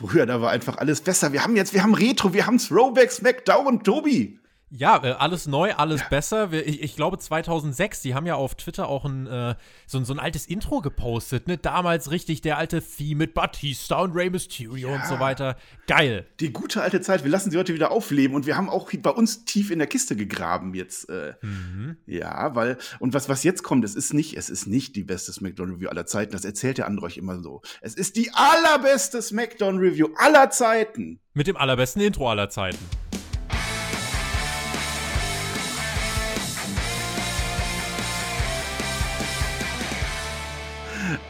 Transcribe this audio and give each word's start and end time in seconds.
früher, 0.00 0.26
da 0.26 0.40
war 0.40 0.50
einfach 0.50 0.78
alles 0.78 1.00
besser. 1.00 1.32
Wir 1.32 1.44
haben 1.44 1.56
jetzt, 1.56 1.74
wir 1.74 1.82
haben 1.82 1.94
Retro, 1.94 2.32
wir 2.32 2.46
haben 2.46 2.58
Throwback, 2.58 3.10
Smackdown, 3.12 3.82
Tobi. 3.82 4.39
Ja, 4.72 5.02
äh, 5.02 5.10
alles 5.12 5.48
neu, 5.48 5.72
alles 5.72 6.02
besser. 6.08 6.52
Ich, 6.52 6.80
ich, 6.80 6.96
glaube 6.96 7.18
2006, 7.18 8.02
die 8.02 8.14
haben 8.14 8.26
ja 8.26 8.36
auf 8.36 8.54
Twitter 8.54 8.88
auch 8.88 9.04
ein, 9.04 9.26
äh, 9.26 9.56
so, 9.86 10.02
so, 10.04 10.12
ein 10.14 10.20
altes 10.20 10.46
Intro 10.46 10.80
gepostet, 10.80 11.48
ne? 11.48 11.58
Damals 11.58 12.12
richtig 12.12 12.40
der 12.40 12.56
alte 12.56 12.80
Theme 12.80 13.18
mit 13.18 13.34
Batista 13.34 14.00
und 14.00 14.14
Rey 14.14 14.30
Mysterio 14.30 14.90
ja. 14.90 14.94
und 14.94 15.06
so 15.06 15.18
weiter. 15.18 15.56
Geil. 15.88 16.26
Die 16.38 16.52
gute 16.52 16.82
alte 16.82 17.00
Zeit, 17.00 17.24
wir 17.24 17.30
lassen 17.30 17.50
sie 17.50 17.58
heute 17.58 17.74
wieder 17.74 17.90
aufleben 17.90 18.36
und 18.36 18.46
wir 18.46 18.56
haben 18.56 18.68
auch 18.68 18.90
bei 19.02 19.10
uns 19.10 19.44
tief 19.44 19.72
in 19.72 19.80
der 19.80 19.88
Kiste 19.88 20.14
gegraben 20.14 20.72
jetzt. 20.74 21.08
Äh, 21.08 21.34
mhm. 21.42 21.96
Ja, 22.06 22.54
weil, 22.54 22.78
und 23.00 23.12
was, 23.12 23.28
was 23.28 23.42
jetzt 23.42 23.64
kommt, 23.64 23.84
es 23.84 23.96
ist 23.96 24.14
nicht, 24.14 24.36
es 24.36 24.48
ist 24.48 24.68
nicht 24.68 24.94
die 24.94 25.04
beste 25.04 25.32
Smackdown-Review 25.32 25.88
aller 25.88 26.06
Zeiten, 26.06 26.30
das 26.30 26.44
erzählt 26.44 26.78
der 26.78 26.86
andere 26.86 27.06
euch 27.06 27.16
immer 27.16 27.42
so. 27.42 27.62
Es 27.80 27.94
ist 27.94 28.14
die 28.14 28.30
allerbeste 28.34 29.20
Smackdown-Review 29.20 30.10
aller 30.16 30.50
Zeiten. 30.50 31.18
Mit 31.34 31.48
dem 31.48 31.56
allerbesten 31.56 32.02
Intro 32.02 32.30
aller 32.30 32.50
Zeiten. 32.50 32.78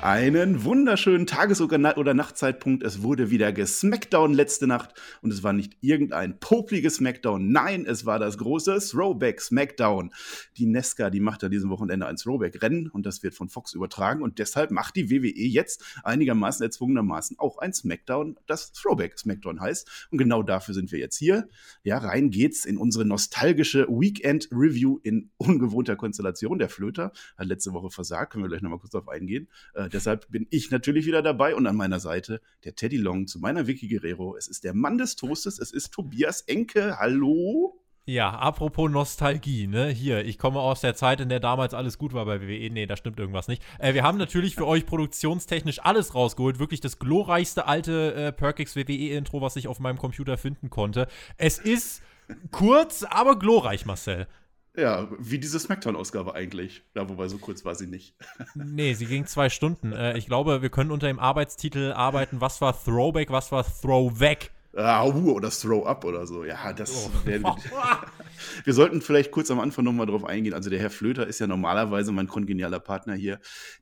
Einen 0.03 0.65
wunderschönen 0.65 1.27
Tages- 1.27 1.61
oder 1.61 2.15
Nachtzeitpunkt. 2.15 2.83
Es 2.83 3.03
wurde 3.03 3.31
wieder 3.31 3.53
gesmackdown 3.53 4.33
letzte 4.33 4.67
Nacht 4.67 4.95
und 5.21 5.31
es 5.31 5.43
war 5.43 5.53
nicht 5.53 5.77
irgendein 5.83 6.41
popliges 6.41 6.95
Smackdown. 6.95 7.53
Nein, 7.53 7.85
es 7.85 8.07
war 8.07 8.19
das 8.19 8.39
große 8.39 8.79
Throwback 8.79 9.43
Smackdown. 9.43 10.11
Die 10.57 10.65
Nesca, 10.65 11.11
die 11.11 11.21
macht 11.21 11.43
ja 11.43 11.51
diesem 11.51 11.69
Wochenende 11.69 12.07
ein 12.07 12.17
Throwback-Rennen 12.17 12.89
und 12.89 13.05
das 13.05 13.23
wird 13.23 13.35
von 13.35 13.51
Fox 13.51 13.75
übertragen 13.75 14.23
und 14.23 14.39
deshalb 14.39 14.71
macht 14.71 14.97
die 14.97 15.11
WWE 15.11 15.35
jetzt 15.35 15.85
einigermaßen 16.03 16.65
erzwungenermaßen 16.65 17.39
auch 17.39 17.59
ein 17.59 17.75
Smackdown, 17.75 18.39
das 18.47 18.73
Throwback 18.73 19.19
Smackdown 19.19 19.61
heißt. 19.61 20.09
Und 20.11 20.17
genau 20.17 20.43
dafür 20.43 20.73
sind 20.73 20.93
wir 20.93 20.99
jetzt 20.99 21.19
hier. 21.19 21.47
Ja, 21.83 21.99
rein 21.99 22.31
geht's 22.31 22.65
in 22.65 22.79
unsere 22.79 23.05
nostalgische 23.05 23.87
Weekend 23.91 24.49
Review 24.51 24.99
in 25.03 25.29
ungewohnter 25.37 25.97
Konstellation. 25.97 26.59
Der 26.59 26.71
Flöter 26.71 27.13
hat 27.37 27.47
letzte 27.47 27.75
Woche 27.75 27.91
versagt, 27.91 28.33
können 28.33 28.45
wir 28.45 28.49
gleich 28.49 28.63
nochmal 28.63 28.79
kurz 28.79 28.93
darauf 28.93 29.09
eingehen. 29.11 29.49
Äh, 29.75 29.90
deshalb 29.95 30.31
bin 30.31 30.47
ich 30.51 30.71
natürlich 30.71 31.07
wieder 31.07 31.23
dabei 31.23 31.55
und 31.55 31.67
an 31.67 31.77
meiner 31.77 32.01
Seite 32.01 32.41
der 32.65 32.75
Teddy 32.75 32.97
Long 32.97 33.27
zu 33.27 33.39
meiner 33.39 33.67
Vicky 33.67 33.89
Guerrero. 33.89 34.37
Es 34.37 34.49
ist 34.49 34.65
der 34.65 34.75
Mann 34.75 34.99
des 34.99 35.17
Toastes, 35.17 35.59
es 35.59 35.73
ist 35.73 35.93
Tobias 35.93 36.43
Enke. 36.43 36.99
Hallo? 36.99 37.81
Ja, 38.07 38.31
apropos 38.31 38.91
Nostalgie, 38.91 39.67
ne? 39.67 39.89
Hier, 39.89 40.25
ich 40.25 40.37
komme 40.37 40.59
aus 40.59 40.81
der 40.81 40.97
Zeit, 40.97 41.21
in 41.21 41.29
der 41.29 41.39
damals 41.39 41.75
alles 41.75 41.97
gut 41.97 42.13
war 42.13 42.25
bei 42.25 42.41
WWE. 42.41 42.71
Nee, 42.71 42.87
da 42.87 42.97
stimmt 42.97 43.21
irgendwas 43.21 43.47
nicht. 43.47 43.63
Äh, 43.79 43.95
wir 43.95 44.03
haben 44.03 44.19
natürlich 44.19 44.57
für 44.57 44.67
euch 44.67 44.85
produktionstechnisch 44.85 45.79
alles 45.85 46.15
rausgeholt. 46.15 46.59
Wirklich 46.59 46.81
das 46.81 46.99
glorreichste 46.99 47.69
alte 47.69 48.15
äh, 48.15 48.33
Perkix 48.33 48.75
WWE-Intro, 48.75 49.41
was 49.43 49.55
ich 49.57 49.69
auf 49.69 49.79
meinem 49.79 49.99
Computer 49.99 50.39
finden 50.39 50.71
konnte. 50.71 51.07
Es 51.37 51.59
ist 51.59 52.03
kurz, 52.51 53.05
aber 53.05 53.39
glorreich, 53.39 53.87
Marcel. 53.87 54.27
Ja, 54.77 55.09
wie 55.19 55.39
diese 55.39 55.59
Smackdown-Ausgabe 55.59 56.35
eigentlich. 56.35 56.83
Ja, 56.95 57.09
wobei 57.09 57.29
so 57.29 57.39
kurz 57.39 57.65
war 57.65 57.75
sie 57.75 57.87
nicht. 57.87 58.15
nee, 58.55 58.95
sie 58.95 59.07
ging 59.07 59.27
zwei 59.27 59.49
Stunden. 59.49 59.93
Äh, 59.93 60.17
ich 60.17 60.27
glaube, 60.27 60.63
wir 60.63 60.71
können 60.71 60.93
unter 60.93 61.09
dem 61.09 61.19
Arbeitstitel 61.19 61.93
arbeiten, 61.93 62.41
was 62.41 62.61
war 62.61 62.73
Throwback, 62.85 63.31
was 63.31 63.51
war 63.51 63.65
Throwback. 63.65 64.53
Ah, 64.77 65.05
uh, 65.05 65.33
oder 65.33 65.51
Throw 65.51 65.85
Up 65.85 66.05
oder 66.05 66.27
so. 66.27 66.45
Ja, 66.45 66.73
das 66.73 66.93
oh. 66.95 67.11
wäre. 67.25 67.43
Wir 68.65 68.73
sollten 68.73 69.01
vielleicht 69.03 69.33
kurz 69.33 69.51
am 69.51 69.59
Anfang 69.59 69.85
nochmal 69.85 70.07
drauf 70.07 70.25
eingehen. 70.25 70.55
Also, 70.55 70.71
der 70.71 70.79
Herr 70.79 70.91
Flöter 70.91 71.27
ist 71.27 71.41
ja 71.41 71.47
normalerweise 71.47 72.13
mein 72.13 72.29
kongenialer 72.29 72.79
Partner 72.79 73.15
hier. 73.15 73.41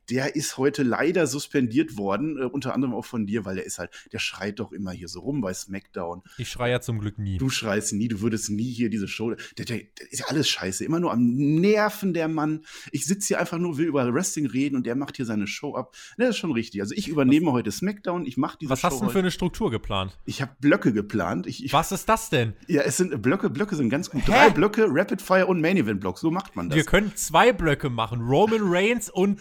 Der 0.09 0.35
ist 0.35 0.57
heute 0.57 0.81
leider 0.81 1.27
suspendiert 1.27 1.97
worden, 1.97 2.37
äh, 2.37 2.45
unter 2.45 2.73
anderem 2.73 2.95
auch 2.95 3.05
von 3.05 3.27
dir, 3.27 3.45
weil 3.45 3.55
der 3.55 3.65
ist 3.65 3.77
halt, 3.77 3.91
der 4.11 4.19
schreit 4.19 4.59
doch 4.59 4.71
immer 4.71 4.91
hier 4.91 5.07
so 5.07 5.19
rum 5.19 5.41
bei 5.41 5.53
SmackDown. 5.53 6.23
Ich 6.37 6.49
schreie 6.49 6.71
ja 6.71 6.81
zum 6.81 6.99
Glück 6.99 7.19
nie. 7.19 7.37
Du 7.37 7.49
schreist 7.49 7.93
nie, 7.93 8.07
du 8.07 8.21
würdest 8.21 8.49
nie 8.49 8.71
hier 8.71 8.89
diese 8.89 9.07
Show. 9.07 9.29
Der, 9.29 9.65
der, 9.65 9.65
der 9.77 10.11
ist 10.11 10.19
ja 10.19 10.25
alles 10.27 10.49
scheiße, 10.49 10.83
immer 10.83 10.99
nur 10.99 11.11
am 11.11 11.35
Nerven, 11.35 12.15
der 12.15 12.27
Mann. 12.27 12.65
Ich 12.91 13.05
sitze 13.05 13.27
hier 13.27 13.39
einfach 13.39 13.59
nur, 13.59 13.77
will 13.77 13.85
über 13.85 14.11
Wrestling 14.11 14.47
reden 14.47 14.75
und 14.75 14.87
der 14.87 14.95
macht 14.95 15.17
hier 15.17 15.25
seine 15.25 15.45
Show 15.45 15.75
ab. 15.75 15.95
Das 16.17 16.29
ist 16.29 16.37
schon 16.37 16.51
richtig. 16.51 16.81
Also, 16.81 16.95
ich 16.95 17.07
übernehme 17.07 17.47
was, 17.47 17.53
heute 17.53 17.71
SmackDown, 17.71 18.25
ich 18.25 18.37
mache 18.37 18.57
diese 18.59 18.71
Was 18.71 18.81
Show 18.81 18.87
hast 18.87 18.99
du 19.01 19.05
denn 19.05 19.11
für 19.11 19.19
eine 19.19 19.31
Struktur 19.31 19.69
geplant? 19.69 20.17
Ich 20.25 20.41
habe 20.41 20.51
Blöcke 20.59 20.78
geplant. 20.79 21.47
Ich, 21.47 21.63
ich, 21.63 21.73
was 21.73 21.91
ist 21.91 22.07
das 22.09 22.29
denn? 22.29 22.53
Ja, 22.67 22.81
es 22.81 22.97
sind 22.97 23.21
Blöcke, 23.21 23.49
Blöcke 23.49 23.75
sind 23.75 23.89
ganz 23.89 24.09
gut. 24.09 24.21
Hä? 24.21 24.31
Drei 24.31 24.49
Blöcke, 24.49 24.87
Rapid 24.89 25.21
Fire 25.21 25.47
und 25.47 25.61
Main 25.61 25.77
Event 25.77 25.99
Block. 25.99 26.17
So 26.17 26.31
macht 26.31 26.55
man 26.55 26.69
das. 26.69 26.75
Wir 26.75 26.85
können 26.85 27.15
zwei 27.15 27.51
Blöcke 27.53 27.89
machen. 27.89 28.21
Roman 28.21 28.61
Reigns 28.63 29.09
und 29.09 29.39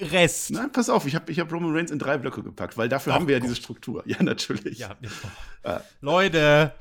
Rest. 0.00 0.50
Nein, 0.50 0.70
pass 0.72 0.88
auf, 0.90 1.06
ich 1.06 1.14
habe 1.14 1.30
ich 1.30 1.40
hab 1.40 1.52
Roman 1.52 1.74
Reigns 1.74 1.90
in 1.90 1.98
drei 1.98 2.18
Blöcke 2.18 2.42
gepackt, 2.42 2.76
weil 2.76 2.88
dafür 2.88 3.12
Ach, 3.12 3.16
haben 3.16 3.28
wir 3.28 3.36
ja 3.36 3.40
diese 3.40 3.56
Struktur. 3.56 4.02
Ja, 4.06 4.22
natürlich. 4.22 4.78
Ja, 4.78 4.96
oh. 5.64 5.68
äh, 5.68 5.80
Leute, 6.00 6.72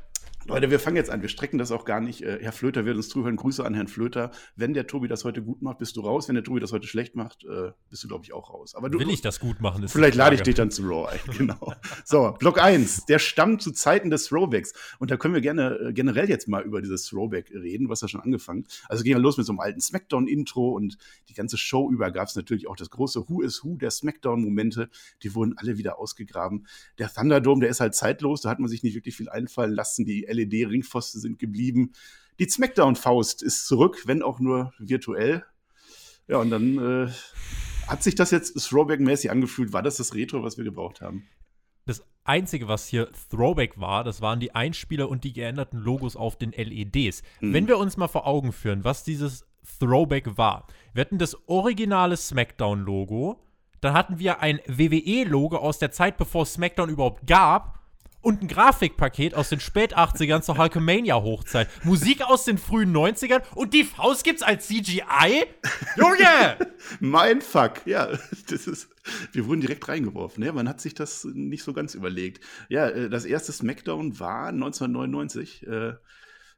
Leute, 0.49 0.71
wir 0.71 0.79
fangen 0.79 0.95
jetzt 0.95 1.09
an. 1.09 1.21
Wir 1.21 1.27
strecken 1.27 1.57
das 1.57 1.71
auch 1.73 1.83
gar 1.83 1.99
nicht. 1.99 2.21
Äh, 2.21 2.39
Herr 2.41 2.53
Flöter 2.53 2.85
wird 2.85 2.95
uns 2.95 3.09
zuhören. 3.09 3.35
Grüße 3.35 3.65
an 3.65 3.73
Herrn 3.73 3.89
Flöter. 3.89 4.31
Wenn 4.55 4.73
der 4.73 4.87
Tobi 4.87 5.09
das 5.09 5.25
heute 5.25 5.41
gut 5.41 5.61
macht, 5.61 5.77
bist 5.79 5.97
du 5.97 6.01
raus. 6.01 6.29
Wenn 6.29 6.35
der 6.35 6.43
Tobi 6.45 6.61
das 6.61 6.71
heute 6.71 6.87
schlecht 6.87 7.15
macht, 7.15 7.43
äh, 7.43 7.71
bist 7.89 8.05
du, 8.05 8.07
glaube 8.07 8.23
ich, 8.23 8.31
auch 8.31 8.53
raus. 8.53 8.73
Aber 8.73 8.89
du, 8.89 8.97
Will 8.97 9.09
ich 9.09 9.19
das 9.19 9.41
gut 9.41 9.59
machen? 9.59 9.85
vielleicht 9.89 10.15
lade 10.15 10.35
ich 10.35 10.43
dich 10.43 10.55
dann 10.55 10.71
zu 10.71 10.83
Raw 10.83 11.09
ein. 11.11 11.19
Genau. 11.37 11.73
so, 12.05 12.33
Block 12.39 12.61
1. 12.61 13.05
Der 13.07 13.19
stammt 13.19 13.61
zu 13.61 13.71
Zeiten 13.71 14.09
des 14.09 14.27
Throwbacks. 14.27 14.71
Und 14.99 15.11
da 15.11 15.17
können 15.17 15.33
wir 15.33 15.41
gerne 15.41 15.79
äh, 15.79 15.93
generell 15.93 16.29
jetzt 16.29 16.47
mal 16.47 16.63
über 16.63 16.81
dieses 16.81 17.05
Throwback 17.05 17.51
reden. 17.51 17.89
Was 17.89 17.99
ja 17.99 18.07
schon 18.07 18.21
angefangen. 18.21 18.65
Also 18.87 19.03
ging 19.03 19.11
ja 19.11 19.19
los 19.19 19.35
mit 19.35 19.45
so 19.45 19.51
einem 19.51 19.59
alten 19.59 19.81
Smackdown-Intro 19.81 20.69
und 20.69 20.97
die 21.27 21.33
ganze 21.33 21.57
Show 21.57 21.91
über 21.91 22.09
gab 22.11 22.29
es 22.29 22.37
natürlich 22.37 22.67
auch 22.69 22.77
das 22.77 22.89
große 22.89 23.27
Who 23.27 23.41
is 23.41 23.65
Who 23.65 23.75
der 23.75 23.91
Smackdown-Momente. 23.91 24.89
Die 25.23 25.35
wurden 25.35 25.57
alle 25.57 25.77
wieder 25.77 25.99
ausgegraben. 25.99 26.67
Der 26.99 27.13
Thunderdome, 27.13 27.59
der 27.61 27.69
ist 27.69 27.81
halt 27.81 27.95
zeitlos. 27.95 28.41
Da 28.41 28.49
hat 28.49 28.59
man 28.59 28.69
sich 28.69 28.81
nicht 28.81 28.95
wirklich 28.95 29.17
viel 29.17 29.27
einfallen 29.27 29.73
lassen. 29.73 30.05
Die 30.05 30.25
LED-Ringpfosten 30.37 31.21
sind 31.21 31.39
geblieben. 31.39 31.93
Die 32.39 32.49
Smackdown-Faust 32.49 33.41
ist 33.41 33.67
zurück, 33.67 34.03
wenn 34.05 34.21
auch 34.21 34.39
nur 34.39 34.73
virtuell. 34.77 35.43
Ja, 36.27 36.37
und 36.37 36.49
dann 36.49 36.77
äh, 36.77 37.11
hat 37.87 38.03
sich 38.03 38.15
das 38.15 38.31
jetzt 38.31 38.53
Throwback-mäßig 38.57 39.31
angefühlt. 39.31 39.73
War 39.73 39.81
das 39.81 39.97
das 39.97 40.13
Retro, 40.13 40.43
was 40.43 40.57
wir 40.57 40.63
gebraucht 40.63 41.01
haben? 41.01 41.27
Das 41.85 42.03
Einzige, 42.25 42.67
was 42.67 42.87
hier 42.87 43.09
Throwback 43.29 43.79
war, 43.79 44.03
das 44.03 44.21
waren 44.21 44.39
die 44.39 44.53
Einspieler 44.53 45.09
und 45.09 45.23
die 45.23 45.33
geänderten 45.33 45.79
Logos 45.79 46.15
auf 46.15 46.37
den 46.37 46.51
LEDs. 46.51 47.23
Mhm. 47.39 47.53
Wenn 47.53 47.67
wir 47.67 47.77
uns 47.77 47.95
mal 47.95 48.09
vor 48.09 48.27
Augen 48.27 48.51
führen, 48.51 48.83
was 48.83 49.03
dieses 49.03 49.45
Throwback 49.79 50.37
war. 50.37 50.67
Wir 50.93 51.01
hatten 51.01 51.17
das 51.17 51.37
originale 51.47 52.17
Smackdown-Logo, 52.17 53.41
dann 53.81 53.93
hatten 53.93 54.19
wir 54.19 54.41
ein 54.41 54.59
WWE-Logo 54.67 55.57
aus 55.57 55.79
der 55.79 55.91
Zeit, 55.91 56.17
bevor 56.17 56.45
Smackdown 56.45 56.89
überhaupt 56.89 57.27
gab 57.27 57.76
und 58.27 58.41
ein 58.41 58.49
Grafikpaket 58.49 59.35
aus 59.35 59.47
den 59.47 59.61
Spät-80ern 59.61 60.41
zur 60.41 60.57
Hulkamania-Hochzeit. 60.57 61.69
Musik 61.85 62.21
aus 62.23 62.43
den 62.43 62.57
frühen 62.57 62.93
90ern 62.93 63.41
und 63.55 63.73
die 63.73 63.85
Faust 63.85 64.25
gibt's 64.25 64.43
als 64.43 64.67
CGI? 64.67 65.45
Junge! 65.95 66.57
mein 66.99 67.39
Fuck, 67.39 67.87
ja. 67.87 68.09
Das 68.49 68.67
ist, 68.67 68.89
wir 69.31 69.45
wurden 69.45 69.61
direkt 69.61 69.87
reingeworfen. 69.87 70.43
Ja, 70.43 70.51
man 70.51 70.67
hat 70.67 70.81
sich 70.81 70.93
das 70.93 71.23
nicht 71.23 71.63
so 71.63 71.71
ganz 71.71 71.95
überlegt. 71.95 72.43
Ja, 72.67 72.89
äh, 72.89 73.09
das 73.09 73.23
erste 73.23 73.53
Smackdown 73.53 74.19
war 74.19 74.49
1999 74.49 75.65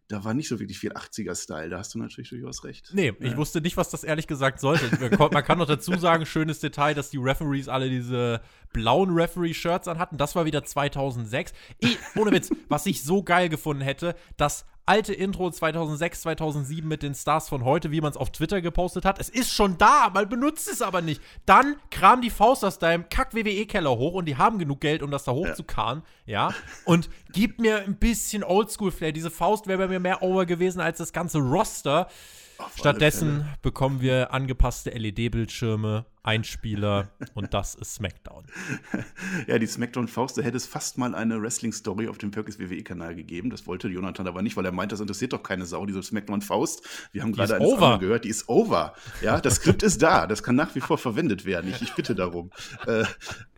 da 0.09 0.23
war 0.23 0.33
nicht 0.33 0.47
so 0.47 0.59
wirklich 0.59 0.79
viel 0.79 0.91
80er-Style. 0.91 1.69
Da 1.69 1.77
hast 1.77 1.93
du 1.93 1.99
natürlich 1.99 2.31
durchaus 2.31 2.63
recht. 2.63 2.89
Nee, 2.93 3.13
ja. 3.19 3.27
ich 3.27 3.37
wusste 3.37 3.61
nicht, 3.61 3.77
was 3.77 3.91
das 3.91 4.03
ehrlich 4.03 4.25
gesagt 4.25 4.59
sollte. 4.59 4.89
Man 5.17 5.43
kann 5.43 5.59
noch 5.59 5.67
dazu 5.67 5.95
sagen, 5.99 6.25
schönes 6.25 6.59
Detail, 6.59 6.95
dass 6.95 7.11
die 7.11 7.17
Referees 7.17 7.67
alle 7.67 7.89
diese 7.89 8.41
blauen 8.73 9.11
Referee-Shirts 9.11 9.87
anhatten. 9.87 10.17
Das 10.17 10.35
war 10.35 10.45
wieder 10.45 10.63
2006. 10.63 11.53
Ich, 11.79 11.97
ohne 12.15 12.31
Witz, 12.31 12.49
was 12.69 12.85
ich 12.85 13.03
so 13.03 13.23
geil 13.23 13.49
gefunden 13.49 13.81
hätte, 13.81 14.15
das 14.37 14.65
alte 14.89 15.13
Intro 15.13 15.51
2006, 15.51 16.21
2007 16.21 16.87
mit 16.87 17.03
den 17.03 17.13
Stars 17.13 17.47
von 17.47 17.63
heute, 17.63 17.91
wie 17.91 18.01
man 18.01 18.09
es 18.09 18.17
auf 18.17 18.31
Twitter 18.31 18.59
gepostet 18.59 19.05
hat. 19.05 19.19
Es 19.19 19.29
ist 19.29 19.53
schon 19.53 19.77
da, 19.77 20.09
man 20.11 20.27
benutzt 20.27 20.67
es 20.67 20.81
aber 20.81 21.01
nicht. 21.01 21.21
Dann 21.45 21.75
kram 21.91 22.21
die 22.21 22.31
Faust 22.31 22.65
aus 22.65 22.79
deinem 22.79 23.07
Kack-WWE-Keller 23.07 23.95
hoch 23.95 24.15
und 24.15 24.25
die 24.25 24.37
haben 24.37 24.57
genug 24.57 24.81
Geld, 24.81 25.03
um 25.03 25.11
das 25.11 25.25
da 25.25 25.31
hochzukarren, 25.31 26.01
ja. 26.25 26.49
ja. 26.49 26.55
Und 26.85 27.11
gib 27.31 27.59
mir 27.59 27.83
ein 27.83 27.97
bisschen 27.97 28.43
Oldschool-Flair. 28.43 29.11
Diese 29.11 29.29
Faust 29.29 29.67
wäre 29.67 29.77
bei 29.77 29.87
mir 29.87 29.99
mehr 29.99 30.23
over 30.23 30.47
gewesen 30.47 30.81
als 30.81 30.97
das 30.97 31.13
ganze 31.13 31.37
Roster. 31.37 32.07
Stattdessen 32.75 33.47
bekommen 33.61 34.01
wir 34.01 34.33
angepasste 34.33 34.89
LED-Bildschirme, 34.89 36.05
Einspieler 36.29 37.09
und 37.33 37.55
das 37.55 37.73
ist 37.73 37.95
SmackDown. 37.95 38.45
Ja, 39.47 39.57
die 39.57 39.67
SmackDown-Faust, 39.67 40.37
da 40.37 40.41
hätte 40.41 40.57
es 40.57 40.65
fast 40.65 40.97
mal 40.97 41.15
eine 41.15 41.41
Wrestling-Story 41.41 42.07
auf 42.07 42.17
dem 42.17 42.31
Perkins 42.31 42.59
WWE-Kanal 42.59 43.15
gegeben. 43.15 43.49
Das 43.49 43.65
wollte 43.67 43.87
Jonathan 43.87 44.27
aber 44.27 44.41
nicht, 44.41 44.57
weil 44.57 44.65
er 44.65 44.71
meint, 44.71 44.91
das 44.91 44.99
interessiert 44.99 45.33
doch 45.33 45.41
keine 45.41 45.65
Sau, 45.65 45.85
diese 45.85 46.03
SmackDown-Faust. 46.03 47.09
Wir 47.11 47.23
haben 47.23 47.31
gerade 47.31 47.59
over. 47.59 47.99
gehört, 47.99 48.25
die 48.25 48.29
ist 48.29 48.47
over. 48.47 48.93
Ja, 49.21 49.39
das 49.41 49.55
Skript 49.55 49.81
ist 49.81 50.01
da, 50.01 50.27
das 50.27 50.43
kann 50.43 50.55
nach 50.55 50.75
wie 50.75 50.81
vor 50.81 50.97
verwendet 50.97 51.45
werden. 51.45 51.69
Ich, 51.71 51.81
ich 51.81 51.93
bitte 51.93 52.15
darum. 52.15 52.51
Äh, 52.85 53.05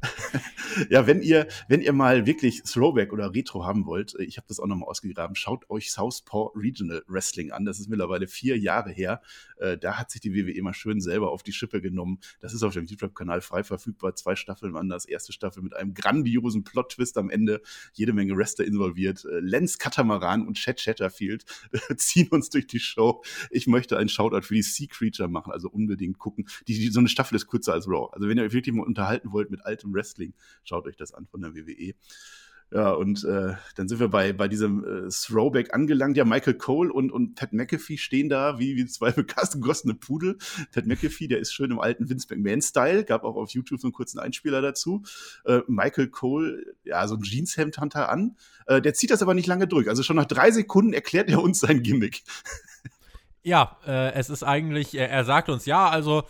ja, 0.89 1.07
wenn 1.07 1.21
ihr, 1.21 1.47
wenn 1.67 1.81
ihr 1.81 1.93
mal 1.93 2.25
wirklich 2.25 2.63
Throwback 2.63 3.11
oder 3.13 3.33
Retro 3.33 3.65
haben 3.65 3.85
wollt, 3.85 4.15
äh, 4.15 4.23
ich 4.23 4.37
habe 4.37 4.47
das 4.47 4.59
auch 4.59 4.67
nochmal 4.67 4.89
ausgegraben, 4.89 5.35
schaut 5.35 5.69
euch 5.69 5.91
Southpaw 5.91 6.51
Regional 6.55 7.03
Wrestling 7.07 7.51
an. 7.51 7.65
Das 7.65 7.79
ist 7.79 7.89
mittlerweile 7.89 8.27
vier 8.27 8.57
Jahre 8.57 8.91
her. 8.91 9.21
Äh, 9.57 9.77
da 9.77 9.97
hat 9.97 10.11
sich 10.11 10.21
die 10.21 10.33
WWE 10.33 10.61
mal 10.61 10.73
schön 10.73 11.01
selber 11.01 11.31
auf 11.31 11.43
die 11.43 11.53
Schippe 11.53 11.81
genommen. 11.81 12.19
Das 12.39 12.53
ist 12.53 12.60
ist 12.61 12.67
auf 12.67 12.73
dem 12.73 12.85
YouTube-Kanal 12.85 13.41
frei 13.41 13.63
verfügbar. 13.63 14.15
Zwei 14.15 14.35
Staffeln 14.35 14.73
waren 14.73 14.89
das. 14.89 15.05
Erste 15.05 15.33
Staffel 15.33 15.63
mit 15.63 15.75
einem 15.75 15.93
grandiosen 15.93 16.63
Plot-Twist 16.63 17.17
am 17.17 17.29
Ende. 17.29 17.61
Jede 17.93 18.13
Menge 18.13 18.35
Wrestler 18.37 18.65
involviert. 18.65 19.25
Äh, 19.25 19.39
Lenz 19.39 19.77
Katamaran 19.77 20.47
und 20.47 20.57
Chad 20.57 20.77
Chatterfield 20.77 21.45
äh, 21.71 21.95
ziehen 21.97 22.29
uns 22.29 22.49
durch 22.49 22.67
die 22.67 22.79
Show. 22.79 23.23
Ich 23.49 23.67
möchte 23.67 23.97
einen 23.97 24.09
Shoutout 24.09 24.43
für 24.43 24.55
die 24.55 24.61
Sea 24.61 24.87
Creature 24.89 25.27
machen, 25.27 25.51
also 25.51 25.69
unbedingt 25.69 26.19
gucken. 26.19 26.47
Die, 26.67 26.73
die, 26.73 26.89
so 26.89 26.99
eine 26.99 27.09
Staffel 27.09 27.35
ist 27.35 27.47
kürzer 27.47 27.73
als 27.73 27.87
Raw. 27.87 28.09
Also 28.13 28.27
wenn 28.27 28.37
ihr 28.37 28.43
euch 28.43 28.53
wirklich 28.53 28.75
mal 28.75 28.85
unterhalten 28.85 29.31
wollt 29.31 29.51
mit 29.51 29.65
altem 29.65 29.93
Wrestling, 29.93 30.33
schaut 30.63 30.87
euch 30.87 30.95
das 30.95 31.13
an 31.13 31.27
von 31.27 31.41
der 31.41 31.55
WWE. 31.55 31.93
Ja, 32.73 32.91
und 32.91 33.25
äh, 33.25 33.55
dann 33.75 33.89
sind 33.89 33.99
wir 33.99 34.07
bei, 34.07 34.31
bei 34.31 34.47
diesem 34.47 34.85
äh, 34.85 35.09
Throwback 35.09 35.73
angelangt. 35.73 36.15
Ja, 36.15 36.23
Michael 36.23 36.53
Cole 36.53 36.91
und, 36.91 37.11
und 37.11 37.35
Pat 37.35 37.51
McAfee 37.51 37.97
stehen 37.97 38.29
da 38.29 38.59
wie, 38.59 38.77
wie 38.77 38.85
zwei 38.85 39.11
gegossene 39.51 39.93
Pudel. 39.93 40.37
Pat 40.73 40.85
McAfee, 40.85 41.27
der 41.27 41.39
ist 41.39 41.53
schön 41.53 41.71
im 41.71 41.79
alten 41.81 42.09
Vince 42.09 42.27
McMahon-Style, 42.29 43.03
gab 43.03 43.25
auch 43.25 43.35
auf 43.35 43.49
YouTube 43.49 43.81
so 43.81 43.87
einen 43.87 43.93
kurzen 43.93 44.19
Einspieler 44.19 44.61
dazu. 44.61 45.03
Äh, 45.43 45.59
Michael 45.67 46.07
Cole, 46.07 46.75
ja, 46.85 47.05
so 47.09 47.15
ein 47.15 47.23
Jeanshemd 47.23 47.77
hat 47.77 47.95
an. 47.97 48.37
Äh, 48.67 48.81
der 48.81 48.93
zieht 48.93 49.11
das 49.11 49.21
aber 49.21 49.33
nicht 49.33 49.47
lange 49.47 49.67
durch. 49.67 49.89
Also 49.89 50.01
schon 50.01 50.15
nach 50.15 50.25
drei 50.25 50.51
Sekunden 50.51 50.93
erklärt 50.93 51.29
er 51.29 51.43
uns 51.43 51.59
sein 51.59 51.83
Gimmick. 51.83 52.23
Ja, 53.43 53.77
äh, 53.87 54.13
es 54.13 54.29
ist 54.29 54.43
eigentlich, 54.43 54.93
er, 54.93 55.09
er 55.09 55.25
sagt 55.25 55.49
uns, 55.49 55.65
ja, 55.65 55.89
also 55.89 56.25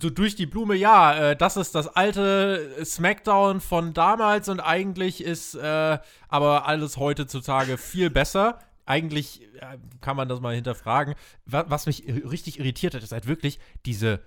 so 0.00 0.10
durch 0.10 0.36
die 0.36 0.46
Blume, 0.46 0.74
ja, 0.74 1.30
äh, 1.30 1.36
das 1.36 1.56
ist 1.56 1.74
das 1.74 1.88
alte 1.88 2.84
SmackDown 2.84 3.60
von 3.60 3.94
damals 3.94 4.48
und 4.48 4.60
eigentlich 4.60 5.22
ist 5.22 5.54
äh, 5.54 5.98
aber 6.28 6.66
alles 6.66 6.96
heutzutage 6.96 7.78
viel 7.78 8.10
besser. 8.10 8.58
Eigentlich 8.86 9.42
äh, 9.60 9.78
kann 10.00 10.16
man 10.16 10.28
das 10.28 10.40
mal 10.40 10.54
hinterfragen. 10.54 11.14
Was, 11.46 11.64
was 11.68 11.86
mich 11.86 12.04
richtig 12.06 12.58
irritiert 12.58 12.94
hat, 12.94 13.02
ist 13.02 13.12
halt 13.12 13.26
wirklich 13.26 13.58
diese 13.86 14.20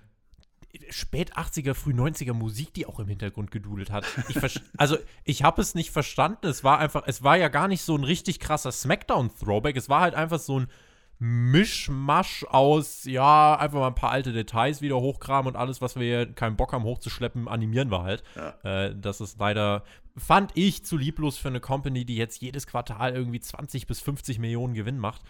spät 0.89 1.35
80er, 1.35 1.73
früh 1.73 1.93
90er 1.93 2.33
Musik, 2.33 2.73
die 2.73 2.85
auch 2.85 2.99
im 2.99 3.07
Hintergrund 3.07 3.51
gedudelt 3.51 3.91
hat. 3.91 4.05
Ich 4.29 4.37
also, 4.77 4.97
ich 5.23 5.43
habe 5.43 5.61
es 5.61 5.75
nicht 5.75 5.91
verstanden. 5.91 6.47
Es 6.47 6.63
war 6.63 6.79
einfach, 6.79 7.03
es 7.05 7.23
war 7.23 7.37
ja 7.37 7.47
gar 7.47 7.67
nicht 7.67 7.81
so 7.81 7.95
ein 7.95 8.03
richtig 8.03 8.39
krasser 8.39 8.71
Smackdown-Throwback. 8.71 9.75
Es 9.77 9.89
war 9.89 10.01
halt 10.01 10.15
einfach 10.15 10.39
so 10.39 10.59
ein 10.59 10.67
Mischmasch 11.19 12.45
aus, 12.45 13.05
ja, 13.05 13.55
einfach 13.55 13.79
mal 13.79 13.87
ein 13.87 13.95
paar 13.95 14.11
alte 14.11 14.33
Details 14.33 14.81
wieder 14.81 14.97
hochkramen 14.97 15.53
und 15.53 15.59
alles, 15.59 15.81
was 15.81 15.95
wir 15.95 16.31
keinen 16.33 16.55
Bock 16.55 16.73
haben 16.73 16.83
hochzuschleppen, 16.83 17.47
animieren 17.47 17.89
wir 17.89 18.03
halt. 18.03 18.23
Ja. 18.35 18.85
Äh, 18.85 18.95
das 18.95 19.19
ist 19.19 19.39
leider, 19.39 19.83
fand 20.15 20.51
ich, 20.55 20.85
zu 20.85 20.95
lieblos 20.95 21.37
für 21.37 21.47
eine 21.47 21.59
Company, 21.59 22.05
die 22.05 22.17
jetzt 22.17 22.41
jedes 22.41 22.67
Quartal 22.67 23.15
irgendwie 23.15 23.39
20 23.39 23.87
bis 23.87 23.99
50 23.99 24.37
Millionen 24.37 24.75
Gewinn 24.75 24.99
macht. 24.99 25.23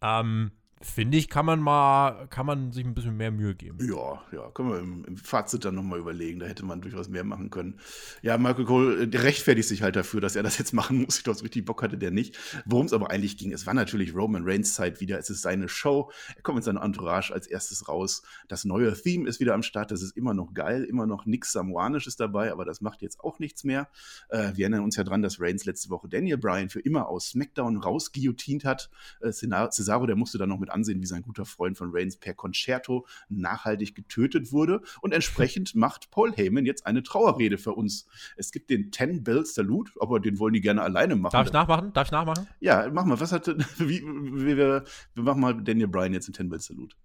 Ähm, 0.00 0.52
finde 0.84 1.16
ich, 1.16 1.28
kann 1.28 1.46
man 1.46 1.60
mal, 1.60 2.26
kann 2.28 2.46
man 2.46 2.70
sich 2.70 2.84
ein 2.84 2.94
bisschen 2.94 3.16
mehr 3.16 3.30
Mühe 3.30 3.54
geben. 3.54 3.78
Ja, 3.80 4.20
ja, 4.32 4.50
können 4.50 4.70
wir 4.70 4.78
im, 4.78 5.16
Fazit 5.16 5.64
dann 5.64 5.74
nochmal 5.74 5.98
überlegen. 5.98 6.38
Da 6.40 6.46
hätte 6.46 6.64
man 6.64 6.80
durchaus 6.82 7.08
mehr 7.08 7.24
machen 7.24 7.50
können. 7.50 7.80
Ja, 8.22 8.36
Michael 8.36 8.64
Cole, 8.64 9.08
der 9.08 9.22
rechtfertigt 9.22 9.68
sich 9.68 9.82
halt 9.82 9.96
dafür, 9.96 10.20
dass 10.20 10.36
er 10.36 10.42
das 10.42 10.58
jetzt 10.58 10.72
machen 10.72 11.02
muss. 11.02 11.18
Ich 11.18 11.24
glaube, 11.24 11.38
so 11.38 11.42
richtig 11.42 11.64
Bock 11.64 11.82
hatte 11.82 11.96
der 11.96 12.10
nicht. 12.10 12.38
Worum 12.66 12.86
es 12.86 12.92
aber 12.92 13.10
eigentlich 13.10 13.36
ging, 13.38 13.52
es 13.52 13.66
war 13.66 13.74
natürlich 13.74 14.14
Roman 14.14 14.42
Reigns 14.44 14.74
Zeit 14.74 15.00
wieder. 15.00 15.18
Es 15.18 15.30
ist 15.30 15.42
seine 15.42 15.68
Show. 15.68 16.10
Er 16.36 16.42
kommt 16.42 16.56
mit 16.56 16.64
seiner 16.64 16.82
Entourage 16.82 17.32
als 17.32 17.46
erstes 17.46 17.88
raus. 17.88 18.22
Das 18.48 18.64
neue 18.64 18.92
Theme 18.92 19.28
ist 19.28 19.40
wieder 19.40 19.54
am 19.54 19.62
Start. 19.62 19.90
Das 19.90 20.02
ist 20.02 20.16
immer 20.16 20.34
noch 20.34 20.52
geil. 20.52 20.84
Immer 20.84 21.06
noch 21.06 21.24
nichts 21.24 21.52
Samoanisches 21.52 22.16
dabei, 22.16 22.52
aber 22.52 22.64
das 22.64 22.80
macht 22.80 23.00
jetzt 23.00 23.20
auch 23.20 23.38
nichts 23.38 23.64
mehr. 23.64 23.88
Äh, 24.28 24.52
wir 24.54 24.64
erinnern 24.64 24.84
uns 24.84 24.96
ja 24.96 25.04
dran, 25.04 25.22
dass 25.22 25.40
Reigns 25.40 25.64
letzte 25.64 25.88
Woche 25.90 26.08
Daniel 26.08 26.36
Bryan 26.36 26.68
für 26.68 26.80
immer 26.80 27.08
aus 27.08 27.30
SmackDown 27.30 27.78
rausguillotint 27.78 28.64
hat. 28.64 28.90
Äh, 29.20 29.32
Cesaro, 29.32 30.06
der 30.06 30.16
musste 30.16 30.38
dann 30.38 30.50
noch 30.50 30.58
mit 30.58 30.73
ansehen, 30.74 31.00
wie 31.00 31.06
sein 31.06 31.22
guter 31.22 31.44
Freund 31.44 31.78
von 31.78 31.90
Reigns 31.92 32.16
per 32.16 32.34
Concerto 32.34 33.06
nachhaltig 33.28 33.94
getötet 33.94 34.52
wurde. 34.52 34.82
Und 35.00 35.14
entsprechend 35.14 35.74
macht 35.84 36.10
Paul 36.10 36.32
Heyman 36.32 36.66
jetzt 36.66 36.86
eine 36.86 37.02
Trauerrede 37.02 37.56
für 37.56 37.72
uns. 37.72 38.06
Es 38.36 38.52
gibt 38.52 38.70
den 38.70 38.90
Ten 38.90 39.24
Bell 39.24 39.46
Salute, 39.46 39.92
aber 40.00 40.20
den 40.20 40.38
wollen 40.38 40.52
die 40.52 40.60
gerne 40.60 40.82
alleine 40.82 41.16
machen. 41.16 41.32
Darf 41.32 41.46
ich 41.46 41.52
nachmachen? 41.52 41.92
Darf 41.92 42.08
ich 42.08 42.12
nachmachen? 42.12 42.46
Ja, 42.60 42.88
mach 42.92 43.04
mal. 43.04 43.18
Was 43.18 43.32
hat, 43.32 43.46
wie, 43.78 44.02
wie 44.02 44.56
wir, 44.56 44.84
wir 45.14 45.22
machen 45.22 45.40
mal 45.40 45.62
Daniel 45.62 45.88
Bryan 45.88 46.12
jetzt 46.12 46.28
den 46.28 46.34
Ten 46.34 46.48
Bell 46.48 46.60
Salute. 46.60 46.96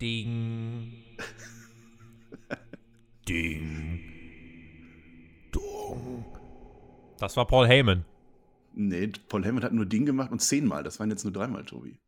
Ding. 0.00 1.16
Ding. 3.28 4.00
Dong. 5.52 6.24
Das 7.18 7.36
war 7.36 7.46
Paul 7.46 7.66
Heyman. 7.66 8.04
Nee, 8.74 9.10
Paul 9.28 9.44
Heyman 9.44 9.64
hat 9.64 9.72
nur 9.72 9.86
Ding 9.86 10.04
gemacht 10.04 10.30
und 10.30 10.40
zehnmal. 10.40 10.82
Das 10.82 11.00
waren 11.00 11.10
jetzt 11.10 11.24
nur 11.24 11.32
dreimal, 11.32 11.64
Tobi. 11.64 11.98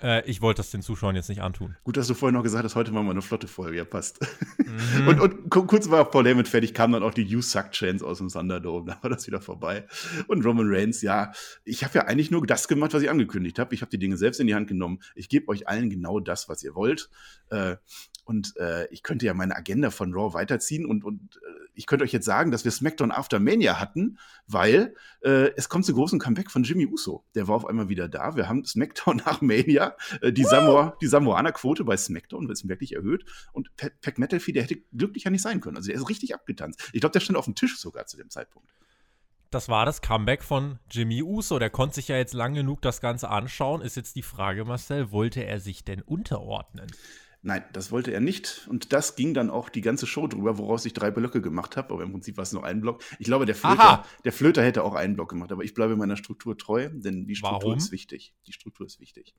Äh, 0.00 0.28
ich 0.28 0.42
wollte 0.42 0.58
das 0.58 0.70
den 0.70 0.82
Zuschauern 0.82 1.16
jetzt 1.16 1.28
nicht 1.28 1.40
antun. 1.40 1.76
Gut, 1.84 1.96
dass 1.96 2.06
du 2.06 2.14
vorhin 2.14 2.34
noch 2.34 2.42
gesagt 2.42 2.64
hast, 2.64 2.74
heute 2.74 2.92
machen 2.92 3.06
wir 3.06 3.12
eine 3.12 3.22
flotte 3.22 3.48
Folge. 3.48 3.78
Ja, 3.78 3.84
passt. 3.84 4.20
Mhm. 4.58 5.08
Und, 5.08 5.20
und, 5.20 5.50
kurz 5.50 5.90
war 5.90 6.04
Paul 6.10 6.26
Heyman 6.26 6.44
fertig, 6.44 6.74
kam 6.74 6.92
dann 6.92 7.02
auch 7.02 7.14
die 7.14 7.22
You 7.22 7.40
Suck 7.40 7.70
Chance 7.70 8.04
aus 8.04 8.18
dem 8.18 8.28
Thunderdome. 8.28 8.86
Da 8.86 9.02
war 9.02 9.10
das 9.10 9.26
wieder 9.26 9.40
vorbei. 9.40 9.86
Und 10.28 10.44
Roman 10.44 10.66
Reigns, 10.68 11.02
ja, 11.02 11.32
ich 11.64 11.84
habe 11.84 11.94
ja 11.94 12.04
eigentlich 12.04 12.30
nur 12.30 12.46
das 12.46 12.68
gemacht, 12.68 12.92
was 12.94 13.02
ich 13.02 13.10
angekündigt 13.10 13.58
habe. 13.58 13.74
Ich 13.74 13.80
habe 13.80 13.90
die 13.90 13.98
Dinge 13.98 14.16
selbst 14.16 14.40
in 14.40 14.46
die 14.46 14.54
Hand 14.54 14.68
genommen. 14.68 15.00
Ich 15.14 15.28
gebe 15.28 15.48
euch 15.48 15.68
allen 15.68 15.88
genau 15.90 16.20
das, 16.20 16.48
was 16.48 16.62
ihr 16.62 16.74
wollt. 16.74 17.08
Äh, 17.50 17.76
und 18.24 18.56
äh, 18.56 18.88
ich 18.90 19.02
könnte 19.02 19.24
ja 19.24 19.34
meine 19.34 19.56
Agenda 19.56 19.90
von 19.90 20.12
Raw 20.12 20.34
weiterziehen 20.34 20.84
und, 20.84 21.04
und 21.04 21.36
äh, 21.36 21.65
ich 21.76 21.86
könnte 21.86 22.04
euch 22.04 22.12
jetzt 22.12 22.24
sagen, 22.24 22.50
dass 22.50 22.64
wir 22.64 22.72
SmackDown 22.72 23.12
After 23.12 23.38
Mania 23.38 23.78
hatten, 23.78 24.18
weil 24.46 24.94
äh, 25.22 25.52
es 25.56 25.68
kommt 25.68 25.84
zu 25.84 25.94
großen 25.94 26.18
Comeback 26.18 26.50
von 26.50 26.64
Jimmy 26.64 26.86
Uso. 26.86 27.24
Der 27.34 27.46
war 27.46 27.54
auf 27.54 27.66
einmal 27.66 27.88
wieder 27.88 28.08
da. 28.08 28.34
Wir 28.34 28.48
haben 28.48 28.64
SmackDown 28.64 29.16
nach 29.26 29.42
Mania. 29.42 29.96
Äh, 30.22 30.32
die, 30.32 30.44
Samoa, 30.44 30.96
die 31.00 31.06
Samoaner-Quote 31.06 31.84
bei 31.84 31.96
SmackDown 31.96 32.48
wird 32.48 32.66
wirklich 32.68 32.94
erhöht. 32.94 33.24
Und 33.52 33.70
Pac 33.76 34.18
McAfee, 34.18 34.52
der 34.52 34.62
hätte 34.62 34.76
glücklicher 34.92 35.30
nicht 35.30 35.42
sein 35.42 35.60
können. 35.60 35.76
Also 35.76 35.88
der 35.88 35.96
ist 35.96 36.08
richtig 36.08 36.34
abgetanzt. 36.34 36.90
Ich 36.92 37.00
glaube, 37.00 37.12
der 37.12 37.20
stand 37.20 37.36
auf 37.38 37.44
dem 37.44 37.54
Tisch 37.54 37.78
sogar 37.78 38.06
zu 38.06 38.16
dem 38.16 38.30
Zeitpunkt. 38.30 38.68
Das 39.50 39.68
war 39.68 39.86
das 39.86 40.02
Comeback 40.02 40.42
von 40.42 40.78
Jimmy 40.90 41.22
Uso. 41.22 41.58
Der 41.58 41.70
konnte 41.70 41.96
sich 41.96 42.08
ja 42.08 42.16
jetzt 42.16 42.34
lang 42.34 42.54
genug 42.54 42.82
das 42.82 43.00
Ganze 43.00 43.28
anschauen. 43.28 43.80
Ist 43.80 43.96
jetzt 43.96 44.16
die 44.16 44.22
Frage, 44.22 44.64
Marcel, 44.64 45.12
wollte 45.12 45.44
er 45.44 45.60
sich 45.60 45.84
denn 45.84 46.02
unterordnen? 46.02 46.88
Nein, 47.42 47.64
das 47.72 47.92
wollte 47.92 48.12
er 48.12 48.20
nicht. 48.20 48.66
Und 48.68 48.92
das 48.92 49.14
ging 49.14 49.32
dann 49.32 49.50
auch 49.50 49.68
die 49.68 49.80
ganze 49.80 50.06
Show 50.06 50.26
drüber, 50.26 50.58
woraus 50.58 50.84
ich 50.84 50.94
drei 50.94 51.10
Blöcke 51.10 51.40
gemacht 51.40 51.76
habe. 51.76 51.92
Aber 51.94 52.02
im 52.02 52.10
Prinzip 52.10 52.36
war 52.36 52.42
es 52.42 52.52
nur 52.52 52.64
ein 52.64 52.80
Block. 52.80 53.02
Ich 53.18 53.26
glaube, 53.26 53.46
der 53.46 53.54
Flöter, 53.54 54.04
der 54.24 54.32
Flöter 54.32 54.62
hätte 54.62 54.82
auch 54.82 54.94
einen 54.94 55.14
Block 55.14 55.28
gemacht. 55.28 55.52
Aber 55.52 55.62
ich 55.62 55.74
bleibe 55.74 55.96
meiner 55.96 56.16
Struktur 56.16 56.58
treu, 56.58 56.88
denn 56.92 57.26
die 57.26 57.36
Struktur 57.36 57.68
Warum? 57.68 57.78
ist 57.78 57.92
wichtig. 57.92 58.34
Die 58.46 58.52
Struktur 58.52 58.86
ist 58.86 59.00
wichtig. 59.00 59.34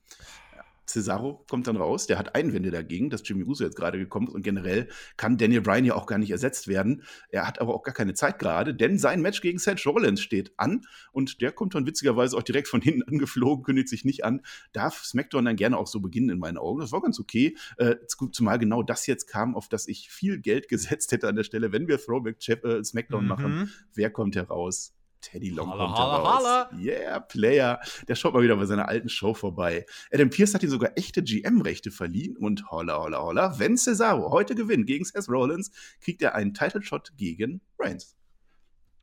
Cesaro 0.87 1.45
kommt 1.49 1.67
dann 1.67 1.75
raus, 1.75 2.07
der 2.07 2.17
hat 2.17 2.35
Einwände 2.35 2.71
dagegen, 2.71 3.09
dass 3.09 3.27
Jimmy 3.27 3.43
Uso 3.43 3.63
jetzt 3.63 3.75
gerade 3.75 3.99
gekommen 3.99 4.27
ist 4.27 4.33
und 4.33 4.41
generell 4.41 4.87
kann 5.17 5.37
Daniel 5.37 5.61
Bryan 5.61 5.85
ja 5.85 5.95
auch 5.95 6.05
gar 6.05 6.17
nicht 6.17 6.31
ersetzt 6.31 6.67
werden. 6.67 7.03
Er 7.29 7.47
hat 7.47 7.59
aber 7.59 7.75
auch 7.75 7.83
gar 7.83 7.93
keine 7.93 8.13
Zeit 8.13 8.39
gerade, 8.39 8.73
denn 8.73 8.97
sein 8.97 9.21
Match 9.21 9.41
gegen 9.41 9.59
Seth 9.59 9.85
Rollins 9.85 10.21
steht 10.21 10.53
an 10.57 10.85
und 11.11 11.41
der 11.41 11.51
kommt 11.51 11.75
dann 11.75 11.85
witzigerweise 11.85 12.37
auch 12.37 12.43
direkt 12.43 12.67
von 12.67 12.81
hinten 12.87 13.03
angeflogen, 13.03 13.63
kündigt 13.63 13.89
sich 13.89 14.05
nicht 14.05 14.23
an. 14.23 14.41
Darf 14.71 15.03
SmackDown 15.03 15.45
dann 15.45 15.55
gerne 15.55 15.77
auch 15.77 15.87
so 15.87 15.99
beginnen 15.99 16.29
in 16.29 16.39
meinen 16.39 16.57
Augen. 16.57 16.79
Das 16.79 16.91
war 16.91 17.01
ganz 17.01 17.19
okay, 17.19 17.57
äh, 17.77 17.95
zumal 18.07 18.57
genau 18.57 18.83
das 18.83 19.07
jetzt 19.07 19.27
kam, 19.27 19.55
auf 19.55 19.69
das 19.69 19.87
ich 19.87 20.09
viel 20.09 20.39
Geld 20.39 20.69
gesetzt 20.69 21.11
hätte 21.11 21.27
an 21.27 21.35
der 21.35 21.43
Stelle, 21.43 21.71
wenn 21.71 21.87
wir 21.87 21.99
Throwback 21.99 22.37
äh, 22.47 22.83
SmackDown 22.83 23.23
mhm. 23.23 23.29
machen. 23.29 23.73
Wer 23.93 24.09
kommt 24.09 24.35
heraus? 24.35 24.96
Teddy 25.21 25.49
Long 25.49 25.69
holla, 25.69 25.85
kommt 25.85 25.97
holla, 25.97 26.61
raus. 26.63 26.79
Yeah, 26.79 27.19
Player. 27.19 27.79
Der 28.07 28.15
schaut 28.15 28.33
mal 28.33 28.43
wieder 28.43 28.55
bei 28.55 28.65
seiner 28.65 28.87
alten 28.87 29.09
Show 29.09 29.33
vorbei. 29.33 29.85
Adam 30.11 30.29
Pierce 30.29 30.53
hat 30.53 30.63
ihm 30.63 30.69
sogar 30.69 30.91
echte 30.95 31.23
GM-Rechte 31.23 31.91
verliehen 31.91 32.37
und 32.37 32.69
holla, 32.71 32.99
holla, 32.99 33.21
holla. 33.21 33.59
Wenn 33.59 33.77
Cesaro 33.77 34.31
heute 34.31 34.55
gewinnt 34.55 34.87
gegen 34.87 35.05
Seth 35.05 35.29
Rollins, 35.29 35.71
kriegt 36.01 36.21
er 36.21 36.35
einen 36.35 36.53
Title-Shot 36.53 37.13
gegen 37.17 37.61
Reigns. 37.79 38.15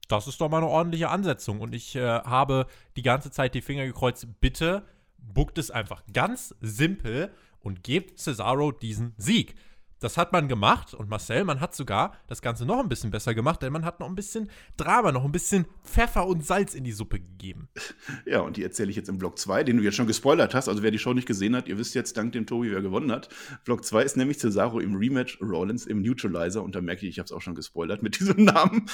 Das 0.08 0.26
ist 0.28 0.40
doch 0.40 0.50
mal 0.50 0.58
eine 0.58 0.68
ordentliche 0.68 1.08
Ansetzung. 1.08 1.60
Und 1.60 1.74
ich 1.74 1.96
äh, 1.96 2.02
habe 2.02 2.66
die 2.96 3.02
ganze 3.02 3.30
Zeit 3.30 3.54
die 3.54 3.62
Finger 3.62 3.86
gekreuzt. 3.86 4.26
Bitte 4.40 4.84
buckt 5.18 5.58
es 5.58 5.70
einfach 5.70 6.04
ganz 6.12 6.54
simpel 6.60 7.32
und 7.60 7.82
gebt 7.82 8.18
Cesaro 8.18 8.72
diesen 8.72 9.14
Sieg. 9.16 9.54
Das 10.00 10.16
hat 10.16 10.32
man 10.32 10.48
gemacht 10.48 10.92
und 10.94 11.08
Marcel, 11.08 11.44
man 11.44 11.60
hat 11.60 11.74
sogar 11.74 12.12
das 12.26 12.42
Ganze 12.42 12.66
noch 12.66 12.78
ein 12.78 12.88
bisschen 12.88 13.10
besser 13.10 13.34
gemacht, 13.34 13.62
denn 13.62 13.72
man 13.72 13.84
hat 13.84 14.00
noch 14.00 14.08
ein 14.08 14.14
bisschen 14.14 14.50
Drama, 14.76 15.12
noch 15.12 15.24
ein 15.24 15.32
bisschen 15.32 15.66
Pfeffer 15.84 16.26
und 16.26 16.44
Salz 16.44 16.74
in 16.74 16.84
die 16.84 16.92
Suppe 16.92 17.20
gegeben. 17.20 17.68
Ja, 18.26 18.40
und 18.40 18.56
die 18.56 18.62
erzähle 18.62 18.90
ich 18.90 18.96
jetzt 18.96 19.08
im 19.08 19.18
Block 19.18 19.38
2, 19.38 19.64
den 19.64 19.76
du 19.76 19.82
jetzt 19.82 19.96
schon 19.96 20.06
gespoilert 20.06 20.54
hast. 20.54 20.68
Also 20.68 20.82
wer 20.82 20.90
die 20.90 20.98
Show 20.98 21.12
nicht 21.12 21.26
gesehen 21.26 21.54
hat, 21.56 21.68
ihr 21.68 21.78
wisst 21.78 21.94
jetzt 21.94 22.16
dank 22.16 22.32
dem 22.32 22.46
Tobi, 22.46 22.70
wer 22.70 22.80
gewonnen 22.80 23.10
hat. 23.12 23.28
Block 23.64 23.84
2 23.84 24.02
ist 24.02 24.16
nämlich 24.16 24.38
Cesaro 24.38 24.80
im 24.80 24.96
Rematch, 24.96 25.38
Rollins 25.40 25.86
im 25.86 26.02
Neutralizer 26.02 26.62
und 26.62 26.74
da 26.74 26.80
merke 26.80 27.06
ich, 27.06 27.12
ich 27.12 27.18
habe 27.18 27.26
es 27.26 27.32
auch 27.32 27.40
schon 27.42 27.54
gespoilert 27.54 28.02
mit 28.02 28.18
diesem 28.20 28.44
Namen. 28.44 28.86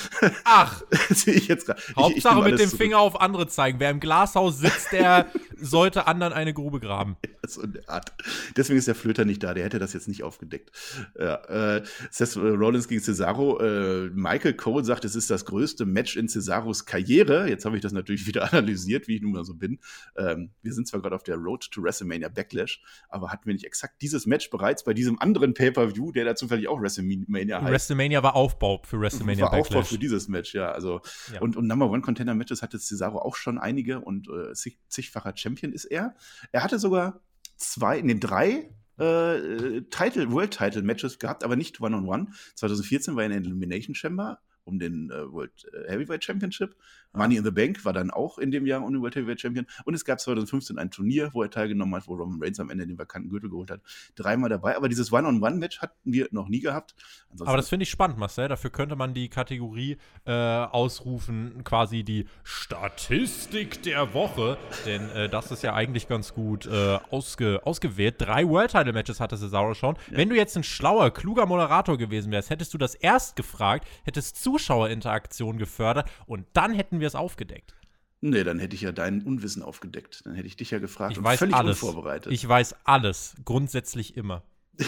Ach, 0.45 0.83
sehe 1.11 1.35
ich 1.35 1.49
jetzt 1.49 1.66
gerade. 1.66 1.80
Hauptsache 1.97 2.38
ich, 2.40 2.45
ich 2.47 2.50
mit 2.52 2.61
dem 2.61 2.69
zurück. 2.69 2.83
Finger 2.83 2.99
auf 2.99 3.21
andere 3.21 3.47
zeigen. 3.47 3.80
Wer 3.80 3.90
im 3.90 4.00
Glashaus 4.00 4.59
sitzt, 4.59 4.92
der 4.92 5.26
sollte 5.61 6.07
anderen 6.07 6.33
eine 6.33 6.52
Grube 6.54 6.80
graben. 6.80 7.16
Ja, 7.25 7.49
so 7.49 7.62
eine 7.62 7.80
Art. 7.88 8.12
Deswegen 8.57 8.78
ist 8.78 8.88
der 8.88 8.95
Flöter 8.95 9.25
nicht 9.25 9.42
da, 9.42 9.54
der 9.54 9.64
hätte 9.64 9.78
das 9.78 9.92
jetzt 9.92 10.09
nicht 10.09 10.23
aufgedeckt. 10.23 10.71
Ja, 11.18 11.76
äh, 11.76 11.82
Seth 12.11 12.37
Rollins 12.37 12.88
gegen 12.88 13.00
Cesaro. 13.00 13.61
Äh, 13.61 14.11
Michael 14.11 14.54
Cole 14.54 14.85
sagt, 14.85 15.04
es 15.04 15.14
ist 15.14 15.30
das 15.30 15.44
größte 15.44 15.87
Match 15.87 16.16
in 16.16 16.28
Cesaros 16.28 16.87
Karriere. 16.87 17.49
Jetzt 17.49 17.64
habe 17.64 17.76
ich 17.76 17.82
das 17.82 17.92
natürlich 17.92 18.26
wieder 18.26 18.44
analysiert, 18.52 19.09
wie 19.09 19.16
ich 19.16 19.23
nun 19.23 19.32
mal 19.32 19.44
so 19.44 19.54
bin. 19.54 19.78
Ähm, 20.16 20.50
wir 20.62 20.73
sind 20.73 20.88
zwar 20.88 21.00
gerade 21.00 21.14
auf 21.14 21.23
der 21.23 21.37
Road 21.37 21.70
to 21.70 21.82
WrestleMania 21.82 22.28
Backlash, 22.28 22.82
aber 23.09 23.30
hatten 23.30 23.47
wir 23.47 23.54
nicht 23.54 23.66
exakt 23.66 24.02
dieses 24.02 24.26
Match 24.26 24.50
bereits 24.50 24.85
bei 24.85 24.94
diesem 24.94 25.20
anderen 25.20 25.54
Pay-Per-View, 25.54 26.12
der 26.12 26.25
da 26.25 26.35
zufällig 26.35 26.68
auch 26.68 26.80
WrestleMania 26.80 27.61
heißt? 27.61 27.73
WrestleMania 27.73 28.23
war 28.23 28.37
Aufbau 28.37 28.82
für 28.85 29.00
WrestleMania 29.00 29.44
war 29.44 29.50
Backlash. 29.50 29.76
Aufbau 29.76 29.82
für 29.82 29.99
dieses 29.99 30.28
Match, 30.28 30.54
ja. 30.54 30.70
Also, 30.73 31.00
ja. 31.32 31.40
Und, 31.40 31.56
und 31.56 31.66
Number 31.66 31.90
One 31.90 32.02
Contender 32.02 32.35
Matches 32.35 32.62
hatte 32.62 32.78
Cesaro 32.78 33.18
auch 33.18 33.37
schon 33.37 33.59
einige 33.59 34.00
und 34.00 34.28
äh, 34.28 34.52
zig, 34.54 34.78
zigfacher 34.88 35.32
Champion 35.37 35.73
ist 35.73 35.85
er. 35.85 36.14
Er 36.52 36.62
hatte 36.62 36.78
sogar 36.78 37.20
zwei, 37.56 38.00
ne, 38.00 38.16
drei 38.16 38.70
äh, 39.00 39.83
Title, 39.90 40.30
World 40.30 40.52
Title 40.52 40.83
Matches 40.83 41.19
gehabt, 41.19 41.45
aber 41.45 41.57
nicht 41.57 41.80
One-on-One. 41.80 42.25
-on 42.25 42.28
-one. 42.28 42.54
2014 42.57 43.16
war 43.16 43.25
er 43.25 43.30
in 43.30 43.45
Elimination 43.45 43.95
Chamber 43.95 44.40
um 44.64 44.78
den 44.78 45.11
äh, 45.11 45.33
World 45.33 45.66
äh, 45.73 45.90
Heavyweight 45.90 46.25
Championship. 46.25 46.76
Money 47.12 47.37
in 47.37 47.45
the 47.45 47.50
Bank 47.50 47.85
war 47.85 47.93
dann 47.93 48.11
auch 48.11 48.38
in 48.38 48.50
dem 48.50 48.67
Jahr 48.67 48.83
World 48.83 49.17
Heavyweight 49.17 49.40
Champion. 49.40 49.67
Und 49.85 49.95
es 49.95 50.05
gab 50.05 50.21
2015 50.21 50.79
ein 50.79 50.90
Turnier, 50.90 51.31
wo 51.33 51.43
er 51.43 51.50
teilgenommen 51.50 51.95
hat, 51.95 52.07
wo 52.07 52.14
Roman 52.14 52.40
Reigns 52.43 52.61
am 52.61 52.71
Ende 52.71 52.87
den 52.87 52.99
vakanten 52.99 53.31
Gürtel 53.31 53.50
geholt 53.50 53.71
hat. 53.71 53.81
Dreimal 54.14 54.49
dabei. 54.50 54.76
Aber 54.76 54.88
dieses 54.88 55.12
One-on-One-Match 55.12 55.81
hatten 55.81 55.97
wir 56.05 56.29
noch 56.31 56.49
nie 56.49 56.61
gehabt. 56.61 56.95
Ansonsten 57.31 57.49
aber 57.49 57.57
das 57.57 57.69
finde 57.69 57.83
ich 57.85 57.90
spannend, 57.90 58.19
Marcel. 58.19 58.49
Dafür 58.49 58.71
könnte 58.71 58.97
man 58.97 59.14
die 59.14 59.29
Kategorie 59.29 59.97
äh, 60.25 60.33
ausrufen, 60.33 61.64
quasi 61.64 62.05
die 62.05 62.26
Statistik 62.43 63.83
der 63.83 64.14
Woche. 64.14 64.57
Denn 64.87 65.09
äh, 65.11 65.29
das 65.29 65.50
ist 65.50 65.62
ja 65.62 65.75
eigentlich 65.75 66.09
ganz 66.09 66.35
gut 66.35 66.67
äh, 66.67 66.99
ausge 67.11 67.61
ausgewählt. 67.64 68.17
Drei 68.19 68.47
World-Title-Matches 68.49 69.21
hatte 69.21 69.37
Cesaro 69.37 69.75
schon. 69.75 69.97
Ja. 70.11 70.19
Wenn 70.19 70.29
du 70.29 70.37
jetzt 70.37 70.57
ein 70.57 70.62
schlauer, 70.62 71.11
kluger 71.11 71.47
Moderator 71.47 71.99
gewesen 71.99 72.31
wärst, 72.33 72.50
hättest 72.50 72.73
du 72.75 72.79
das 72.79 72.95
erst 72.95 73.37
gefragt, 73.37 73.87
hättest 74.05 74.43
Zuschauerinteraktion 74.43 75.59
gefördert 75.59 76.11
und 76.26 76.47
dann 76.52 76.73
hätten 76.73 77.00
wir 77.00 77.07
es 77.07 77.14
aufgedeckt. 77.14 77.75
Nee, 78.23 78.45
dann 78.45 78.59
hätte 78.59 78.76
ich 78.76 78.83
ja 78.83 78.92
dein 78.92 79.23
Unwissen 79.23 79.62
aufgedeckt. 79.62 80.26
Dann 80.26 80.35
hätte 80.35 80.47
ich 80.47 80.57
dich 80.57 80.71
ja 80.71 80.78
gefragt 80.78 81.12
ich 81.12 81.19
und 81.19 81.25
weiß 81.25 81.38
völlig 81.38 81.54
alles. 81.54 81.83
unvorbereitet. 81.83 82.33
Ich 82.33 82.47
weiß 82.47 82.75
alles, 82.85 83.35
grundsätzlich 83.45 84.16
immer. 84.16 84.42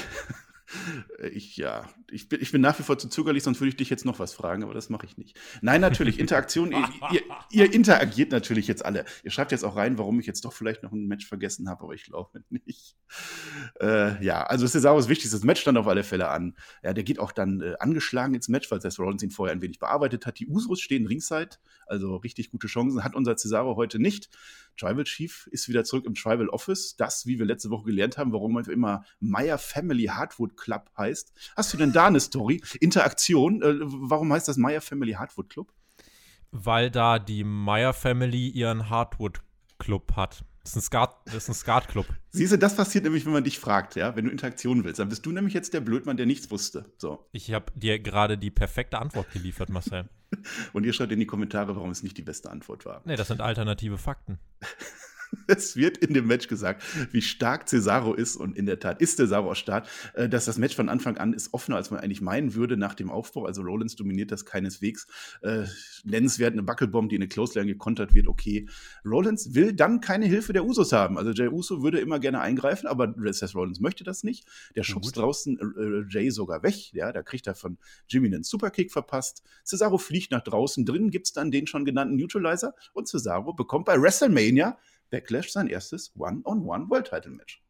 Ich, 1.33 1.57
ja, 1.57 1.89
ich 2.11 2.29
bin, 2.29 2.41
ich 2.41 2.53
bin 2.53 2.61
nach 2.61 2.79
wie 2.79 2.83
vor 2.83 2.99
zu 2.99 3.09
zögerlich, 3.09 3.43
sonst 3.43 3.61
würde 3.61 3.71
ich 3.71 3.77
dich 3.77 3.91
jetzt 3.91 4.05
noch 4.05 4.19
was 4.19 4.33
fragen, 4.33 4.63
aber 4.63 4.75
das 4.75 4.91
mache 4.91 5.07
ich 5.07 5.17
nicht. 5.17 5.39
Nein, 5.61 5.81
natürlich, 5.81 6.19
Interaktion, 6.19 6.73
ihr, 6.73 6.89
ihr, 7.13 7.23
ihr, 7.51 7.73
interagiert 7.73 8.33
natürlich 8.33 8.69
jetzt 8.69 8.85
alle. 8.85 9.05
Ihr 9.23 9.31
schreibt 9.31 9.53
jetzt 9.53 9.65
auch 9.65 9.77
rein, 9.77 9.99
warum 9.99 10.19
ich 10.21 10.27
jetzt 10.27 10.45
doch 10.45 10.53
vielleicht 10.53 10.83
noch 10.83 10.93
ein 10.93 11.07
Match 11.07 11.27
vergessen 11.27 11.69
habe, 11.69 11.85
aber 11.85 11.95
ich 11.95 12.05
glaube 12.05 12.43
nicht. 12.51 12.97
Äh, 13.81 14.23
ja, 14.25 14.43
also 14.45 14.67
Cesaro 14.67 14.99
ist 14.99 15.09
wichtig, 15.09 15.31
das 15.31 15.43
Match 15.43 15.61
stand 15.61 15.79
auf 15.79 15.87
alle 15.87 16.05
Fälle 16.05 16.29
an. 16.29 16.57
Ja, 16.83 16.93
der 16.93 17.05
geht 17.05 17.19
auch 17.19 17.33
dann 17.33 17.61
äh, 17.61 17.75
angeschlagen 17.79 18.35
ins 18.35 18.49
Match, 18.49 18.71
weil 18.71 18.81
Seth 18.81 18.99
Rollins 18.99 19.23
ihn 19.23 19.31
vorher 19.31 19.55
ein 19.55 19.63
wenig 19.63 19.79
bearbeitet 19.79 20.27
hat. 20.27 20.39
Die 20.39 20.47
Usos 20.47 20.81
stehen 20.81 21.07
ringside, 21.07 21.57
also 21.87 22.17
richtig 22.17 22.51
gute 22.51 22.67
Chancen 22.67 23.05
hat 23.05 23.15
unser 23.15 23.37
Cesaro 23.37 23.77
heute 23.77 23.99
nicht. 23.99 24.29
Tribal 24.79 25.05
Chief 25.05 25.49
ist 25.51 25.69
wieder 25.69 25.85
zurück 25.85 26.07
im 26.07 26.15
Tribal 26.15 26.49
Office. 26.49 26.97
Das, 26.97 27.27
wie 27.27 27.39
wir 27.39 27.47
letzte 27.47 27.71
Woche 27.71 27.85
gelernt 27.85 28.19
haben, 28.19 28.33
warum 28.33 28.55
man 28.55 28.65
immer 28.65 29.05
Meyer 29.21 29.59
Family 29.59 30.07
Hardwood 30.07 30.57
Club 30.63 30.91
heißt. 30.97 31.33
Hast 31.57 31.73
du 31.73 31.77
denn 31.77 31.93
da 31.93 32.07
eine 32.07 32.21
Story? 32.21 32.63
Interaktion? 32.81 33.61
Äh, 33.63 33.75
warum 33.81 34.33
heißt 34.33 34.49
das 34.49 34.57
Meyer 34.57 34.81
Family 34.81 35.13
Hardwood 35.13 35.51
Club? 35.51 35.73
Weil 36.53 36.91
da 36.91 37.19
die 37.19 37.45
Meyer 37.45 37.93
Family 37.93 38.49
ihren 38.49 38.89
Hardwood 38.89 39.41
Club 39.79 40.13
hat. 40.17 40.45
Das 40.63 40.73
ist 40.73 40.77
ein 40.77 40.83
Skat, 40.83 41.17
das 41.25 41.35
ist 41.35 41.49
ein 41.49 41.55
Skatclub. 41.55 42.07
Siehst 42.31 42.53
du, 42.53 42.59
das 42.59 42.77
passiert 42.77 43.03
nämlich, 43.03 43.27
wenn 43.27 43.33
man 43.33 43.43
dich 43.43 43.59
fragt, 43.59 43.97
ja, 43.97 44.15
wenn 44.15 44.27
du 44.27 44.31
Interaktion 44.31 44.85
willst. 44.85 45.01
Dann 45.01 45.09
bist 45.09 45.27
du 45.27 45.33
nämlich 45.33 45.55
jetzt 45.55 45.75
der 45.75 45.81
Blödmann, 45.81 46.17
der 46.17 46.27
nichts 46.27 46.53
wusste. 46.53 46.85
So. 46.99 47.27
Ich 47.33 47.53
habe 47.53 47.73
dir 47.75 47.99
gerade 47.99 48.39
die 48.39 48.53
perfekte 48.53 49.01
Antwort 49.01 49.33
geliefert, 49.33 49.71
Marcel. 49.71 50.09
Und 50.73 50.85
ihr 50.85 50.93
schreibt 50.93 51.11
in 51.11 51.19
die 51.19 51.27
Kommentare, 51.27 51.75
warum 51.75 51.91
es 51.91 52.05
nicht 52.05 52.17
die 52.17 52.23
beste 52.23 52.49
Antwort 52.49 52.87
war. 52.87 53.03
Nee, 53.05 53.17
das 53.17 53.29
sind 53.29 53.41
alternative 53.41 53.99
Fakten. 53.99 54.39
es 55.47 55.77
wird 55.77 55.99
in 55.99 56.15
dem 56.15 56.27
Match 56.27 56.49
gesagt, 56.49 56.83
wie 57.13 57.23
stark 57.23 57.69
Cesaro 57.69 58.15
ist 58.15 58.37
und 58.37 58.57
in 58.57 58.67
der 58.67 58.79
Tat 58.79 59.01
ist 59.01 59.17
Cesaro 59.17 59.51
auch 59.51 59.57
stark, 59.57 59.87
äh, 60.15 60.29
dass 60.29 60.45
das 60.45 60.59
Match 60.59 60.77
von 60.77 60.89
Anfang 60.89 61.17
an 61.17 61.33
ist 61.33 61.53
offener, 61.53 61.77
als 61.77 61.91
man 61.91 62.01
eigentlich 62.01 62.21
meinen 62.21 62.55
würde 62.55 62.77
nach 62.77 62.95
dem 62.95 63.11
Aufbau. 63.11 63.47
Also 63.47 63.63
Rollins 63.63 63.97
dominiert 63.97 64.31
das 64.31 64.45
keineswegs. 64.45 65.07
Äh, 65.43 65.65
nennenswert 66.05 66.53
eine 66.53 66.63
Buckelbomb, 66.63 67.09
die 67.09 67.17
in 67.17 67.23
eine 67.23 67.29
Clothesline 67.29 67.67
gekontert 67.67 68.15
wird, 68.15 68.29
okay. 68.29 68.69
Rollins 69.05 69.55
will 69.55 69.73
dann 69.73 70.01
keine 70.01 70.27
Hilfe 70.27 70.53
der 70.53 70.65
Usos 70.65 70.93
haben. 70.93 71.19
Also 71.19 71.33
Jay 71.33 71.49
Uso 71.49 71.83
würde 71.83 72.01
immer 72.01 72.19
gerne 72.19 72.41
eingreifen, 72.41 72.87
aber 72.87 73.15
Seth 73.33 73.55
Rollins 73.55 73.81
möchte 73.81 74.05
das 74.05 74.25
nicht. 74.25 74.47
Der 74.77 74.83
schubst 74.83 75.17
draußen 75.17 75.59
äh, 75.59 76.13
Jay 76.13 76.31
sogar 76.31 76.63
weg. 76.63 76.93
Ja, 76.93 77.13
da 77.13 77.23
kriegt 77.23 77.47
er 77.47 77.55
von 77.55 77.79
Jimmy 78.09 78.29
einen 78.29 78.43
Superkick 78.43 78.93
verpasst. 78.93 79.43
Cesaro 79.65 79.99
fliegt 79.99 80.31
nach 80.31 80.43
draußen. 80.43 80.85
Drinnen 80.85 81.11
gibt 81.11 81.27
es 81.27 81.33
dann 81.33 81.51
den 81.51 81.67
schon 81.67 81.85
genannten 81.85 82.17
Neutralizer 82.17 82.75
und 82.93 83.09
Cesaro 83.09 83.53
bekommt 83.53 83.87
bei 83.87 84.01
WrestleMania 84.01 84.79
Backlash 85.13 85.53
sein 85.53 85.69
erstes 85.69 86.13
One-on-One 86.17 86.91
World 86.91 87.07
Title 87.07 87.31
Match. 87.31 87.63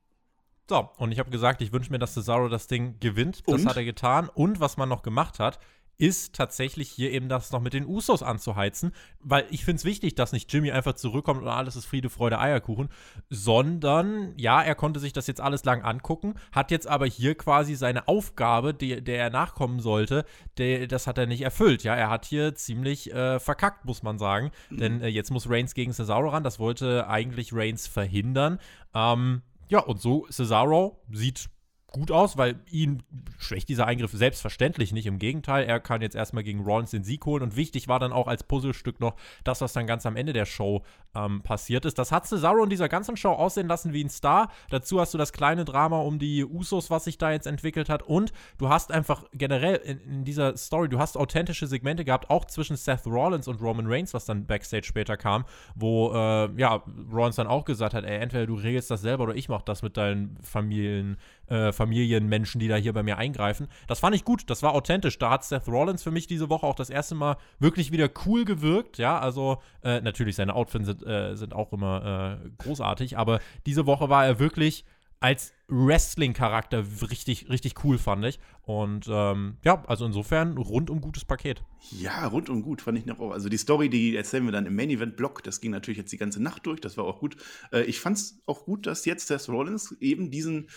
So, 0.70 0.88
und 0.96 1.12
ich 1.12 1.18
habe 1.18 1.28
gesagt, 1.30 1.60
ich 1.60 1.72
wünsche 1.72 1.90
mir, 1.90 1.98
dass 1.98 2.14
Cesaro 2.14 2.48
das 2.48 2.68
Ding 2.68 2.98
gewinnt. 3.00 3.42
Das 3.46 3.60
und? 3.60 3.68
hat 3.68 3.76
er 3.76 3.84
getan. 3.84 4.30
Und 4.30 4.60
was 4.60 4.78
man 4.78 4.88
noch 4.88 5.02
gemacht 5.02 5.38
hat, 5.38 5.58
ist 5.98 6.34
tatsächlich 6.34 6.90
hier 6.90 7.12
eben 7.12 7.28
das 7.28 7.52
noch 7.52 7.60
mit 7.60 7.74
den 7.74 7.86
Usos 7.86 8.22
anzuheizen, 8.22 8.92
weil 9.20 9.46
ich 9.50 9.64
finde 9.64 9.76
es 9.76 9.84
wichtig, 9.84 10.14
dass 10.14 10.32
nicht 10.32 10.52
Jimmy 10.52 10.72
einfach 10.72 10.94
zurückkommt 10.94 11.42
und 11.42 11.48
alles 11.48 11.76
ist 11.76 11.84
Friede, 11.84 12.10
Freude, 12.10 12.40
Eierkuchen, 12.40 12.88
sondern 13.30 14.34
ja, 14.36 14.60
er 14.62 14.74
konnte 14.74 15.00
sich 15.00 15.12
das 15.12 15.26
jetzt 15.26 15.40
alles 15.40 15.64
lang 15.64 15.82
angucken, 15.82 16.34
hat 16.50 16.70
jetzt 16.70 16.88
aber 16.88 17.06
hier 17.06 17.36
quasi 17.36 17.74
seine 17.74 18.08
Aufgabe, 18.08 18.74
die, 18.74 19.02
der 19.02 19.18
er 19.18 19.30
nachkommen 19.30 19.80
sollte, 19.80 20.24
der, 20.58 20.86
das 20.86 21.06
hat 21.06 21.18
er 21.18 21.26
nicht 21.26 21.42
erfüllt. 21.42 21.84
Ja, 21.84 21.94
er 21.94 22.10
hat 22.10 22.24
hier 22.24 22.54
ziemlich 22.54 23.12
äh, 23.12 23.38
verkackt, 23.38 23.84
muss 23.84 24.02
man 24.02 24.18
sagen, 24.18 24.50
mhm. 24.70 24.76
denn 24.78 25.00
äh, 25.02 25.08
jetzt 25.08 25.30
muss 25.30 25.48
Reigns 25.48 25.74
gegen 25.74 25.92
Cesaro 25.92 26.30
ran, 26.30 26.42
das 26.42 26.58
wollte 26.58 27.06
eigentlich 27.08 27.52
Reigns 27.52 27.86
verhindern. 27.86 28.58
Ähm, 28.94 29.42
ja, 29.68 29.80
und 29.80 30.00
so 30.00 30.26
Cesaro 30.30 31.00
sieht 31.10 31.48
gut 31.92 32.10
aus, 32.10 32.36
weil 32.36 32.56
ihn 32.70 33.02
schwächt 33.38 33.68
dieser 33.68 33.86
Eingriff 33.86 34.12
selbstverständlich 34.12 34.92
nicht. 34.92 35.06
Im 35.06 35.18
Gegenteil, 35.18 35.64
er 35.64 35.80
kann 35.80 36.02
jetzt 36.02 36.16
erstmal 36.16 36.42
gegen 36.42 36.60
Rollins 36.60 36.90
den 36.90 37.04
Sieg 37.04 37.24
holen. 37.26 37.42
Und 37.42 37.56
wichtig 37.56 37.88
war 37.88 37.98
dann 37.98 38.12
auch 38.12 38.26
als 38.26 38.44
Puzzlestück 38.44 39.00
noch 39.00 39.16
das, 39.44 39.60
was 39.60 39.72
dann 39.72 39.86
ganz 39.86 40.06
am 40.06 40.16
Ende 40.16 40.32
der 40.32 40.46
Show 40.46 40.82
ähm, 41.14 41.42
passiert 41.42 41.84
ist. 41.84 41.98
Das 41.98 42.12
hat 42.12 42.26
Cesaro 42.26 42.64
in 42.64 42.70
dieser 42.70 42.88
ganzen 42.88 43.16
Show 43.16 43.30
aussehen 43.32 43.68
lassen 43.68 43.92
wie 43.92 44.02
ein 44.02 44.10
Star. 44.10 44.50
Dazu 44.70 45.00
hast 45.00 45.14
du 45.14 45.18
das 45.18 45.32
kleine 45.32 45.64
Drama 45.64 46.00
um 46.00 46.18
die 46.18 46.44
Usos, 46.44 46.90
was 46.90 47.04
sich 47.04 47.18
da 47.18 47.32
jetzt 47.32 47.46
entwickelt 47.46 47.88
hat. 47.88 48.02
Und 48.02 48.32
du 48.58 48.68
hast 48.68 48.92
einfach 48.92 49.24
generell 49.32 49.76
in, 49.76 50.00
in 50.00 50.24
dieser 50.24 50.56
Story, 50.56 50.88
du 50.88 50.98
hast 50.98 51.16
authentische 51.16 51.66
Segmente 51.66 52.04
gehabt, 52.04 52.30
auch 52.30 52.46
zwischen 52.46 52.76
Seth 52.76 53.06
Rollins 53.06 53.48
und 53.48 53.60
Roman 53.60 53.86
Reigns, 53.86 54.14
was 54.14 54.24
dann 54.24 54.46
Backstage 54.46 54.84
später 54.86 55.16
kam, 55.16 55.44
wo 55.74 56.12
äh, 56.12 56.50
ja, 56.56 56.82
Rollins 57.12 57.36
dann 57.36 57.46
auch 57.46 57.64
gesagt 57.64 57.94
hat, 57.94 58.04
ey, 58.04 58.18
entweder 58.18 58.46
du 58.46 58.54
regelst 58.54 58.90
das 58.90 59.02
selber 59.02 59.24
oder 59.24 59.34
ich 59.34 59.48
mach 59.48 59.62
das 59.62 59.82
mit 59.82 59.96
deinen 59.96 60.36
Familien, 60.42 61.16
äh, 61.52 61.70
Familienmenschen, 61.70 62.58
die 62.60 62.68
da 62.68 62.76
hier 62.76 62.94
bei 62.94 63.02
mir 63.02 63.18
eingreifen. 63.18 63.68
Das 63.86 64.00
fand 64.00 64.16
ich 64.16 64.24
gut, 64.24 64.48
das 64.48 64.62
war 64.62 64.74
authentisch. 64.74 65.18
Da 65.18 65.30
hat 65.30 65.44
Seth 65.44 65.68
Rollins 65.68 66.02
für 66.02 66.10
mich 66.10 66.26
diese 66.26 66.48
Woche 66.48 66.66
auch 66.66 66.74
das 66.74 66.88
erste 66.88 67.14
Mal 67.14 67.36
wirklich 67.58 67.92
wieder 67.92 68.08
cool 68.24 68.46
gewirkt. 68.46 68.96
Ja, 68.96 69.18
also 69.18 69.58
äh, 69.82 70.00
natürlich 70.00 70.36
seine 70.36 70.54
Outfits 70.54 70.86
sind, 70.86 71.06
äh, 71.06 71.36
sind 71.36 71.52
auch 71.52 71.72
immer 71.72 72.40
äh, 72.42 72.48
großartig, 72.56 73.18
aber 73.18 73.40
diese 73.66 73.84
Woche 73.84 74.08
war 74.08 74.24
er 74.24 74.38
wirklich 74.38 74.86
als 75.22 75.52
Wrestling-Charakter 75.68 76.84
richtig, 77.08 77.48
richtig 77.48 77.84
cool, 77.84 77.96
fand 77.96 78.24
ich. 78.24 78.40
Und 78.62 79.06
ähm, 79.08 79.56
ja, 79.64 79.82
also 79.86 80.04
insofern 80.04 80.58
rundum 80.58 81.00
gutes 81.00 81.24
Paket. 81.24 81.62
Ja, 81.92 82.26
rundum 82.26 82.62
gut, 82.62 82.82
fand 82.82 82.98
ich 82.98 83.06
noch 83.06 83.20
auch. 83.20 83.30
Also 83.30 83.48
die 83.48 83.56
Story, 83.56 83.88
die 83.88 84.16
erzählen 84.16 84.44
wir 84.44 84.52
dann 84.52 84.66
im 84.66 84.74
Main-Event-Block, 84.74 85.42
das 85.44 85.60
ging 85.60 85.70
natürlich 85.70 85.98
jetzt 85.98 86.12
die 86.12 86.16
ganze 86.16 86.42
Nacht 86.42 86.66
durch, 86.66 86.80
das 86.80 86.96
war 86.96 87.04
auch 87.04 87.20
gut. 87.20 87.36
Äh, 87.72 87.82
ich 87.82 88.00
fand 88.00 88.16
es 88.16 88.42
auch 88.46 88.64
gut, 88.64 88.86
dass 88.86 89.04
jetzt 89.04 89.28
Seth 89.28 89.48
Rollins 89.48 89.92
eben 90.00 90.30
diesen 90.30 90.68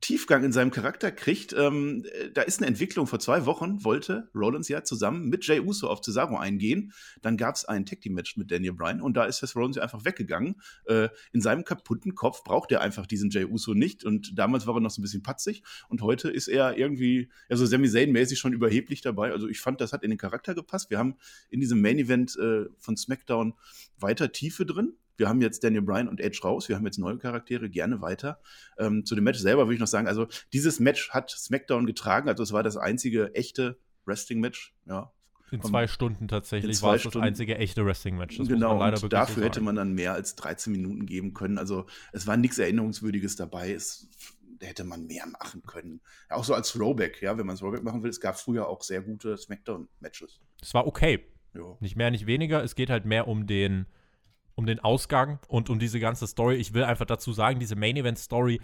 Tiefgang 0.00 0.44
in 0.44 0.52
seinem 0.52 0.70
Charakter 0.70 1.10
kriegt. 1.10 1.54
Ähm, 1.54 2.04
da 2.34 2.42
ist 2.42 2.58
eine 2.58 2.66
Entwicklung. 2.66 3.06
Vor 3.06 3.18
zwei 3.18 3.46
Wochen 3.46 3.82
wollte 3.82 4.28
Rollins 4.34 4.68
ja 4.68 4.84
zusammen 4.84 5.28
mit 5.28 5.46
Jay 5.46 5.60
Uso 5.60 5.88
auf 5.88 6.00
Cesaro 6.02 6.36
eingehen. 6.36 6.92
Dann 7.22 7.36
gab 7.36 7.54
es 7.54 7.64
ein 7.64 7.86
Tag 7.86 8.02
Team 8.02 8.14
Match 8.14 8.36
mit 8.36 8.50
Daniel 8.50 8.74
Bryan 8.74 9.00
und 9.00 9.16
da 9.16 9.24
ist 9.24 9.38
Seth 9.38 9.56
Rollins 9.56 9.76
ja 9.76 9.82
einfach 9.82 10.04
weggegangen. 10.04 10.60
Äh, 10.84 11.08
in 11.32 11.40
seinem 11.40 11.64
kaputten 11.64 12.14
Kopf 12.14 12.44
braucht 12.44 12.72
er 12.72 12.82
einfach 12.82 13.06
diesen 13.06 13.30
Jay 13.30 13.44
Uso 13.44 13.74
nicht 13.74 14.04
und 14.04 14.38
damals 14.38 14.66
war 14.66 14.74
er 14.74 14.80
noch 14.80 14.90
so 14.90 15.00
ein 15.00 15.02
bisschen 15.02 15.22
patzig 15.22 15.62
und 15.88 16.02
heute 16.02 16.30
ist 16.30 16.48
er 16.48 16.76
irgendwie, 16.76 17.30
also 17.48 17.64
Sami 17.64 17.88
Zayn-mäßig 17.88 18.38
schon 18.38 18.52
überheblich 18.52 19.00
dabei. 19.00 19.32
Also 19.32 19.48
ich 19.48 19.60
fand, 19.60 19.80
das 19.80 19.92
hat 19.92 20.02
in 20.02 20.10
den 20.10 20.18
Charakter 20.18 20.54
gepasst. 20.54 20.90
Wir 20.90 20.98
haben 20.98 21.16
in 21.48 21.60
diesem 21.60 21.80
Main 21.80 21.98
Event 21.98 22.36
äh, 22.36 22.66
von 22.78 22.96
SmackDown 22.96 23.54
weiter 23.98 24.30
Tiefe 24.30 24.66
drin. 24.66 24.94
Wir 25.16 25.28
haben 25.28 25.40
jetzt 25.40 25.64
Daniel 25.64 25.82
Bryan 25.82 26.08
und 26.08 26.20
Edge 26.20 26.40
raus. 26.42 26.68
Wir 26.68 26.76
haben 26.76 26.84
jetzt 26.84 26.98
neue 26.98 27.18
Charaktere, 27.18 27.68
gerne 27.70 28.00
weiter. 28.00 28.40
Ähm, 28.78 29.04
zu 29.04 29.14
dem 29.14 29.24
Match 29.24 29.38
selber 29.38 29.66
würde 29.66 29.74
ich 29.74 29.80
noch 29.80 29.86
sagen, 29.86 30.06
also 30.06 30.26
dieses 30.52 30.80
Match 30.80 31.10
hat 31.10 31.30
SmackDown 31.30 31.86
getragen. 31.86 32.28
Also 32.28 32.42
es 32.42 32.52
war 32.52 32.62
das 32.62 32.76
einzige 32.76 33.34
echte 33.34 33.78
Wrestling-Match, 34.04 34.74
ja. 34.86 35.12
In 35.52 35.62
zwei 35.62 35.86
Stunden 35.86 36.26
tatsächlich 36.26 36.76
zwei 36.76 36.88
war 36.88 36.94
es 36.96 37.02
Stunden. 37.02 37.18
das 37.18 37.28
einzige 37.28 37.56
echte 37.56 37.86
Wrestling-Match. 37.86 38.38
Genau, 38.38 38.82
und 38.82 39.12
dafür 39.12 39.42
so 39.42 39.42
hätte 39.42 39.60
man 39.60 39.76
dann 39.76 39.92
mehr 39.92 40.12
als 40.12 40.34
13 40.34 40.72
Minuten 40.72 41.06
geben 41.06 41.34
können. 41.34 41.58
Also 41.58 41.86
es 42.12 42.26
war 42.26 42.36
nichts 42.36 42.58
Erinnerungswürdiges 42.58 43.36
dabei. 43.36 43.72
Es 43.72 44.08
hätte 44.60 44.84
man 44.84 45.06
mehr 45.06 45.26
machen 45.26 45.62
können. 45.62 46.00
auch 46.28 46.44
so 46.44 46.54
als 46.54 46.72
Throwback, 46.72 47.22
ja, 47.22 47.38
wenn 47.38 47.46
man 47.46 47.56
Throwback 47.56 47.84
machen 47.84 48.02
will. 48.02 48.10
Es 48.10 48.20
gab 48.20 48.40
früher 48.40 48.68
auch 48.68 48.82
sehr 48.82 49.02
gute 49.02 49.36
Smackdown-Matches. 49.36 50.40
Es 50.60 50.74
war 50.74 50.86
okay. 50.86 51.24
Jo. 51.54 51.78
Nicht 51.80 51.96
mehr, 51.96 52.10
nicht 52.10 52.26
weniger. 52.26 52.62
Es 52.62 52.74
geht 52.74 52.90
halt 52.90 53.04
mehr 53.04 53.28
um 53.28 53.46
den 53.46 53.86
um 54.56 54.66
den 54.66 54.80
Ausgang 54.80 55.38
und 55.48 55.70
um 55.70 55.78
diese 55.78 56.00
ganze 56.00 56.26
Story. 56.26 56.56
Ich 56.56 56.74
will 56.74 56.84
einfach 56.84 57.06
dazu 57.06 57.32
sagen, 57.32 57.60
diese 57.60 57.76
Main 57.76 57.96
Event 57.96 58.18
Story 58.18 58.60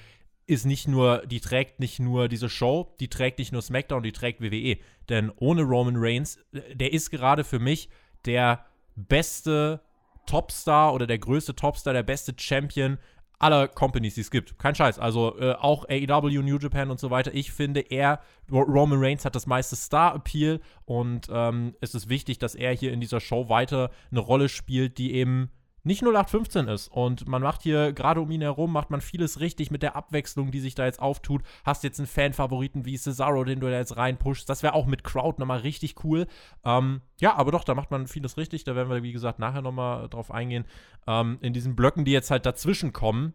ist 0.47 0.67
nicht 0.67 0.89
nur, 0.89 1.25
die 1.27 1.41
trägt 1.41 1.79
nicht 1.79 2.01
nur 2.01 2.29
diese 2.29 2.49
Show, 2.49 2.95
die 2.99 3.09
trägt 3.09 3.39
nicht 3.39 3.53
nur 3.53 3.63
SmackDown, 3.63 4.03
die 4.03 4.13
trägt 4.13 4.41
WWE. 4.41 4.79
Denn 5.09 5.31
ohne 5.37 5.63
Roman 5.63 5.95
Reigns, 5.97 6.39
der 6.51 6.93
ist 6.93 7.11
gerade 7.11 7.45
für 7.45 7.61
mich 7.61 7.89
der 8.25 8.65
beste 8.97 9.81
Topstar 10.27 10.95
oder 10.95 11.07
der 11.07 11.19
größte 11.19 11.55
Topstar, 11.55 11.93
der 11.93 12.03
beste 12.03 12.35
Champion 12.37 12.99
aller 13.39 13.67
Companies, 13.69 14.15
die 14.15 14.21
es 14.21 14.31
gibt. 14.31 14.59
Kein 14.59 14.75
Scheiß. 14.75 14.99
Also 14.99 15.39
äh, 15.39 15.55
auch 15.55 15.85
AEW, 15.89 16.43
New 16.43 16.59
Japan 16.59 16.91
und 16.91 17.01
so 17.01 17.11
weiter. 17.11 17.35
Ich 17.35 17.51
finde, 17.53 17.81
er, 17.81 18.21
Roman 18.51 19.03
Reigns, 19.03 19.25
hat 19.25 19.35
das 19.35 19.47
meiste 19.47 19.75
Star-Appeal 19.75 20.61
und 20.85 21.29
ähm, 21.31 21.75
es 21.81 21.95
ist 21.95 22.09
wichtig, 22.09 22.39
dass 22.39 22.55
er 22.55 22.73
hier 22.73 22.93
in 22.93 23.01
dieser 23.01 23.21
Show 23.21 23.49
weiter 23.49 23.91
eine 24.11 24.21
Rolle 24.21 24.49
spielt, 24.49 24.97
die 24.99 25.15
eben 25.15 25.51
nicht 25.85 26.03
0815 26.03 26.69
ist. 26.69 26.89
Und 26.89 27.27
man 27.27 27.43
macht 27.43 27.63
hier, 27.63 27.93
gerade 27.93 28.21
um 28.21 28.31
ihn 28.31 28.41
herum, 28.41 28.73
macht 28.73 28.91
man 28.91 29.01
vieles 29.01 29.41
richtig 29.41 29.71
mit 29.71 29.83
der 29.83 29.97
Abwechslung, 29.97 30.51
die 30.51 30.61
sich 30.61 30.75
da 30.75 30.85
jetzt 30.85 31.01
auftut. 31.01 31.43
Hast 31.65 31.83
jetzt 31.83 31.99
einen 31.99 32.07
Fan-Favoriten 32.07 32.85
wie 32.85 32.97
Cesaro, 32.97 33.45
den 33.45 33.61
du 33.61 33.69
da 33.69 33.79
jetzt 33.79 33.97
reinpushst. 33.97 34.49
Das 34.49 34.63
wäre 34.63 34.75
auch 34.75 34.87
mit 34.87 35.05
Crowd 35.05 35.41
nochmal 35.41 35.61
richtig 35.61 36.05
cool. 36.05 36.27
Ähm, 36.65 37.01
ja, 37.21 37.35
aber 37.35 37.51
doch, 37.51 37.65
da 37.65 37.75
macht 37.75 37.91
man 37.91 38.07
vieles 38.07 38.37
richtig. 38.37 38.65
Da 38.65 38.77
werden 38.77 38.91
wir, 38.91 39.03
wie 39.03 39.13
gesagt, 39.13 39.39
nachher 39.39 39.63
nochmal 39.63 40.09
drauf 40.09 40.31
eingehen. 40.31 40.65
Ähm, 41.07 41.39
in 41.41 41.53
diesen 41.53 41.75
Blöcken, 41.75 42.05
die 42.05 42.13
jetzt 42.13 42.31
halt 42.31 42.47
dazwischen 42.47 42.93
kommen, 42.93 43.35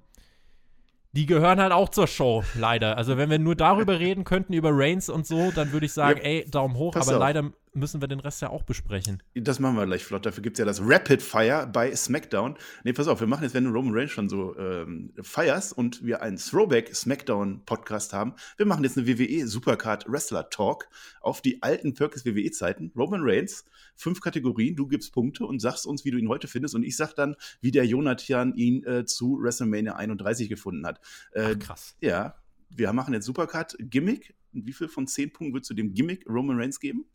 die 1.14 1.26
gehören 1.26 1.60
halt 1.60 1.72
auch 1.72 1.90
zur 1.90 2.08
Show, 2.08 2.44
leider. 2.54 2.98
Also, 2.98 3.18
wenn 3.18 3.30
wir 3.30 3.40
nur 3.40 3.56
darüber 3.56 4.00
reden 4.00 4.24
könnten, 4.24 4.54
über 4.54 4.70
Reigns 4.72 5.10
und 5.10 5.26
so, 5.26 5.52
dann 5.52 5.72
würde 5.72 5.86
ich 5.86 5.94
sagen, 5.94 6.20
ja, 6.20 6.26
ey, 6.26 6.46
Daumen 6.50 6.76
hoch, 6.76 6.96
aber 6.96 7.14
auf. 7.14 7.20
leider 7.20 7.52
müssen 7.78 8.02
wir 8.02 8.08
den 8.08 8.20
Rest 8.20 8.42
ja 8.42 8.50
auch 8.50 8.64
besprechen. 8.64 9.24
Das 9.34 9.60
machen 9.60 9.76
wir 9.76 9.86
gleich 9.86 10.04
flott. 10.04 10.26
Dafür 10.26 10.44
gibt 10.44 10.58
es 10.58 10.60
ja 10.60 10.66
das 10.66 10.82
Rapid 10.82 11.22
Fire 11.22 11.70
bei 11.72 11.96
SmackDown. 11.96 12.58
Nee, 12.84 12.94
pass 12.94 13.08
auf, 13.08 13.20
wir 13.20 13.28
machen 13.28 13.44
jetzt, 13.44 13.54
wenn 13.54 13.66
du 13.66 13.72
Roman 13.72 13.94
Reigns 13.94 14.12
schon 14.12 14.30
so 14.30 14.58
ähm, 14.58 15.14
feierst 15.22 15.78
und 15.78 16.04
wir 16.04 16.22
einen 16.22 16.38
Throwback 16.38 16.96
SmackDown 16.96 17.64
Podcast 17.66 18.14
haben, 18.14 18.34
wir 18.58 18.66
machen 18.66 18.84
jetzt 18.84 18.98
eine 18.98 19.08
WWE 19.08 19.48
Supercard 19.48 20.06
Wrestler 20.10 20.50
Talk 20.50 20.90
auf 21.22 21.42
die 21.42 21.62
alten 21.62 21.94
Perkins 21.94 22.26
WWE 22.26 22.52
Zeiten. 22.52 22.92
Roman 22.96 23.22
Reigns, 23.24 23.66
fünf 23.96 24.22
Kategorien, 24.22 24.76
du 24.76 24.88
gibst 24.88 25.14
Punkte 25.14 25.46
und 25.46 25.60
sagst 25.60 25.86
uns, 25.86 26.06
wie 26.06 26.12
du 26.12 26.18
ihn 26.18 26.30
heute 26.30 26.48
findest 26.48 26.76
und 26.76 26.84
ich 26.84 26.98
sag 26.98 27.14
dann, 27.14 27.36
wie 27.62 27.72
der 27.72 27.86
Jonathan 27.86 28.54
ihn 28.56 28.84
äh, 28.86 29.06
zu 29.06 29.40
WrestleMania 29.42 29.96
31 29.96 30.50
gefunden 30.50 30.86
hat. 30.86 31.00
Äh, 31.32 31.54
Ach, 31.54 31.60
krass. 31.60 31.96
Ja, 32.02 32.36
wir 32.70 32.92
machen 32.94 33.14
jetzt 33.14 33.26
Supercard 33.26 33.76
Gimmick. 33.80 34.36
Wie 34.52 34.74
viel 34.74 34.88
von 34.88 35.08
zehn 35.08 35.32
Punkten 35.32 35.54
würdest 35.54 35.70
du 35.70 35.76
dem 35.76 35.94
Gimmick 35.94 36.26
Roman 36.28 36.60
Reigns 36.60 36.80
geben? 36.80 37.06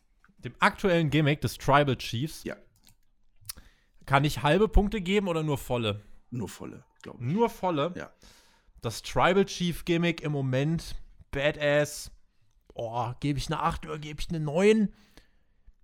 Dem 0.44 0.54
aktuellen 0.58 1.10
Gimmick 1.10 1.40
des 1.40 1.58
Tribal 1.58 1.96
Chiefs, 1.96 2.44
ja. 2.44 2.56
kann 4.06 4.24
ich 4.24 4.42
halbe 4.42 4.68
Punkte 4.68 5.00
geben 5.00 5.28
oder 5.28 5.42
nur 5.42 5.58
volle? 5.58 6.02
Nur 6.30 6.48
volle, 6.48 6.84
glaube 7.02 7.24
ich. 7.24 7.32
Nur 7.32 7.50
volle? 7.50 7.92
Ja. 7.96 8.10
Das 8.80 9.02
Tribal 9.02 9.44
Chief 9.44 9.84
Gimmick 9.84 10.22
im 10.22 10.32
Moment, 10.32 10.96
Badass. 11.30 12.10
Oh, 12.74 13.12
gebe 13.20 13.38
ich 13.38 13.46
eine 13.48 13.60
8 13.60 13.86
oder 13.86 13.98
gebe 13.98 14.20
ich 14.20 14.28
eine 14.30 14.40
9? 14.40 14.92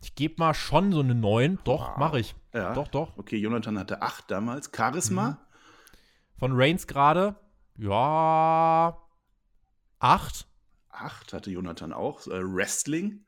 Ich 0.00 0.15
gebe 0.15 0.35
mal 0.38 0.55
schon 0.55 0.93
so 0.93 1.00
eine 1.00 1.15
9. 1.15 1.59
Doch, 1.65 1.91
wow. 1.91 1.97
mache 1.97 2.21
ich. 2.21 2.35
Ja. 2.53 2.73
Doch, 2.73 2.88
doch. 2.88 3.17
Okay, 3.19 3.37
Jonathan 3.37 3.79
hatte 3.79 4.03
8 4.03 4.31
damals. 4.31 4.71
Charisma? 4.75 5.31
Mhm. 5.31 5.37
Von 6.38 6.53
Reigns 6.55 6.87
gerade? 6.87 7.37
Ja. 7.77 8.97
8. 9.99 10.47
8 10.91 11.33
hatte 11.33 11.50
Jonathan 11.50 11.93
auch. 11.93 12.27
Äh, 12.27 12.43
Wrestling? 12.43 13.25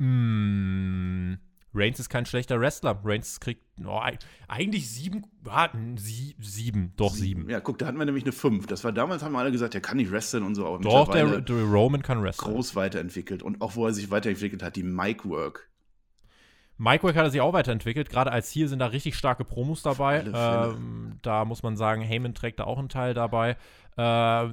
Mm, 0.00 1.34
Reigns 1.74 2.00
ist 2.00 2.08
kein 2.08 2.26
schlechter 2.26 2.58
Wrestler. 2.58 2.98
Reigns 3.04 3.38
kriegt 3.38 3.62
oh, 3.84 4.00
eigentlich 4.48 4.90
sieben, 4.90 5.24
ah, 5.46 5.68
sie, 5.96 6.34
sieben, 6.40 6.94
doch 6.96 7.12
sieben. 7.12 7.42
sieben. 7.42 7.50
Ja, 7.50 7.60
guck, 7.60 7.78
da 7.78 7.86
hatten 7.86 7.98
wir 7.98 8.06
nämlich 8.06 8.24
eine 8.24 8.32
fünf. 8.32 8.66
Das 8.66 8.82
war 8.82 8.92
damals, 8.92 9.22
haben 9.22 9.32
wir 9.32 9.38
alle 9.38 9.52
gesagt, 9.52 9.74
der 9.74 9.80
kann 9.80 9.98
nicht 9.98 10.10
wresteln 10.10 10.42
und 10.42 10.54
so. 10.54 10.66
Aber 10.66 10.78
doch, 10.78 11.10
der, 11.12 11.40
der, 11.40 11.64
Roman 11.64 12.02
kann 12.02 12.22
wresteln. 12.22 12.52
Groß 12.52 12.74
weiterentwickelt. 12.76 13.42
Und 13.42 13.60
auch 13.60 13.76
wo 13.76 13.86
er 13.86 13.92
sich 13.92 14.10
weiterentwickelt 14.10 14.62
hat, 14.62 14.76
die 14.76 14.82
Mic-Work. 14.82 15.68
Mic-Work 16.78 17.14
hat 17.14 17.26
er 17.26 17.30
sich 17.30 17.42
auch 17.42 17.52
weiterentwickelt. 17.52 18.08
Gerade 18.08 18.32
als 18.32 18.50
hier 18.50 18.66
sind 18.68 18.78
da 18.78 18.86
richtig 18.86 19.14
starke 19.14 19.44
Promos 19.44 19.82
dabei. 19.82 20.24
Ähm, 20.24 21.18
da 21.20 21.44
muss 21.44 21.62
man 21.62 21.76
sagen, 21.76 22.00
Heyman 22.00 22.34
trägt 22.34 22.58
da 22.58 22.64
auch 22.64 22.78
einen 22.78 22.88
Teil 22.88 23.12
dabei. 23.12 23.58
Äh, 23.98 24.48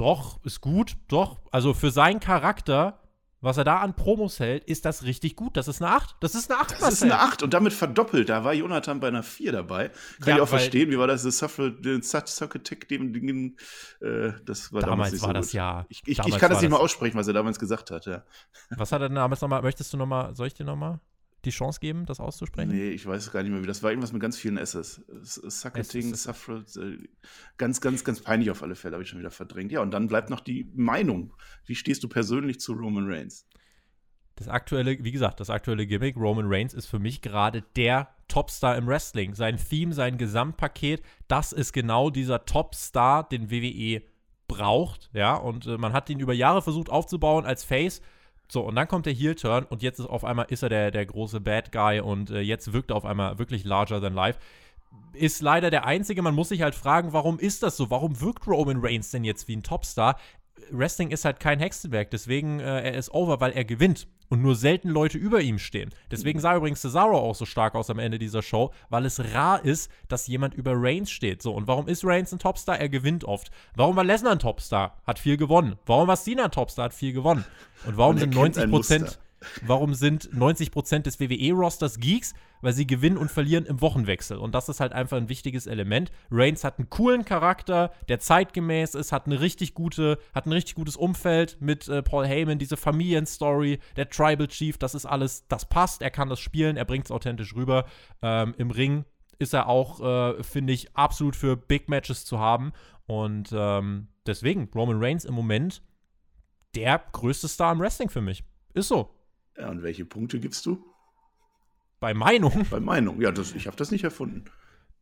doch, 0.00 0.44
ist 0.44 0.60
gut, 0.60 0.96
doch. 1.08 1.38
Also 1.50 1.74
für 1.74 1.90
seinen 1.90 2.20
Charakter 2.20 3.00
was 3.42 3.56
er 3.56 3.64
da 3.64 3.78
an 3.78 3.94
Promos 3.94 4.38
hält, 4.38 4.64
ist 4.64 4.84
das 4.84 5.02
richtig 5.04 5.34
gut. 5.34 5.56
Das 5.56 5.66
ist 5.66 5.80
eine 5.80 5.92
8. 5.92 6.16
Das 6.20 6.34
ist 6.34 6.50
eine 6.50 6.60
8. 6.60 6.82
Das 6.82 6.92
ist 6.92 7.02
eine 7.02 7.18
8 7.18 7.42
und 7.42 7.54
damit 7.54 7.72
verdoppelt. 7.72 8.28
Da 8.28 8.44
war 8.44 8.52
Jonathan 8.52 9.00
bei 9.00 9.08
einer 9.08 9.22
4 9.22 9.52
dabei. 9.52 9.88
Kann 10.20 10.28
ja, 10.28 10.36
ich 10.36 10.40
auch 10.42 10.48
verstehen. 10.48 10.90
Wie 10.90 10.98
war 10.98 11.06
das? 11.06 11.22
Das 11.22 11.38
Sucker-Tick, 11.38 12.88
dem 12.88 13.14
Dingen. 13.14 13.56
Äh, 14.02 14.32
das 14.44 14.72
war 14.74 14.82
damals, 14.82 15.12
damals 15.12 15.22
war 15.22 15.28
so 15.28 15.32
das 15.32 15.52
ja. 15.54 15.86
Ich, 15.88 16.02
ich, 16.04 16.18
ich 16.18 16.38
kann 16.38 16.50
das 16.50 16.60
nicht 16.60 16.70
mal 16.70 16.76
aussprechen, 16.76 17.16
was 17.16 17.28
er 17.28 17.32
damals 17.32 17.58
gesagt 17.58 17.90
hat. 17.90 18.04
Ja. 18.04 18.24
Was 18.76 18.92
hat 18.92 19.00
er 19.00 19.08
damals 19.08 19.40
nochmal? 19.40 19.62
Möchtest 19.62 19.92
du 19.94 19.96
nochmal? 19.96 20.34
Soll 20.34 20.48
ich 20.48 20.54
dir 20.54 20.64
nochmal? 20.64 21.00
Die 21.44 21.50
Chance 21.50 21.80
geben, 21.80 22.06
das 22.06 22.20
auszusprechen? 22.20 22.70
Nee, 22.70 22.90
ich 22.90 23.06
weiß 23.06 23.30
gar 23.32 23.42
nicht 23.42 23.52
mehr, 23.52 23.62
wie 23.62 23.66
das 23.66 23.82
war. 23.82 23.90
Irgendwas 23.90 24.12
mit 24.12 24.20
ganz 24.20 24.36
vielen 24.36 24.56
S's. 24.56 25.02
Sucketing, 25.22 26.14
Suffrage, 26.14 26.80
äh, 26.80 27.08
ganz, 27.56 27.80
ganz, 27.80 28.04
ganz 28.04 28.20
peinlich 28.20 28.50
auf 28.50 28.62
alle 28.62 28.74
Fälle, 28.74 28.94
habe 28.94 29.02
ich 29.02 29.08
schon 29.08 29.18
wieder 29.18 29.30
verdrängt. 29.30 29.72
Ja, 29.72 29.80
und 29.80 29.90
dann 29.92 30.08
bleibt 30.08 30.30
noch 30.30 30.40
die 30.40 30.70
Meinung. 30.74 31.34
Wie 31.64 31.74
stehst 31.74 32.02
du 32.02 32.08
persönlich 32.08 32.60
zu 32.60 32.72
Roman 32.72 33.10
Reigns? 33.10 33.46
Das 34.36 34.48
aktuelle, 34.48 35.04
wie 35.04 35.12
gesagt, 35.12 35.40
das 35.40 35.50
aktuelle 35.50 35.86
Gimmick, 35.86 36.16
Roman 36.16 36.46
Reigns, 36.48 36.72
ist 36.72 36.86
für 36.86 36.98
mich 36.98 37.20
gerade 37.20 37.62
der 37.76 38.08
Topstar 38.26 38.76
im 38.76 38.86
Wrestling. 38.86 39.34
Sein 39.34 39.58
Theme, 39.58 39.92
sein 39.92 40.16
Gesamtpaket, 40.16 41.02
das 41.28 41.52
ist 41.52 41.72
genau 41.72 42.08
dieser 42.08 42.46
Topstar, 42.46 43.28
den 43.28 43.50
WWE 43.50 44.02
braucht, 44.50 45.10
ja, 45.12 45.36
und 45.36 45.66
äh, 45.66 45.78
man 45.78 45.92
hat 45.92 46.10
ihn 46.10 46.18
über 46.18 46.32
Jahre 46.32 46.60
versucht 46.60 46.90
aufzubauen 46.90 47.44
als 47.44 47.62
Face, 47.62 48.00
so, 48.50 48.62
und 48.62 48.74
dann 48.74 48.88
kommt 48.88 49.06
der 49.06 49.12
Heel-Turn 49.12 49.64
und 49.64 49.80
jetzt 49.80 50.00
ist 50.00 50.06
auf 50.06 50.24
einmal 50.24 50.46
ist 50.48 50.64
er 50.64 50.68
der, 50.68 50.90
der 50.90 51.06
große 51.06 51.40
Bad 51.40 51.70
Guy 51.70 52.00
und 52.00 52.30
äh, 52.30 52.40
jetzt 52.40 52.72
wirkt 52.72 52.90
er 52.90 52.96
auf 52.96 53.04
einmal 53.04 53.38
wirklich 53.38 53.64
larger 53.64 54.00
than 54.00 54.12
life. 54.12 54.40
Ist 55.12 55.40
leider 55.40 55.70
der 55.70 55.86
einzige, 55.86 56.20
man 56.20 56.34
muss 56.34 56.48
sich 56.48 56.62
halt 56.62 56.74
fragen, 56.74 57.12
warum 57.12 57.38
ist 57.38 57.62
das 57.62 57.76
so? 57.76 57.90
Warum 57.90 58.20
wirkt 58.20 58.48
Roman 58.48 58.80
Reigns 58.80 59.12
denn 59.12 59.22
jetzt 59.22 59.46
wie 59.46 59.56
ein 59.56 59.62
Topstar? 59.62 60.18
Wrestling 60.70 61.10
ist 61.10 61.24
halt 61.24 61.40
kein 61.40 61.58
Hexenwerk, 61.58 62.10
deswegen 62.10 62.60
äh, 62.60 62.82
er 62.82 62.94
ist 62.94 63.12
over, 63.12 63.40
weil 63.40 63.52
er 63.52 63.64
gewinnt 63.64 64.06
und 64.28 64.42
nur 64.42 64.54
selten 64.54 64.88
Leute 64.88 65.18
über 65.18 65.40
ihm 65.40 65.58
stehen. 65.58 65.90
Deswegen 66.10 66.38
sah 66.40 66.56
übrigens 66.56 66.80
Cesaro 66.80 67.18
auch 67.18 67.34
so 67.34 67.44
stark 67.44 67.74
aus 67.74 67.90
am 67.90 67.98
Ende 67.98 68.18
dieser 68.18 68.42
Show, 68.42 68.72
weil 68.88 69.04
es 69.04 69.22
rar 69.34 69.64
ist, 69.64 69.90
dass 70.08 70.26
jemand 70.28 70.54
über 70.54 70.72
Reigns 70.74 71.10
steht. 71.10 71.42
So, 71.42 71.52
und 71.52 71.66
warum 71.66 71.88
ist 71.88 72.04
Reigns 72.04 72.32
ein 72.32 72.38
Topstar? 72.38 72.78
Er 72.78 72.88
gewinnt 72.88 73.24
oft. 73.24 73.50
Warum 73.74 73.96
war 73.96 74.04
Lesnar 74.04 74.32
ein 74.32 74.38
Topstar? 74.38 75.00
Hat 75.04 75.18
viel 75.18 75.36
gewonnen. 75.36 75.76
Warum 75.84 76.06
war 76.06 76.16
Cena 76.16 76.44
ein 76.44 76.52
Topstar? 76.52 76.86
Hat 76.86 76.94
viel 76.94 77.12
gewonnen. 77.12 77.44
Und 77.86 77.96
warum 77.96 78.14
und 78.14 78.20
sind 78.20 78.34
90 78.34 78.70
Prozent 78.70 79.18
Warum 79.62 79.94
sind 79.94 80.30
90% 80.32 81.00
des 81.00 81.18
WWE-Rosters 81.18 81.98
Geeks? 81.98 82.34
Weil 82.62 82.74
sie 82.74 82.86
gewinnen 82.86 83.16
und 83.16 83.30
verlieren 83.30 83.64
im 83.64 83.80
Wochenwechsel. 83.80 84.36
Und 84.36 84.54
das 84.54 84.68
ist 84.68 84.80
halt 84.80 84.92
einfach 84.92 85.16
ein 85.16 85.30
wichtiges 85.30 85.66
Element. 85.66 86.12
Reigns 86.30 86.62
hat 86.62 86.78
einen 86.78 86.90
coolen 86.90 87.24
Charakter, 87.24 87.90
der 88.08 88.20
zeitgemäß 88.20 88.94
ist, 88.94 89.12
hat 89.12 89.24
eine 89.24 89.40
richtig 89.40 89.72
gute, 89.72 90.18
hat 90.34 90.44
ein 90.44 90.52
richtig 90.52 90.74
gutes 90.74 90.96
Umfeld 90.96 91.56
mit 91.60 91.88
äh, 91.88 92.02
Paul 92.02 92.26
Heyman, 92.26 92.58
diese 92.58 92.76
Familienstory, 92.76 93.78
der 93.96 94.10
Tribal 94.10 94.46
Chief, 94.46 94.76
das 94.76 94.94
ist 94.94 95.06
alles, 95.06 95.48
das 95.48 95.64
passt. 95.64 96.02
Er 96.02 96.10
kann 96.10 96.28
das 96.28 96.40
spielen, 96.40 96.76
er 96.76 96.84
bringt 96.84 97.06
es 97.06 97.10
authentisch 97.10 97.54
rüber. 97.54 97.86
Ähm, 98.20 98.54
Im 98.58 98.70
Ring 98.70 99.06
ist 99.38 99.54
er 99.54 99.66
auch, 99.66 100.00
äh, 100.00 100.42
finde 100.42 100.74
ich, 100.74 100.94
absolut 100.94 101.34
für 101.34 101.56
Big 101.56 101.88
Matches 101.88 102.26
zu 102.26 102.38
haben. 102.38 102.72
Und 103.06 103.50
ähm, 103.52 104.08
deswegen, 104.26 104.68
Roman 104.74 105.02
Reigns 105.02 105.24
im 105.24 105.34
Moment 105.34 105.82
der 106.74 107.02
größte 107.12 107.48
Star 107.48 107.72
im 107.72 107.80
Wrestling 107.80 108.10
für 108.10 108.20
mich. 108.20 108.44
Ist 108.74 108.88
so. 108.88 109.10
Ja, 109.58 109.68
und 109.68 109.82
welche 109.82 110.04
Punkte 110.04 110.40
gibst 110.40 110.66
du? 110.66 110.84
Bei 112.00 112.14
Meinung? 112.14 112.66
Bei 112.70 112.80
Meinung, 112.80 113.20
ja, 113.20 113.30
das, 113.30 113.54
ich 113.54 113.66
habe 113.66 113.76
das 113.76 113.90
nicht 113.90 114.04
erfunden. 114.04 114.44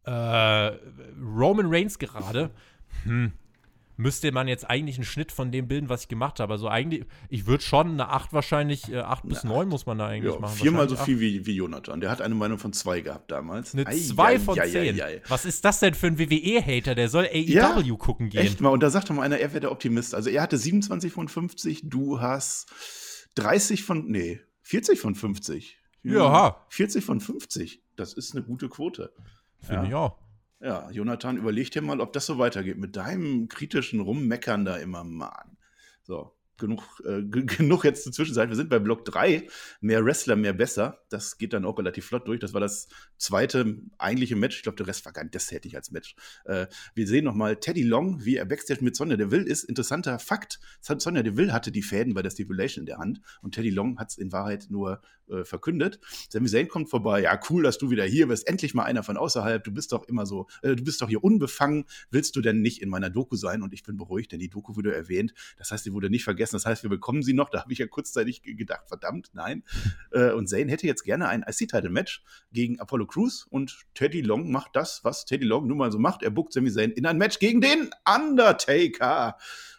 Äh, 0.05 0.11
Roman 0.11 1.67
Reigns 1.69 1.99
gerade. 1.99 2.51
Hm. 3.05 3.33
Müsste 4.01 4.31
man 4.31 4.47
jetzt 4.47 4.71
eigentlich 4.71 4.97
einen 4.97 5.05
Schnitt 5.05 5.33
von 5.33 5.51
dem 5.51 5.67
bilden, 5.67 5.89
was 5.89 6.03
ich 6.03 6.09
gemacht 6.09 6.39
habe. 6.39 6.53
Also 6.53 6.69
eigentlich, 6.69 7.05
ich 7.29 7.47
würde 7.47 7.65
schon 7.65 7.95
eine 7.95 8.11
8 8.11 8.33
wahrscheinlich, 8.33 8.93
äh, 8.93 8.99
8 8.99 9.29
bis 9.29 9.43
9 9.43 9.69
muss 9.69 9.87
man 9.87 9.99
da 9.99 10.07
eigentlich 10.07 10.33
ja, 10.33 10.39
machen. 10.39 10.57
Viermal 10.57 10.89
so 10.89 10.95
viel 10.95 11.19
wie, 11.19 11.47
wie 11.47 11.57
Jonathan. 11.57 12.01
Der 12.01 12.09
hat 12.09 12.23
eine 12.23 12.37
Meinung 12.37 12.59
von 12.59 12.73
2 12.73 13.01
gehabt 13.01 13.33
damals. 13.33 13.75
Eine 13.75 13.87
2 13.91 14.39
von 14.39 14.55
10. 14.57 15.01
Was 15.27 15.45
ist 15.45 15.65
das 15.65 15.81
denn 15.81 15.95
für 15.95 16.07
ein 16.07 16.19
WWE-Hater? 16.19 16.95
Der 16.95 17.09
soll 17.09 17.25
AEW 17.25 17.51
ja, 17.51 17.83
gucken 17.99 18.29
gehen. 18.29 18.41
Echt 18.41 18.61
mal, 18.61 18.69
und 18.69 18.85
da 18.85 18.91
sagt 18.91 19.11
doch 19.11 19.17
mal 19.17 19.23
einer, 19.23 19.39
er 19.39 19.51
wäre 19.51 19.63
der 19.63 19.73
Optimist. 19.73 20.15
Also 20.15 20.31
er 20.31 20.43
hatte 20.43 20.59
27 20.59 21.13
von 21.13 21.27
50, 21.27 21.91
du 21.91 22.21
hast 22.21 22.73
30 23.35 23.83
von, 23.83 24.07
nee, 24.07 24.41
40 24.63 25.01
von 25.01 25.15
50. 25.15 25.79
Ja. 26.03 26.65
40 26.71 27.05
von 27.05 27.21
50. 27.21 27.83
Das 27.97 28.13
ist 28.13 28.35
eine 28.35 28.45
gute 28.45 28.69
Quote. 28.69 29.13
Finde 29.61 29.83
ja. 29.83 29.89
ich 29.89 29.95
auch. 29.95 30.19
Ja, 30.61 30.91
Jonathan, 30.91 31.37
überleg 31.37 31.71
dir 31.71 31.83
mal, 31.83 32.01
ob 32.01 32.13
das 32.13 32.27
so 32.27 32.39
weitergeht. 32.39 32.79
Mit 32.79 32.97
deinem 32.97 33.49
kritischen 33.49 34.01
Rummeckern 34.01 34.65
da 34.65 34.77
immer, 34.77 35.05
Mann. 35.05 35.57
So, 36.03 36.33
genug, 36.59 37.03
äh, 37.07 37.23
genug 37.23 37.85
jetzt 37.85 38.05
zur 38.05 38.13
Zwischenzeit. 38.13 38.49
Wir 38.49 38.57
sind 38.57 38.69
bei 38.69 38.79
Block 38.79 39.05
3. 39.05 39.47
Mehr 39.81 40.05
Wrestler, 40.05 40.37
mehr 40.37 40.53
besser. 40.53 41.01
Das 41.09 41.39
geht 41.39 41.53
dann 41.53 41.65
auch 41.65 41.79
relativ 41.79 42.07
flott 42.07 42.29
durch. 42.29 42.41
Das 42.41 42.53
war 42.53 42.61
das 42.61 42.89
zweite 43.17 43.79
eigentliche 43.99 44.37
Match. 44.37 44.57
Ich 44.57 44.63
glaube, 44.63 44.77
der 44.77 44.87
Rest 44.87 45.05
war 45.05 45.13
gar 45.13 45.23
nicht 45.23 45.35
das 45.35 45.51
hätte 45.51 45.69
ich 45.69 45.77
als 45.77 45.91
Match. 45.91 46.17
Äh, 46.45 46.67
wir 46.95 47.07
sehen 47.07 47.25
nochmal 47.25 47.57
Teddy 47.57 47.83
Long, 47.83 48.25
wie 48.25 48.37
er 48.37 48.45
Backstage 48.45 48.85
mit 48.85 48.97
Sonja 48.97 49.17
Deville 49.17 49.45
ist. 49.45 49.65
Interessanter 49.65 50.19
Fakt. 50.19 50.61
Sonja 50.81 51.23
Deville 51.23 51.53
hatte 51.53 51.71
die 51.71 51.83
Fäden 51.83 52.15
bei 52.15 52.23
der 52.23 52.31
Stipulation 52.31 52.83
in 52.83 52.87
der 52.87 52.99
Hand 52.99 53.21
und 53.43 53.55
Teddy 53.55 53.71
Long 53.71 53.99
hat 53.99 54.11
es 54.11 54.19
in 54.19 54.33
Wahrheit 54.33 54.67
nur 54.71 55.01
äh, 55.31 55.45
verkündet. 55.45 56.01
Sami 56.31 56.49
Zayn 56.49 56.69
kommt 56.69 56.91
vorbei. 56.91 57.23
Ja, 57.23 57.39
cool, 57.51 57.63
dass 57.63 57.79
du 57.79 57.91
wieder 57.91 58.05
hier 58.05 58.29
bist. 58.29 58.49
Endlich 58.49 58.75
mal 58.75 58.85
einer 58.85 59.03
von 59.03 59.17
außerhalb. 59.17 59.63
Du 59.63 59.73
bist 59.73 59.93
doch 59.93 60.05
immer 60.09 60.27
so, 60.27 60.47
äh, 60.63 60.75
du 60.75 60.85
bist 60.85 61.03
doch 61.03 61.09
hier 61.09 61.23
unbefangen. 61.23 61.85
Willst 62.11 62.37
du 62.37 62.41
denn 62.41 62.61
nicht 62.61 62.83
in 62.83 62.89
meiner 62.89 63.11
Doku 63.11 63.37
sein? 63.37 63.63
Und 63.63 63.73
ich 63.73 63.83
bin 63.83 63.97
beruhigt, 63.97 64.33
denn 64.33 64.41
die 64.41 64.49
Doku 64.49 64.77
wurde 64.77 64.95
erwähnt. 64.95 65.35
Das 65.57 65.71
heißt, 65.71 65.85
sie 65.85 65.93
wurde 65.93 66.11
nicht 66.11 66.25
vergessen. 66.25 66.48
Das 66.55 66.67
heißt, 66.67 66.83
wir 66.83 66.91
bekommen 66.91 67.23
sie 67.23 67.35
noch. 67.35 67.51
Da 67.51 67.63
habe 67.63 67.73
ich 67.73 67.79
ja 67.79 67.87
kurzzeitig 67.87 68.43
gedacht, 68.43 68.89
verdammt, 68.89 69.31
nein. 69.33 69.65
Äh, 70.11 70.33
und 70.33 70.49
Zayn 70.49 70.69
hätte 70.69 70.87
jetzt 70.87 71.05
gerne 71.05 71.29
ein 71.29 71.45
IC-Title-Match 71.47 72.23
gegen 72.53 72.81
Apollo 72.81 73.07
Crews 73.07 73.47
und 73.49 73.79
Teddy 73.95 74.21
Long 74.21 74.51
macht 74.51 74.75
das, 74.75 75.05
was 75.05 75.25
Teddy 75.25 75.45
Long 75.45 75.67
nun 75.67 75.79
mal 75.79 75.93
so 75.93 75.99
macht. 75.99 76.23
Er 76.23 76.31
buckt 76.31 76.53
Sami 76.53 76.71
Zayn 76.71 76.91
in 76.93 77.07
ein 77.07 77.19
Match 77.19 77.39
gegen 77.39 77.61
den 77.61 77.91
Undertaker. 78.07 79.37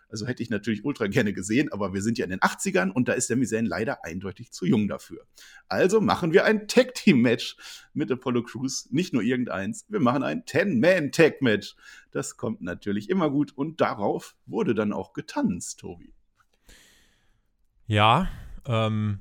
Also 0.10 0.26
hätte 0.26 0.42
ich 0.42 0.50
natürlich 0.50 0.84
ultra 0.84 1.06
gerne 1.08 1.34
gesehen, 1.34 1.72
aber 1.72 1.94
wir 1.94 2.02
sind 2.02 2.18
ja 2.18 2.24
in 2.26 2.32
den 2.32 2.40
80ern 2.40 2.90
und 2.90 3.08
da 3.08 3.14
ist 3.14 3.28
Sami 3.28 3.46
Zayn 3.46 3.66
leider 3.66 4.04
eindeutig 4.04 4.52
zu 4.52 4.66
jung 4.66 4.88
dafür. 4.88 5.26
Also 5.68 6.02
machen 6.02 6.34
wir 6.34 6.46
ein 6.46 6.68
Tag 6.68 6.96
Team 6.96 7.22
Match 7.22 7.56
mit 7.94 8.12
Apollo 8.12 8.44
Crews, 8.44 8.88
nicht 8.90 9.14
nur 9.14 9.22
irgendeins, 9.22 9.86
wir 9.88 10.00
machen 10.00 10.24
ein 10.24 10.44
10-Man 10.44 11.12
Tag 11.12 11.42
Match. 11.42 11.76
Das 12.12 12.38
kommt 12.38 12.62
natürlich 12.62 13.10
immer 13.10 13.30
gut 13.30 13.56
und 13.56 13.82
darauf 13.82 14.36
wurde 14.48 14.74
dann 14.74 14.94
auch 14.94 15.14
getanzt, 15.14 15.80
Tobi. 15.80 16.14
Ja, 17.90 18.28
ähm, 18.68 19.20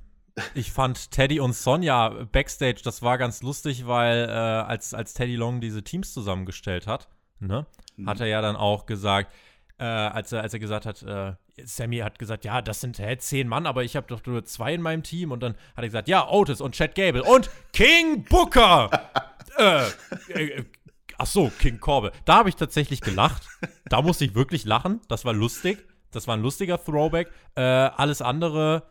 ich 0.54 0.72
fand 0.72 1.10
Teddy 1.10 1.40
und 1.40 1.54
Sonja 1.54 2.10
backstage, 2.30 2.82
das 2.84 3.00
war 3.00 3.16
ganz 3.16 3.42
lustig, 3.42 3.86
weil 3.86 4.28
äh, 4.28 4.32
als, 4.32 4.92
als 4.92 5.14
Teddy 5.14 5.36
Long 5.36 5.62
diese 5.62 5.82
Teams 5.82 6.12
zusammengestellt 6.12 6.86
hat, 6.86 7.08
ne, 7.40 7.64
mhm. 7.96 8.06
hat 8.06 8.20
er 8.20 8.26
ja 8.26 8.42
dann 8.42 8.56
auch 8.56 8.84
gesagt, 8.84 9.32
äh, 9.78 9.84
als, 9.84 10.32
er, 10.32 10.42
als 10.42 10.52
er 10.52 10.58
gesagt 10.58 10.84
hat, 10.84 11.02
äh, 11.02 11.32
Sammy 11.64 12.00
hat 12.00 12.18
gesagt, 12.18 12.44
ja, 12.44 12.60
das 12.60 12.82
sind 12.82 12.98
hä, 12.98 13.16
zehn 13.16 13.48
Mann, 13.48 13.64
aber 13.64 13.84
ich 13.84 13.96
habe 13.96 14.06
doch 14.06 14.24
nur 14.26 14.44
zwei 14.44 14.74
in 14.74 14.82
meinem 14.82 15.02
Team. 15.02 15.32
Und 15.32 15.42
dann 15.42 15.54
hat 15.74 15.84
er 15.84 15.86
gesagt, 15.86 16.08
ja, 16.08 16.28
Otis 16.28 16.60
und 16.60 16.74
Chad 16.74 16.94
Gable 16.94 17.22
und 17.22 17.48
King 17.72 18.24
Booker. 18.24 18.90
äh, 19.56 19.88
äh, 20.28 20.64
ach 21.16 21.26
so, 21.26 21.50
King 21.58 21.80
Corbin. 21.80 22.10
Da 22.26 22.36
habe 22.36 22.50
ich 22.50 22.56
tatsächlich 22.56 23.00
gelacht. 23.00 23.48
Da 23.86 24.02
musste 24.02 24.26
ich 24.26 24.34
wirklich 24.34 24.66
lachen. 24.66 25.00
Das 25.08 25.24
war 25.24 25.32
lustig. 25.32 25.87
Das 26.10 26.26
war 26.26 26.36
ein 26.36 26.42
lustiger 26.42 26.82
Throwback. 26.82 27.30
Äh, 27.54 27.60
alles 27.60 28.22
andere 28.22 28.84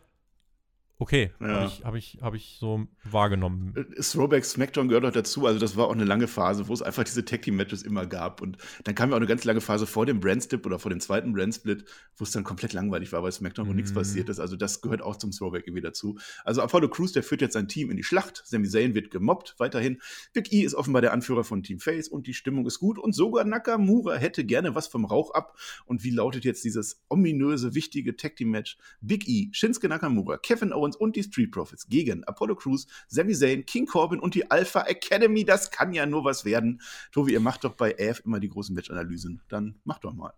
Okay, 1.00 1.32
ja. 1.40 1.48
habe 1.48 1.66
ich, 1.68 1.86
hab 1.86 1.96
ich, 1.96 2.18
hab 2.22 2.34
ich 2.34 2.58
so 2.60 2.88
wahrgenommen. 3.04 3.74
Äh, 3.76 4.02
Throwback 4.02 4.44
SmackDown 4.44 4.88
gehört 4.88 5.06
auch 5.06 5.12
dazu. 5.12 5.46
Also, 5.46 5.60
das 5.60 5.78
war 5.78 5.88
auch 5.88 5.94
eine 5.94 6.06
lange 6.06 6.28
Phase, 6.28 6.68
wo 6.68 6.74
es 6.74 6.82
einfach 6.82 7.04
diese 7.04 7.24
Tag 7.24 7.44
Team 7.44 7.56
Matches 7.56 7.84
immer 7.84 8.08
gab. 8.08 8.42
Und 8.42 8.58
dann 8.84 8.96
kam 8.96 9.10
ja 9.12 9.16
auch 9.16 9.20
eine 9.20 9.28
ganz 9.28 9.44
lange 9.44 9.62
Phase 9.62 9.86
vor 9.86 10.08
dem 10.08 10.20
Brand 10.20 10.44
Strip 10.44 10.66
oder 10.66 10.80
vor 10.80 10.90
dem 10.90 11.00
zweiten 11.00 11.34
Brand 11.34 11.54
Split, 11.54 11.86
wo 12.16 12.24
es 12.24 12.32
dann 12.32 12.44
komplett 12.44 12.74
langweilig 12.74 13.12
war, 13.12 13.22
weil 13.22 13.32
SmackDown, 13.32 13.68
wo 13.68 13.74
mm. 13.74 13.76
nichts 13.76 13.94
passiert 13.94 14.28
ist. 14.30 14.40
Also, 14.40 14.56
das 14.56 14.82
gehört 14.82 15.04
auch 15.04 15.18
zum 15.18 15.30
Throwback 15.30 15.68
irgendwie 15.68 15.82
dazu. 15.82 16.18
Also, 16.44 16.64
Apollo 16.64 16.90
Crews, 16.90 17.12
der 17.12 17.22
führt 17.22 17.42
jetzt 17.42 17.54
sein 17.54 17.68
Team 17.68 17.92
in 17.92 17.98
die 17.98 18.04
Schlacht. 18.04 18.42
Sami 18.46 18.68
Zayn 18.68 18.96
wird 18.96 19.12
gemobbt 19.12 19.54
weiterhin. 19.60 20.02
Big 20.34 20.52
E 20.52 20.62
ist 20.62 20.74
offenbar 20.74 21.04
der 21.04 21.14
Anführer 21.14 21.44
von 21.44 21.62
Team 21.62 21.80
Face 21.80 22.08
und 22.08 22.26
die 22.26 22.34
Stimmung 22.34 22.66
ist 22.66 22.80
gut. 22.80 22.98
Und 22.98 23.14
sogar 23.14 23.44
Nakamura 23.44 24.16
hätte 24.16 24.44
gerne 24.44 24.74
was 24.74 24.88
vom 24.88 25.06
Rauch 25.06 25.30
ab. 25.36 25.56
Und 25.86 26.04
wie 26.04 26.10
lautet 26.10 26.44
jetzt 26.44 26.64
dieses 26.64 27.04
ominöse, 27.08 27.76
wichtige 27.76 28.16
Tag 28.16 28.36
Team 28.36 28.50
Match? 28.50 28.80
Big 29.00 29.28
E, 29.28 29.50
Shinsuke 29.52 29.90
Nakamura, 29.90 30.38
Kevin 30.38 30.74
Owens 30.74 30.87
und 30.96 31.16
die 31.16 31.24
Street 31.24 31.52
Profits 31.52 31.88
gegen 31.88 32.24
Apollo 32.24 32.56
Crews, 32.56 32.88
Sami 33.08 33.34
Zayn, 33.34 33.66
King 33.66 33.86
Corbin 33.86 34.20
und 34.20 34.36
die 34.36 34.50
Alpha 34.50 34.82
Academy. 34.82 35.46
Das 35.46 35.72
kann 35.72 35.94
ja 35.94 36.06
nur 36.06 36.24
was 36.24 36.46
werden. 36.46 36.82
Tobi, 37.12 37.34
ihr 37.34 37.40
macht 37.40 37.64
doch 37.64 37.74
bei 37.74 37.96
AF 38.00 38.22
immer 38.26 38.40
die 38.40 38.50
großen 38.50 38.74
Match-Analysen. 38.74 39.42
Dann 39.50 39.80
macht 39.84 40.04
doch 40.04 40.14
mal. 40.14 40.34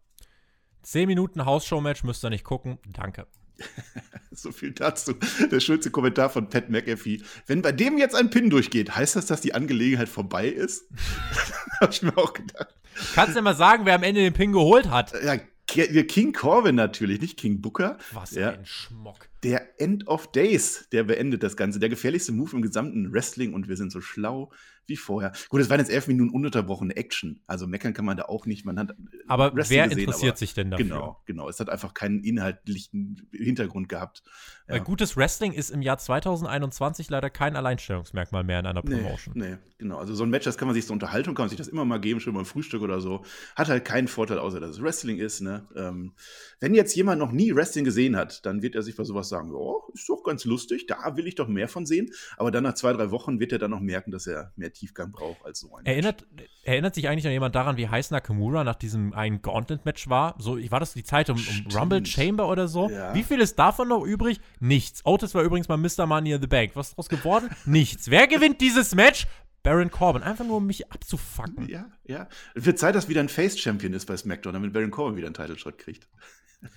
Zehn 0.81 1.07
Minuten 1.07 1.45
Hausshow-Match 1.45 2.03
müsst 2.03 2.23
ihr 2.23 2.29
nicht 2.29 2.43
gucken. 2.43 2.79
Danke. 2.87 3.27
so 4.31 4.51
viel 4.51 4.71
dazu. 4.71 5.13
Der 5.51 5.59
schönste 5.59 5.91
Kommentar 5.91 6.29
von 6.29 6.49
Pat 6.49 6.69
McAfee. 6.69 7.21
Wenn 7.45 7.61
bei 7.61 7.71
dem 7.71 7.97
jetzt 7.97 8.15
ein 8.15 8.29
Pin 8.29 8.49
durchgeht, 8.49 8.95
heißt 8.95 9.15
das, 9.15 9.25
dass 9.25 9.41
die 9.41 9.53
Angelegenheit 9.53 10.09
vorbei 10.09 10.47
ist? 10.47 10.85
Hab 11.79 11.91
ich 11.91 12.01
mir 12.01 12.17
auch 12.17 12.33
gedacht. 12.33 12.73
Kannst 13.13 13.35
du 13.35 13.41
mal 13.41 13.55
sagen, 13.55 13.85
wer 13.85 13.95
am 13.95 14.03
Ende 14.03 14.21
den 14.21 14.33
Pin 14.33 14.51
geholt 14.51 14.89
hat? 14.89 15.13
Ja, 15.23 15.37
King 15.67 16.33
Corbin 16.33 16.75
natürlich, 16.75 17.21
nicht 17.21 17.37
King 17.37 17.61
Booker. 17.61 17.97
Was 18.11 18.31
ja. 18.31 18.51
ein 18.51 18.65
Schmock. 18.65 19.28
Der 19.43 19.79
End 19.79 20.07
of 20.07 20.31
Days, 20.31 20.87
der 20.91 21.03
beendet 21.05 21.43
das 21.43 21.55
Ganze. 21.55 21.79
Der 21.79 21.89
gefährlichste 21.89 22.33
Move 22.33 22.57
im 22.57 22.61
gesamten 22.61 23.13
Wrestling 23.13 23.53
und 23.53 23.69
wir 23.69 23.77
sind 23.77 23.91
so 23.91 24.01
schlau 24.01 24.51
wie 24.89 24.97
vorher. 24.97 25.31
Gut, 25.49 25.61
es 25.61 25.69
waren 25.69 25.79
jetzt 25.79 25.91
elf 25.91 26.07
Minuten 26.07 26.31
ununterbrochene 26.33 26.95
Action. 26.95 27.41
Also 27.47 27.67
meckern 27.67 27.93
kann 27.93 28.05
man 28.05 28.17
da 28.17 28.23
auch 28.23 28.45
nicht. 28.45 28.65
Man 28.65 28.77
hat 28.79 28.91
äh, 28.91 28.93
aber 29.27 29.55
Wrestling 29.55 29.77
wer 29.77 29.87
gesehen, 29.87 29.99
interessiert 29.99 30.31
aber 30.31 30.37
sich 30.37 30.53
denn 30.53 30.71
dafür? 30.71 30.85
Genau, 30.85 31.21
genau. 31.25 31.49
Es 31.49 31.59
hat 31.59 31.69
einfach 31.69 31.93
keinen 31.93 32.23
inhaltlichen 32.23 33.29
Hintergrund 33.31 33.89
gehabt. 33.89 34.23
Ja. 34.67 34.75
Weil 34.75 34.81
gutes 34.81 35.17
Wrestling 35.17 35.53
ist 35.53 35.69
im 35.71 35.81
Jahr 35.81 35.97
2021 35.97 37.09
leider 37.09 37.29
kein 37.29 37.55
Alleinstellungsmerkmal 37.55 38.43
mehr 38.43 38.59
in 38.59 38.65
einer 38.65 38.81
Promotion. 38.81 39.33
Nee, 39.35 39.51
nee, 39.51 39.57
genau. 39.77 39.97
Also 39.97 40.13
so 40.13 40.23
ein 40.23 40.29
Match, 40.29 40.45
das 40.45 40.57
kann 40.57 40.67
man 40.67 40.75
sich 40.75 40.85
zur 40.85 40.93
Unterhaltung, 40.93 41.33
kann 41.33 41.43
man 41.43 41.49
sich 41.49 41.57
das 41.57 41.67
immer 41.67 41.85
mal 41.85 41.99
geben, 41.99 42.19
schon 42.19 42.33
beim 42.33 42.45
Frühstück 42.45 42.81
oder 42.81 43.01
so. 43.01 43.23
Hat 43.55 43.69
halt 43.69 43.85
keinen 43.85 44.07
Vorteil, 44.07 44.39
außer 44.39 44.59
dass 44.59 44.71
es 44.71 44.81
Wrestling 44.81 45.17
ist. 45.17 45.41
Ne? 45.41 45.67
Ähm, 45.75 46.13
wenn 46.59 46.73
jetzt 46.73 46.95
jemand 46.95 47.19
noch 47.19 47.31
nie 47.31 47.55
Wrestling 47.55 47.85
gesehen 47.85 48.15
hat, 48.15 48.45
dann 48.45 48.61
wird 48.61 48.75
er 48.75 48.83
sich 48.83 48.95
bei 48.95 49.03
sowas 49.03 49.29
sagen, 49.29 49.53
oh, 49.53 49.89
ist 49.93 50.07
doch 50.07 50.23
ganz 50.23 50.45
lustig, 50.45 50.85
da 50.87 51.17
will 51.17 51.27
ich 51.27 51.35
doch 51.35 51.47
mehr 51.47 51.67
von 51.67 51.85
sehen. 51.85 52.11
Aber 52.37 52.51
dann 52.51 52.63
nach 52.63 52.75
zwei, 52.75 52.93
drei 52.93 53.11
Wochen 53.11 53.39
wird 53.39 53.51
er 53.51 53.59
dann 53.59 53.71
noch 53.71 53.79
merken, 53.79 54.11
dass 54.11 54.27
er 54.27 54.53
mehr 54.55 54.71
Tiefgang 54.79 55.11
braucht 55.11 55.45
als 55.45 55.59
so 55.59 55.75
ein 55.75 55.85
erinnert, 55.85 56.25
erinnert 56.63 56.95
sich 56.95 57.09
eigentlich 57.09 57.25
noch 57.25 57.31
jemand 57.31 57.53
daran, 57.53 57.77
wie 57.77 57.89
heiß 57.89 58.11
Nakamura 58.11 58.63
nach 58.63 58.75
diesem 58.75 59.13
einen 59.13 59.41
Gauntlet-Match 59.41 60.09
war? 60.09 60.35
So, 60.39 60.57
war 60.71 60.79
das 60.79 60.93
die 60.93 61.03
Zeit 61.03 61.29
um, 61.29 61.37
um 61.37 61.71
Rumble 61.75 62.05
Chamber 62.05 62.47
oder 62.47 62.67
so? 62.67 62.89
Ja. 62.89 63.13
Wie 63.13 63.23
viel 63.23 63.39
ist 63.39 63.59
davon 63.59 63.89
noch 63.89 64.03
übrig? 64.03 64.39
Nichts. 64.59 65.05
Otis 65.05 65.35
war 65.35 65.43
übrigens 65.43 65.67
mal 65.67 65.77
Mr. 65.77 66.05
Money 66.05 66.31
in 66.31 66.41
the 66.41 66.47
Bank. 66.47 66.71
Was 66.75 66.89
ist 66.89 66.93
daraus 66.93 67.09
geworden? 67.09 67.49
Nichts. 67.65 68.09
Wer 68.09 68.27
gewinnt 68.27 68.61
dieses 68.61 68.95
Match? 68.95 69.27
Baron 69.61 69.91
Corbin, 69.91 70.23
einfach 70.23 70.45
nur 70.45 70.57
um 70.57 70.67
mich 70.67 70.89
abzufacken. 70.89 71.67
Ja, 71.67 71.91
ja. 72.05 72.29
Es 72.55 72.65
wird 72.65 72.79
Zeit, 72.79 72.95
dass 72.95 73.09
wieder 73.09 73.19
ein 73.19 73.27
Face-Champion 73.27 73.91
ist 73.91 74.05
bei 74.05 74.15
SmackDown, 74.15 74.53
damit 74.53 74.71
Baron 74.71 74.91
Corbin 74.91 75.17
wieder 75.17 75.27
einen 75.27 75.33
Title-Shot 75.33 75.77
kriegt. 75.77 76.07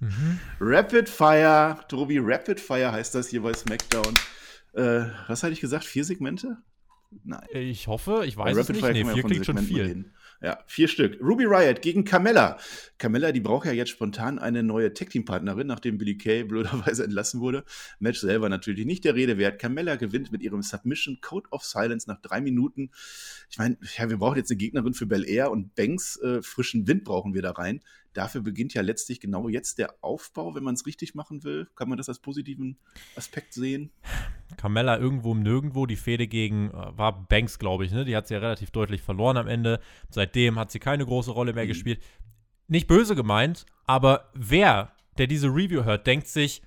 Mhm. 0.00 0.38
Rapid 0.60 1.08
Fire, 1.08 1.76
Tobi, 1.88 2.20
Rapid 2.20 2.60
Fire 2.60 2.92
heißt 2.92 3.16
das 3.16 3.30
hier 3.30 3.42
bei 3.42 3.52
SmackDown. 3.52 4.14
Äh, 4.74 5.06
was 5.26 5.42
hatte 5.42 5.52
ich 5.52 5.60
gesagt? 5.60 5.84
Vier 5.84 6.04
Segmente? 6.04 6.58
Nein. 7.24 7.46
Ich 7.52 7.86
hoffe, 7.86 8.24
ich 8.26 8.36
weiß 8.36 8.56
es 8.56 8.68
nicht. 8.68 8.82
Nee, 8.82 9.04
vier 9.04 9.22
klingt 9.22 9.46
schon 9.46 9.58
viel. 9.58 9.82
Reden. 9.82 10.12
Ja, 10.40 10.62
vier 10.66 10.86
Stück. 10.86 11.20
Ruby 11.20 11.46
Riot 11.46 11.82
gegen 11.82 12.04
Carmella. 12.04 12.58
Carmella, 12.98 13.32
die 13.32 13.40
braucht 13.40 13.66
ja 13.66 13.72
jetzt 13.72 13.88
spontan 13.88 14.38
eine 14.38 14.62
neue 14.62 14.94
Tech-Team-Partnerin, 14.94 15.66
nachdem 15.66 15.98
Billy 15.98 16.16
Kay 16.16 16.44
blöderweise 16.44 17.02
entlassen 17.04 17.40
wurde. 17.40 17.64
Match 17.98 18.20
selber 18.20 18.48
natürlich 18.48 18.86
nicht 18.86 19.04
der 19.04 19.16
Rede 19.16 19.36
wert. 19.36 19.58
Carmella 19.58 19.96
gewinnt 19.96 20.30
mit 20.30 20.42
ihrem 20.42 20.62
Submission 20.62 21.20
Code 21.20 21.48
of 21.50 21.64
Silence 21.64 22.08
nach 22.08 22.20
drei 22.20 22.40
Minuten. 22.40 22.90
Ich 23.50 23.58
meine, 23.58 23.78
ja, 23.96 24.08
wir 24.08 24.18
brauchen 24.18 24.36
jetzt 24.36 24.50
eine 24.50 24.58
Gegnerin 24.58 24.94
für 24.94 25.06
Bel 25.06 25.28
Air 25.28 25.50
und 25.50 25.74
Banks. 25.74 26.20
Äh, 26.20 26.40
frischen 26.42 26.86
Wind 26.86 27.04
brauchen 27.04 27.34
wir 27.34 27.42
da 27.42 27.50
rein 27.50 27.80
dafür 28.18 28.40
beginnt 28.40 28.74
ja 28.74 28.82
letztlich 28.82 29.20
genau 29.20 29.48
jetzt 29.48 29.78
der 29.78 29.94
Aufbau, 30.00 30.54
wenn 30.54 30.64
man 30.64 30.74
es 30.74 30.86
richtig 30.86 31.14
machen 31.14 31.44
will. 31.44 31.68
Kann 31.76 31.88
man 31.88 31.96
das 31.96 32.08
als 32.08 32.18
positiven 32.18 32.76
Aspekt 33.14 33.54
sehen? 33.54 33.90
Carmella 34.56 34.98
irgendwo 34.98 35.32
im 35.32 35.42
Nirgendwo, 35.42 35.86
die 35.86 35.96
Fehde 35.96 36.26
gegen, 36.26 36.70
äh, 36.70 36.98
war 36.98 37.26
Banks, 37.28 37.58
glaube 37.58 37.84
ich, 37.84 37.92
ne? 37.92 38.04
Die 38.04 38.16
hat 38.16 38.26
sie 38.26 38.34
ja 38.34 38.40
relativ 38.40 38.72
deutlich 38.72 39.02
verloren 39.02 39.36
am 39.36 39.46
Ende. 39.46 39.80
Seitdem 40.10 40.58
hat 40.58 40.72
sie 40.72 40.80
keine 40.80 41.06
große 41.06 41.30
Rolle 41.30 41.52
mehr 41.52 41.64
mhm. 41.64 41.68
gespielt. 41.68 42.02
Nicht 42.66 42.88
böse 42.88 43.14
gemeint, 43.14 43.66
aber 43.86 44.30
wer, 44.34 44.92
der 45.16 45.28
diese 45.28 45.48
Review 45.48 45.84
hört, 45.84 46.06
denkt 46.06 46.26
sich, 46.26 46.62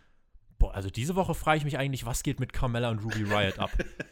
boah, 0.58 0.74
also 0.74 0.90
diese 0.90 1.16
Woche 1.16 1.36
frage 1.36 1.58
ich 1.58 1.66
mich 1.66 1.78
eigentlich, 1.78 2.06
was 2.06 2.24
geht 2.24 2.40
mit 2.40 2.54
Carmella 2.54 2.90
und 2.90 3.00
Ruby 3.04 3.24
Riot 3.24 3.60
ab? 3.60 3.72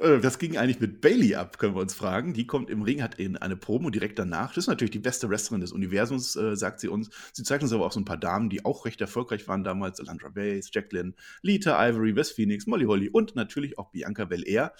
Äh, 0.00 0.20
das 0.20 0.38
ging 0.38 0.56
eigentlich 0.56 0.80
mit 0.80 1.00
Bailey 1.00 1.34
ab, 1.34 1.58
können 1.58 1.74
wir 1.74 1.80
uns 1.80 1.94
fragen. 1.94 2.34
Die 2.34 2.46
kommt 2.46 2.70
im 2.70 2.82
Ring, 2.82 3.02
hat 3.02 3.16
in 3.16 3.36
eine 3.36 3.56
Promo 3.56 3.90
direkt 3.90 4.18
danach. 4.18 4.54
Das 4.54 4.64
ist 4.64 4.68
natürlich 4.68 4.90
die 4.90 4.98
beste 4.98 5.28
Wrestlerin 5.28 5.60
des 5.60 5.72
Universums, 5.72 6.36
äh, 6.36 6.56
sagt 6.56 6.80
sie 6.80 6.88
uns. 6.88 7.10
Sie 7.32 7.42
zeigt 7.42 7.62
uns 7.62 7.72
aber 7.72 7.86
auch 7.86 7.92
so 7.92 8.00
ein 8.00 8.04
paar 8.04 8.16
Damen, 8.16 8.48
die 8.48 8.64
auch 8.64 8.84
recht 8.84 9.00
erfolgreich 9.00 9.48
waren 9.48 9.64
damals. 9.64 10.00
Alandra 10.00 10.28
Bays, 10.28 10.70
Jacqueline, 10.72 11.14
Lita, 11.42 11.88
Ivory, 11.88 12.14
West 12.14 12.32
Phoenix, 12.32 12.66
Molly 12.66 12.84
Holly 12.84 13.08
und 13.08 13.34
natürlich 13.34 13.78
auch 13.78 13.90
Bianca 13.90 14.24
Belair. 14.24 14.72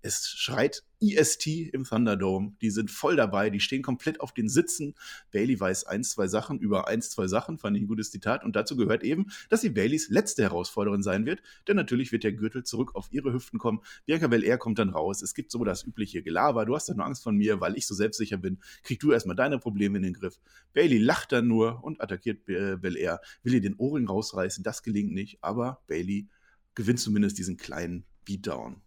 Es 0.00 0.28
schreit 0.28 0.84
EST 1.00 1.46
im 1.72 1.84
Thunderdome. 1.84 2.52
Die 2.60 2.70
sind 2.70 2.90
voll 2.90 3.16
dabei, 3.16 3.50
die 3.50 3.60
stehen 3.60 3.82
komplett 3.82 4.20
auf 4.20 4.32
den 4.32 4.48
Sitzen. 4.48 4.94
Bailey 5.32 5.58
weiß 5.58 5.84
ein, 5.84 6.04
zwei 6.04 6.28
Sachen 6.28 6.58
über 6.58 6.86
ein, 6.88 7.02
zwei 7.02 7.26
Sachen, 7.26 7.58
fand 7.58 7.76
ich 7.76 7.82
ein 7.82 7.88
gutes 7.88 8.10
Zitat. 8.10 8.44
Und 8.44 8.56
dazu 8.56 8.76
gehört 8.76 9.02
eben, 9.02 9.26
dass 9.48 9.60
sie 9.60 9.70
Baileys 9.70 10.08
letzte 10.08 10.42
Herausforderin 10.42 11.02
sein 11.02 11.26
wird, 11.26 11.42
denn 11.66 11.76
natürlich 11.76 12.12
wird 12.12 12.24
der 12.24 12.32
Gürtel 12.32 12.64
zurück 12.64 12.94
auf 12.94 13.08
ihre 13.10 13.32
Hüften 13.32 13.58
kommen. 13.58 13.80
Bianca 14.06 14.28
Belair 14.28 14.58
kommt 14.58 14.78
dann 14.78 14.90
raus. 14.90 15.22
Es 15.22 15.34
gibt 15.34 15.50
so 15.50 15.64
das 15.64 15.84
übliche 15.84 16.22
Gelaber. 16.22 16.64
Du 16.64 16.74
hast 16.74 16.88
ja 16.88 16.94
nur 16.94 17.06
Angst 17.06 17.22
von 17.22 17.36
mir, 17.36 17.60
weil 17.60 17.76
ich 17.76 17.86
so 17.86 17.94
selbstsicher 17.94 18.36
bin. 18.36 18.58
Krieg 18.82 19.00
du 19.00 19.12
erstmal 19.12 19.36
deine 19.36 19.58
Probleme 19.58 19.98
in 19.98 20.04
den 20.04 20.14
Griff. 20.14 20.40
Bailey 20.74 20.98
lacht 20.98 21.32
dann 21.32 21.48
nur 21.48 21.82
und 21.82 22.00
attackiert 22.00 22.44
Belair, 22.44 23.20
will 23.42 23.54
ihr 23.54 23.60
den 23.60 23.74
Ohrring 23.76 24.06
rausreißen. 24.06 24.62
Das 24.62 24.82
gelingt 24.82 25.12
nicht, 25.12 25.38
aber 25.42 25.82
Bailey 25.86 26.28
gewinnt 26.74 27.00
zumindest 27.00 27.38
diesen 27.38 27.56
kleinen 27.56 28.04
Beatdown. 28.24 28.80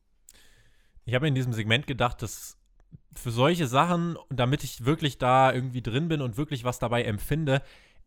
Ich 1.06 1.16
habe 1.16 1.28
in 1.28 1.36
diesem 1.36 1.54
Segment 1.54 1.88
gedacht, 1.88 2.22
dass 2.22 2.58
für 3.16 3.32
solche 3.32 3.68
Sachen, 3.68 4.18
damit 4.30 4.64
ich 4.64 4.86
wirklich 4.86 5.18
da 5.18 5.54
irgendwie 5.54 5.82
drin 5.82 6.08
bin 6.08 6.22
und 6.22 6.38
wirklich 6.38 6.64
was 6.64 6.80
dabei 6.80 7.04
empfinde, 7.04 7.62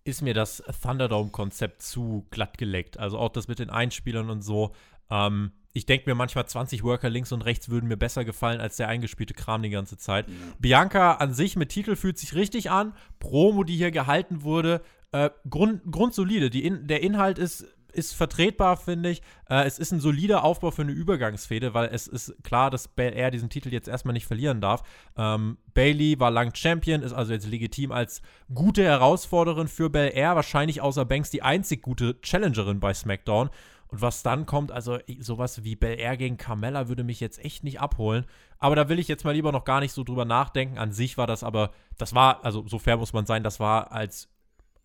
ist 0.04 0.22
mir 0.22 0.34
das 0.34 0.62
Thunderdome-Konzept 0.82 1.82
zu 1.82 2.26
glatt 2.30 2.58
geleckt. 2.58 2.98
Also 2.98 3.18
auch 3.18 3.30
das 3.30 3.48
mit 3.48 3.58
den 3.58 3.70
Einspielern 3.70 4.30
und 4.30 4.42
so. 4.42 4.74
Ähm, 5.10 5.52
ich 5.72 5.86
denke 5.86 6.08
mir 6.08 6.14
manchmal 6.14 6.46
20 6.46 6.84
Worker 6.84 7.10
links 7.10 7.32
und 7.32 7.42
rechts 7.42 7.68
würden 7.68 7.88
mir 7.88 7.96
besser 7.96 8.24
gefallen 8.24 8.60
als 8.60 8.76
der 8.76 8.88
eingespielte 8.88 9.34
Kram 9.34 9.62
die 9.62 9.70
ganze 9.70 9.96
Zeit. 9.96 10.28
Ja. 10.28 10.34
Bianca 10.58 11.14
an 11.14 11.34
sich 11.34 11.56
mit 11.56 11.70
Titel 11.70 11.96
fühlt 11.96 12.18
sich 12.18 12.34
richtig 12.34 12.70
an. 12.70 12.94
Promo, 13.18 13.64
die 13.64 13.76
hier 13.76 13.90
gehalten 13.90 14.42
wurde, 14.42 14.82
äh, 15.10 15.30
grund, 15.48 15.82
grundsolide. 15.90 16.50
Die 16.50 16.64
in, 16.64 16.86
der 16.86 17.02
Inhalt 17.02 17.38
ist 17.38 17.66
ist 17.94 18.14
vertretbar, 18.14 18.76
finde 18.76 19.10
ich. 19.10 19.22
Äh, 19.48 19.64
es 19.64 19.78
ist 19.78 19.92
ein 19.92 20.00
solider 20.00 20.44
Aufbau 20.44 20.70
für 20.70 20.82
eine 20.82 20.92
Übergangsfehde, 20.92 21.74
weil 21.74 21.88
es 21.92 22.06
ist 22.06 22.34
klar, 22.42 22.70
dass 22.70 22.88
Bel 22.88 23.14
Air 23.14 23.30
diesen 23.30 23.50
Titel 23.50 23.72
jetzt 23.72 23.88
erstmal 23.88 24.12
nicht 24.12 24.26
verlieren 24.26 24.60
darf. 24.60 24.82
Ähm, 25.16 25.58
Bailey 25.72 26.18
war 26.20 26.30
lang 26.30 26.54
Champion, 26.54 27.02
ist 27.02 27.12
also 27.12 27.32
jetzt 27.32 27.46
legitim 27.46 27.92
als 27.92 28.22
gute 28.52 28.84
Herausforderin 28.84 29.68
für 29.68 29.90
Bel 29.90 30.10
Air, 30.14 30.36
wahrscheinlich 30.36 30.80
außer 30.80 31.04
Banks 31.04 31.30
die 31.30 31.42
einzig 31.42 31.82
gute 31.82 32.20
Challengerin 32.20 32.80
bei 32.80 32.92
SmackDown. 32.92 33.50
Und 33.88 34.02
was 34.02 34.22
dann 34.22 34.44
kommt, 34.46 34.72
also 34.72 34.98
sowas 35.20 35.62
wie 35.62 35.76
Bel 35.76 36.00
Air 36.00 36.16
gegen 36.16 36.36
Carmella 36.36 36.88
würde 36.88 37.04
mich 37.04 37.20
jetzt 37.20 37.44
echt 37.44 37.64
nicht 37.64 37.80
abholen. 37.80 38.26
Aber 38.58 38.74
da 38.74 38.88
will 38.88 38.98
ich 38.98 39.08
jetzt 39.08 39.24
mal 39.24 39.32
lieber 39.32 39.52
noch 39.52 39.64
gar 39.64 39.80
nicht 39.80 39.92
so 39.92 40.04
drüber 40.04 40.24
nachdenken. 40.24 40.78
An 40.78 40.92
sich 40.92 41.16
war 41.16 41.26
das 41.26 41.44
aber, 41.44 41.70
das 41.96 42.14
war, 42.14 42.44
also 42.44 42.66
so 42.66 42.78
fair 42.78 42.96
muss 42.96 43.12
man 43.12 43.26
sein, 43.26 43.44
das 43.44 43.60
war 43.60 43.92
als 43.92 44.28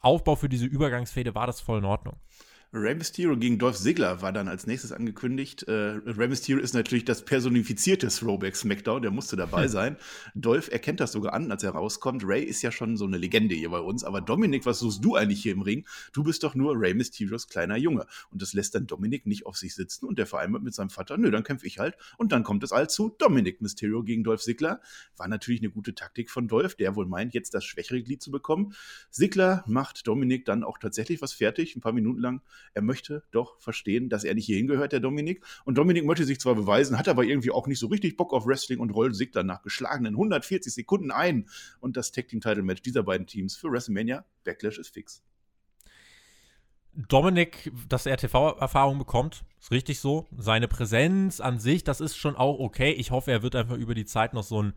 Aufbau 0.01 0.35
für 0.35 0.49
diese 0.49 0.65
Übergangsfehde 0.65 1.35
war 1.35 1.47
das 1.47 1.61
voll 1.61 1.79
in 1.79 1.85
Ordnung. 1.85 2.17
Rey 2.71 2.93
Mysterio 2.93 3.35
gegen 3.35 3.57
Dolph 3.57 3.77
Ziggler 3.77 4.21
war 4.21 4.31
dann 4.31 4.47
als 4.47 4.67
nächstes 4.67 4.91
angekündigt. 4.91 5.63
Äh, 5.63 5.71
Rey 6.05 6.27
Mysterio 6.27 6.61
ist 6.61 6.75
natürlich 6.75 7.03
das 7.03 7.25
personifizierte 7.25 8.09
Throwback 8.09 8.55
SmackDown, 8.55 9.01
der 9.01 9.09
musste 9.09 9.35
dabei 9.35 9.63
hm. 9.63 9.69
sein. 9.69 9.97
Dolph 10.35 10.71
erkennt 10.71 10.99
das 10.99 11.13
sogar 11.13 11.33
an, 11.33 11.51
als 11.51 11.63
er 11.63 11.71
rauskommt. 11.71 12.21
Ray 12.23 12.43
ist 12.43 12.61
ja 12.61 12.71
schon 12.71 12.95
so 12.95 13.05
eine 13.05 13.17
Legende 13.17 13.55
hier 13.55 13.71
bei 13.71 13.79
uns. 13.79 14.03
Aber 14.03 14.21
Dominik, 14.21 14.67
was 14.67 14.77
suchst 14.79 15.03
du 15.03 15.15
eigentlich 15.15 15.41
hier 15.41 15.53
im 15.53 15.63
Ring? 15.63 15.87
Du 16.13 16.23
bist 16.23 16.43
doch 16.43 16.53
nur 16.53 16.79
Rey 16.79 16.93
Mysterios 16.93 17.47
kleiner 17.47 17.75
Junge. 17.75 18.05
Und 18.29 18.43
das 18.43 18.53
lässt 18.53 18.75
dann 18.75 18.85
Dominik 18.85 19.25
nicht 19.25 19.47
auf 19.47 19.57
sich 19.57 19.73
sitzen 19.73 20.05
und 20.05 20.19
der 20.19 20.27
vereinbart 20.27 20.61
mit 20.61 20.75
seinem 20.75 20.91
Vater, 20.91 21.17
nö, 21.17 21.31
dann 21.31 21.43
kämpfe 21.43 21.65
ich 21.65 21.79
halt. 21.79 21.97
Und 22.17 22.31
dann 22.31 22.43
kommt 22.43 22.63
es 22.63 22.71
allzu 22.71 23.09
Dominik 23.17 23.61
Mysterio 23.61 24.03
gegen 24.03 24.23
Dolph 24.23 24.43
Ziggler. 24.43 24.79
War 25.17 25.27
natürlich 25.27 25.61
eine 25.61 25.71
gute 25.71 25.95
Taktik 25.95 26.29
von 26.29 26.47
Dolph, 26.47 26.75
der 26.75 26.95
wohl 26.95 27.07
meint, 27.07 27.33
jetzt 27.33 27.55
das 27.55 27.65
schwächere 27.65 28.03
Glied 28.03 28.21
zu 28.21 28.29
bekommen. 28.29 28.75
Ziggler 29.09 29.63
macht 29.65 30.05
Dominik 30.05 30.45
dann 30.45 30.63
auch 30.63 30.77
tatsächlich 30.77 31.19
was 31.23 31.33
fertig, 31.33 31.75
ein 31.75 31.81
paar 31.81 31.93
Minuten 31.93 32.19
lang. 32.19 32.41
Er 32.73 32.81
möchte 32.81 33.23
doch 33.31 33.59
verstehen, 33.59 34.09
dass 34.09 34.23
er 34.23 34.35
nicht 34.35 34.45
hierhin 34.45 34.67
gehört, 34.67 34.91
der 34.91 34.99
Dominik. 34.99 35.43
Und 35.65 35.77
Dominik 35.77 36.05
möchte 36.05 36.25
sich 36.25 36.39
zwar 36.39 36.55
beweisen, 36.55 36.97
hat 36.97 37.07
aber 37.07 37.23
irgendwie 37.23 37.51
auch 37.51 37.67
nicht 37.67 37.79
so 37.79 37.87
richtig 37.87 38.17
Bock 38.17 38.33
auf 38.33 38.45
Wrestling 38.45 38.79
und 38.79 38.91
rollt 38.91 39.15
sich 39.15 39.31
dann 39.31 39.47
nach 39.47 39.61
geschlagenen 39.61 40.13
140 40.13 40.73
Sekunden 40.73 41.11
ein. 41.11 41.49
Und 41.79 41.97
das 41.97 42.11
Tag 42.11 42.27
Team 42.27 42.41
Title 42.41 42.63
Match 42.63 42.81
dieser 42.81 43.03
beiden 43.03 43.27
Teams 43.27 43.55
für 43.55 43.71
WrestleMania 43.71 44.25
Backlash 44.43 44.77
ist 44.77 44.93
fix. 44.93 45.23
Dominik, 46.93 47.71
dass 47.87 48.05
er 48.05 48.17
TV-Erfahrung 48.17 48.97
bekommt, 48.97 49.43
ist 49.59 49.71
richtig 49.71 49.99
so. 49.99 50.27
Seine 50.37 50.67
Präsenz 50.67 51.39
an 51.39 51.59
sich, 51.59 51.83
das 51.83 52.01
ist 52.01 52.17
schon 52.17 52.35
auch 52.35 52.59
okay. 52.59 52.91
Ich 52.91 53.11
hoffe, 53.11 53.31
er 53.31 53.43
wird 53.43 53.55
einfach 53.55 53.77
über 53.77 53.95
die 53.95 54.05
Zeit 54.05 54.33
noch 54.33 54.43
so 54.43 54.61
ein 54.61 54.73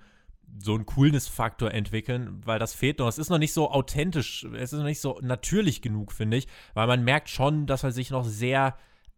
so 0.58 0.74
einen 0.74 0.86
Coolness-Faktor 0.86 1.72
entwickeln, 1.72 2.40
weil 2.44 2.58
das 2.58 2.74
fehlt 2.74 2.98
noch. 2.98 3.08
Es 3.08 3.18
ist 3.18 3.30
noch 3.30 3.38
nicht 3.38 3.52
so 3.52 3.70
authentisch, 3.70 4.44
es 4.54 4.72
ist 4.72 4.78
noch 4.78 4.84
nicht 4.84 5.00
so 5.00 5.18
natürlich 5.22 5.82
genug, 5.82 6.12
finde 6.12 6.36
ich, 6.36 6.48
weil 6.74 6.86
man 6.86 7.04
merkt 7.04 7.30
schon, 7.30 7.66
dass 7.66 7.84
er 7.84 7.92
sich 7.92 8.10
noch 8.10 8.24
sehr 8.24 8.76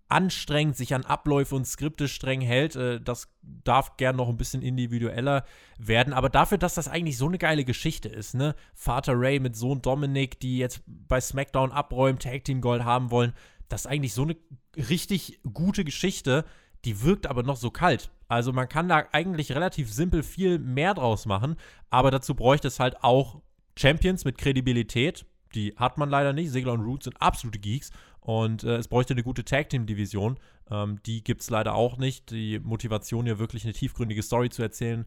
anstrengend, 0.09 0.77
sich 0.77 0.95
an 0.95 1.05
Abläufe 1.05 1.57
und 1.57 1.67
Skripte 1.67 2.09
streng 2.09 2.41
hält. 2.41 2.77
Äh, 2.77 3.01
das 3.01 3.29
darf 3.43 3.97
gern 3.97 4.17
noch 4.17 4.29
ein 4.29 4.37
bisschen 4.37 4.63
individueller 4.63 5.45
werden, 5.79 6.13
aber 6.13 6.29
dafür, 6.29 6.59
dass 6.59 6.75
das 6.75 6.89
eigentlich 6.89 7.17
so 7.17 7.27
eine 7.27 7.39
geile 7.39 7.65
Geschichte 7.65 8.09
ist, 8.09 8.35
ne? 8.35 8.55
Vater 8.75 9.15
Ray 9.17 9.41
mit 9.41 9.57
Sohn 9.57 9.83
Dominic, 9.83 10.39
die 10.41 10.59
jetzt 10.59 10.83
bei 10.87 11.21
SmackDown 11.21 11.73
abräumen, 11.73 12.19
Tag 12.19 12.45
Team 12.45 12.61
Gold 12.61 12.85
haben 12.85 13.11
wollen, 13.11 13.33
das 13.69 13.83
ist 13.83 13.87
eigentlich 13.87 14.15
so 14.15 14.23
eine 14.23 14.37
richtig 14.77 15.41
gute 15.53 15.85
Geschichte 15.85 16.45
die 16.85 17.03
wirkt 17.03 17.27
aber 17.27 17.43
noch 17.43 17.57
so 17.57 17.71
kalt. 17.71 18.11
Also 18.29 18.53
man 18.53 18.69
kann 18.69 18.89
da 18.89 19.05
eigentlich 19.13 19.53
relativ 19.53 19.93
simpel 19.93 20.23
viel 20.23 20.59
mehr 20.59 20.95
draus 20.95 21.27
machen, 21.27 21.57
aber 21.91 22.11
dazu 22.11 22.35
bräuchte 22.35 22.69
es 22.69 22.81
halt 22.81 23.03
auch 23.03 23.41
Champions 23.77 24.25
mit 24.25 24.39
Kredibilität. 24.39 25.27
Die 25.55 25.75
hat 25.77 25.99
man 25.99 26.11
leider 26.11 26.33
nicht. 26.33 26.51
Segler 26.51 26.73
und 26.73 26.81
Root 26.81 27.05
sind 27.05 27.21
absolute 27.21 27.59
Geeks 27.59 27.91
und 28.21 28.65
äh, 28.65 28.77
es 28.77 28.89
bräuchte 28.89 29.15
eine 29.15 29.23
gute 29.23 29.45
Tag 29.45 29.69
Team 29.69 29.87
Division. 29.87 30.39
Ähm, 30.71 31.01
die 31.07 31.23
gibt 31.23 31.43
es 31.43 31.51
leider 31.51 31.75
auch 31.75 31.97
nicht. 31.97 32.31
Die 32.31 32.59
Motivation, 32.59 33.27
hier 33.27 33.39
wirklich 33.39 33.65
eine 33.65 33.73
tiefgründige 33.73 34.23
Story 34.23 34.49
zu 34.51 34.63
erzählen, 34.63 35.05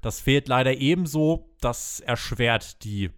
das 0.00 0.20
fehlt 0.20 0.48
leider 0.48 0.76
ebenso. 0.78 1.50
Das 1.60 2.00
erschwert 2.00 2.84
die 2.84 3.10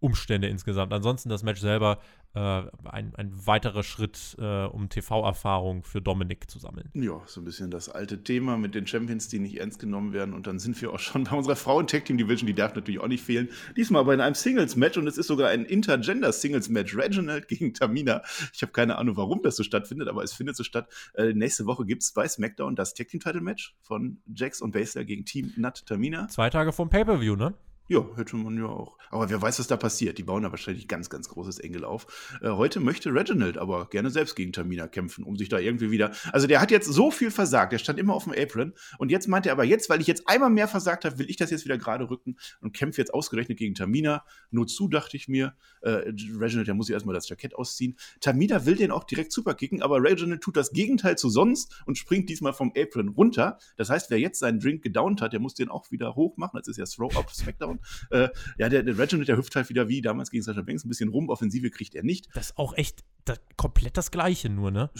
Umstände 0.00 0.48
insgesamt. 0.48 0.92
Ansonsten 0.92 1.28
das 1.28 1.42
Match 1.42 1.60
selber 1.60 1.98
äh, 2.34 2.62
ein, 2.84 3.14
ein 3.16 3.46
weiterer 3.46 3.82
Schritt, 3.82 4.36
äh, 4.38 4.66
um 4.66 4.88
TV-Erfahrung 4.88 5.82
für 5.82 6.00
Dominik 6.00 6.50
zu 6.50 6.58
sammeln. 6.58 6.90
Ja, 6.94 7.20
so 7.26 7.40
ein 7.40 7.44
bisschen 7.44 7.70
das 7.70 7.88
alte 7.88 8.22
Thema 8.22 8.56
mit 8.58 8.74
den 8.74 8.86
Champions, 8.86 9.28
die 9.28 9.38
nicht 9.38 9.58
ernst 9.58 9.78
genommen 9.78 10.12
werden. 10.12 10.34
Und 10.34 10.46
dann 10.46 10.58
sind 10.58 10.80
wir 10.80 10.92
auch 10.92 10.98
schon 10.98 11.24
bei 11.24 11.36
unserer 11.36 11.56
Frauen-Tag-Team-Division, 11.56 12.46
die 12.46 12.54
darf 12.54 12.74
natürlich 12.74 13.00
auch 13.00 13.08
nicht 13.08 13.24
fehlen. 13.24 13.48
Diesmal 13.76 14.00
aber 14.00 14.14
in 14.14 14.20
einem 14.20 14.34
Singles-Match 14.34 14.98
und 14.98 15.06
es 15.06 15.18
ist 15.18 15.26
sogar 15.26 15.48
ein 15.48 15.64
Intergender-Singles-Match. 15.64 16.96
Reginald 16.96 17.48
gegen 17.48 17.74
Tamina. 17.74 18.22
Ich 18.52 18.62
habe 18.62 18.72
keine 18.72 18.98
Ahnung, 18.98 19.16
warum 19.16 19.42
das 19.42 19.56
so 19.56 19.62
stattfindet, 19.62 20.08
aber 20.08 20.22
es 20.22 20.32
findet 20.32 20.56
so 20.56 20.64
statt. 20.64 20.88
Äh, 21.14 21.32
nächste 21.32 21.66
Woche 21.66 21.86
gibt 21.86 22.02
es 22.02 22.12
bei 22.12 22.28
SmackDown 22.28 22.76
das 22.76 22.94
Tag-Team-Title-Match 22.94 23.74
von 23.80 24.18
Jax 24.34 24.60
und 24.60 24.72
Baszler 24.72 25.04
gegen 25.04 25.24
Team 25.24 25.52
Nut 25.56 25.86
Tamina. 25.86 26.28
Zwei 26.28 26.50
Tage 26.50 26.72
vom 26.72 26.90
Pay-Per-View, 26.90 27.36
ne? 27.36 27.54
Ja, 27.90 28.04
hätte 28.16 28.36
man 28.36 28.58
ja 28.58 28.66
auch. 28.66 28.98
Aber 29.10 29.30
wer 29.30 29.40
weiß, 29.40 29.58
was 29.58 29.66
da 29.66 29.78
passiert. 29.78 30.18
Die 30.18 30.22
bauen 30.22 30.42
da 30.42 30.50
wahrscheinlich 30.50 30.88
ganz, 30.88 31.08
ganz 31.08 31.30
großes 31.30 31.58
Engel 31.58 31.86
auf. 31.86 32.38
Äh, 32.42 32.50
heute 32.50 32.80
möchte 32.80 33.14
Reginald 33.14 33.56
aber 33.56 33.88
gerne 33.88 34.10
selbst 34.10 34.36
gegen 34.36 34.52
Tamina 34.52 34.88
kämpfen, 34.88 35.24
um 35.24 35.36
sich 35.36 35.48
da 35.48 35.58
irgendwie 35.58 35.90
wieder. 35.90 36.12
Also 36.30 36.46
der 36.46 36.60
hat 36.60 36.70
jetzt 36.70 36.86
so 36.86 37.10
viel 37.10 37.30
versagt. 37.30 37.72
Der 37.72 37.78
stand 37.78 37.98
immer 37.98 38.12
auf 38.12 38.24
dem 38.24 38.34
Apron. 38.34 38.74
Und 38.98 39.10
jetzt 39.10 39.26
meint 39.26 39.46
er 39.46 39.52
aber 39.52 39.64
jetzt, 39.64 39.88
weil 39.88 40.02
ich 40.02 40.06
jetzt 40.06 40.28
einmal 40.28 40.50
mehr 40.50 40.68
versagt 40.68 41.06
habe, 41.06 41.18
will 41.18 41.30
ich 41.30 41.36
das 41.36 41.50
jetzt 41.50 41.64
wieder 41.64 41.78
gerade 41.78 42.10
rücken 42.10 42.36
und 42.60 42.76
kämpfe 42.76 43.00
jetzt 43.00 43.14
ausgerechnet 43.14 43.56
gegen 43.56 43.74
Tamina. 43.74 44.22
Nur 44.50 44.66
zu, 44.66 44.88
dachte 44.88 45.16
ich 45.16 45.26
mir. 45.26 45.54
Äh, 45.80 46.12
Reginald, 46.38 46.66
der 46.66 46.74
muss 46.74 46.88
sich 46.88 46.94
erstmal 46.94 47.14
das 47.14 47.26
Jackett 47.26 47.54
ausziehen. 47.54 47.96
Tamina 48.20 48.66
will 48.66 48.76
den 48.76 48.90
auch 48.90 49.04
direkt 49.04 49.32
superkicken, 49.32 49.80
aber 49.80 50.02
Reginald 50.02 50.42
tut 50.42 50.58
das 50.58 50.72
Gegenteil 50.72 51.16
zu 51.16 51.30
sonst 51.30 51.82
und 51.86 51.96
springt 51.96 52.28
diesmal 52.28 52.52
vom 52.52 52.70
Apron 52.76 53.08
runter. 53.08 53.58
Das 53.76 53.88
heißt, 53.88 54.10
wer 54.10 54.18
jetzt 54.18 54.40
seinen 54.40 54.60
Drink 54.60 54.82
gedownt 54.82 55.22
hat, 55.22 55.32
der 55.32 55.40
muss 55.40 55.54
den 55.54 55.70
auch 55.70 55.90
wieder 55.90 56.14
hoch 56.16 56.36
machen. 56.36 56.58
Das 56.58 56.68
ist 56.68 56.76
ja 56.76 56.84
Throw-Up 56.84 57.30
Smackdown. 57.30 57.77
Äh, 58.10 58.28
ja, 58.58 58.68
der, 58.68 58.82
der 58.82 58.98
Reginald, 58.98 59.28
der 59.28 59.36
hüpft 59.36 59.54
halt 59.56 59.68
wieder 59.68 59.88
wie 59.88 60.00
damals 60.00 60.30
gegen 60.30 60.42
Sascha 60.42 60.62
Banks 60.62 60.84
ein 60.84 60.88
bisschen 60.88 61.08
rum. 61.08 61.28
Offensive 61.28 61.70
kriegt 61.70 61.94
er 61.94 62.02
nicht. 62.02 62.28
Das 62.34 62.50
ist 62.50 62.58
auch 62.58 62.76
echt 62.76 63.04
das, 63.24 63.40
komplett 63.56 63.96
das 63.96 64.10
Gleiche 64.10 64.48
nur, 64.48 64.70
ne? 64.70 64.90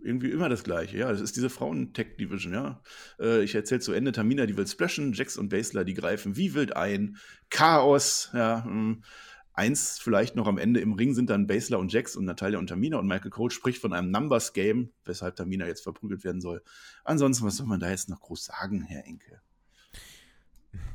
irgendwie 0.00 0.30
immer 0.30 0.48
das 0.48 0.64
Gleiche. 0.64 0.98
Ja, 0.98 1.10
das 1.10 1.20
ist 1.20 1.36
diese 1.36 1.50
Frauen-Tech-Division, 1.50 2.52
ja. 2.52 2.80
Äh, 3.20 3.42
ich 3.42 3.54
erzähle 3.54 3.80
zu 3.80 3.92
Ende, 3.92 4.12
Tamina, 4.12 4.46
die 4.46 4.56
will 4.56 4.66
splashen, 4.66 5.12
Jax 5.12 5.36
und 5.36 5.48
Basler, 5.48 5.84
die 5.84 5.94
greifen 5.94 6.36
wie 6.36 6.54
wild 6.54 6.76
ein. 6.76 7.16
Chaos, 7.50 8.30
ja. 8.32 8.58
Mh. 8.58 8.64
Hm. 8.66 9.02
Eins 9.54 9.98
vielleicht 9.98 10.36
noch 10.36 10.46
am 10.46 10.56
Ende 10.56 10.78
im 10.78 10.92
Ring 10.92 11.14
sind 11.14 11.30
dann 11.30 11.48
Basler 11.48 11.80
und 11.80 11.92
Jax 11.92 12.14
und 12.14 12.24
Natalia 12.24 12.60
und 12.60 12.68
Tamina 12.68 12.96
und 12.96 13.08
Michael 13.08 13.32
Cole 13.32 13.50
spricht 13.50 13.80
von 13.80 13.92
einem 13.92 14.12
Numbers-Game, 14.12 14.92
weshalb 15.04 15.34
Tamina 15.34 15.66
jetzt 15.66 15.82
verprügelt 15.82 16.22
werden 16.22 16.40
soll. 16.40 16.62
Ansonsten, 17.02 17.44
was 17.44 17.56
soll 17.56 17.66
man 17.66 17.80
da 17.80 17.90
jetzt 17.90 18.08
noch 18.08 18.20
groß 18.20 18.44
sagen, 18.44 18.82
Herr 18.82 19.04
Enke? 19.04 19.40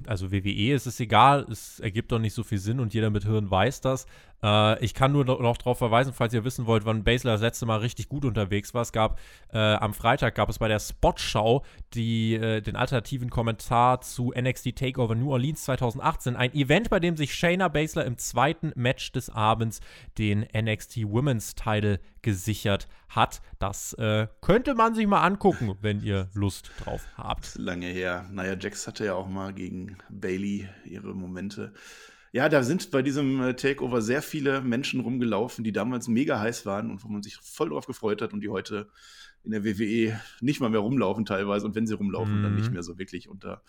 Also 0.05 0.31
WWE 0.31 0.73
ist 0.73 0.85
es 0.85 0.99
egal, 0.99 1.45
es 1.49 1.79
ergibt 1.79 2.11
doch 2.11 2.19
nicht 2.19 2.33
so 2.33 2.43
viel 2.43 2.57
Sinn 2.57 2.79
und 2.79 2.93
jeder 2.93 3.09
mit 3.09 3.23
Hirn 3.23 3.49
weiß 3.49 3.81
das. 3.81 4.05
Äh, 4.43 4.83
ich 4.83 4.93
kann 4.93 5.11
nur 5.11 5.25
noch 5.25 5.57
darauf 5.57 5.77
verweisen, 5.77 6.13
falls 6.13 6.33
ihr 6.33 6.43
wissen 6.43 6.65
wollt, 6.65 6.85
wann 6.85 7.03
Basler 7.03 7.31
das 7.31 7.41
letzte 7.41 7.65
Mal 7.65 7.79
richtig 7.79 8.09
gut 8.09 8.25
unterwegs 8.25 8.73
war. 8.73 8.81
Es 8.81 8.91
gab 8.91 9.19
äh, 9.51 9.57
am 9.57 9.93
Freitag 9.93 10.35
gab 10.35 10.49
es 10.49 10.59
bei 10.59 10.67
der 10.67 10.79
Spot-Show 10.79 11.63
die, 11.93 12.35
äh, 12.35 12.61
den 12.61 12.75
alternativen 12.75 13.29
Kommentar 13.29 14.01
zu 14.01 14.33
NXT 14.37 14.75
Takeover 14.75 15.15
New 15.15 15.31
Orleans 15.31 15.63
2018. 15.63 16.35
Ein 16.35 16.53
Event, 16.53 16.89
bei 16.89 16.99
dem 16.99 17.15
sich 17.15 17.33
Shayna 17.33 17.69
Baszler 17.69 18.05
im 18.05 18.17
zweiten 18.17 18.73
Match 18.75 19.11
des 19.13 19.29
Abends 19.29 19.79
den 20.17 20.45
NXT 20.55 21.03
Women's 21.05 21.55
Title 21.55 21.99
gesichert 22.21 22.87
hat. 23.09 23.41
Das 23.59 23.93
äh, 23.93 24.27
könnte 24.41 24.75
man 24.75 24.95
sich 24.95 25.07
mal 25.07 25.21
angucken, 25.21 25.75
wenn 25.81 26.01
ihr 26.01 26.29
Lust 26.33 26.71
drauf 26.83 27.05
habt. 27.15 27.55
Lange 27.55 27.87
her. 27.87 28.25
Naja, 28.31 28.55
Jax 28.59 28.87
hatte 28.87 29.05
ja 29.05 29.13
auch 29.13 29.27
mal 29.27 29.53
gegen 29.53 29.97
Bailey 30.09 30.67
ihre 30.85 31.13
Momente. 31.13 31.73
Ja, 32.33 32.49
da 32.49 32.63
sind 32.63 32.89
bei 32.89 33.03
diesem 33.03 33.41
äh, 33.41 33.55
Takeover 33.55 34.01
sehr 34.01 34.23
viele 34.23 34.61
Menschen 34.61 35.01
rumgelaufen, 35.01 35.63
die 35.63 35.71
damals 35.71 36.07
mega 36.07 36.39
heiß 36.39 36.65
waren 36.65 36.89
und 36.89 37.03
wo 37.03 37.07
man 37.07 37.21
sich 37.21 37.37
voll 37.37 37.69
drauf 37.69 37.85
gefreut 37.85 38.23
hat 38.23 38.33
und 38.33 38.41
die 38.41 38.49
heute 38.49 38.89
in 39.43 39.51
der 39.51 39.63
WWE 39.63 40.19
nicht 40.41 40.59
mal 40.59 40.71
mehr 40.71 40.79
rumlaufen 40.79 41.25
teilweise 41.25 41.67
und 41.67 41.75
wenn 41.75 41.85
sie 41.85 41.93
rumlaufen, 41.93 42.39
mhm. 42.39 42.43
dann 42.43 42.55
nicht 42.55 42.69
mhm. 42.69 42.73
mehr 42.73 42.83
so 42.83 42.97
wirklich 42.97 43.29
unter 43.29 43.61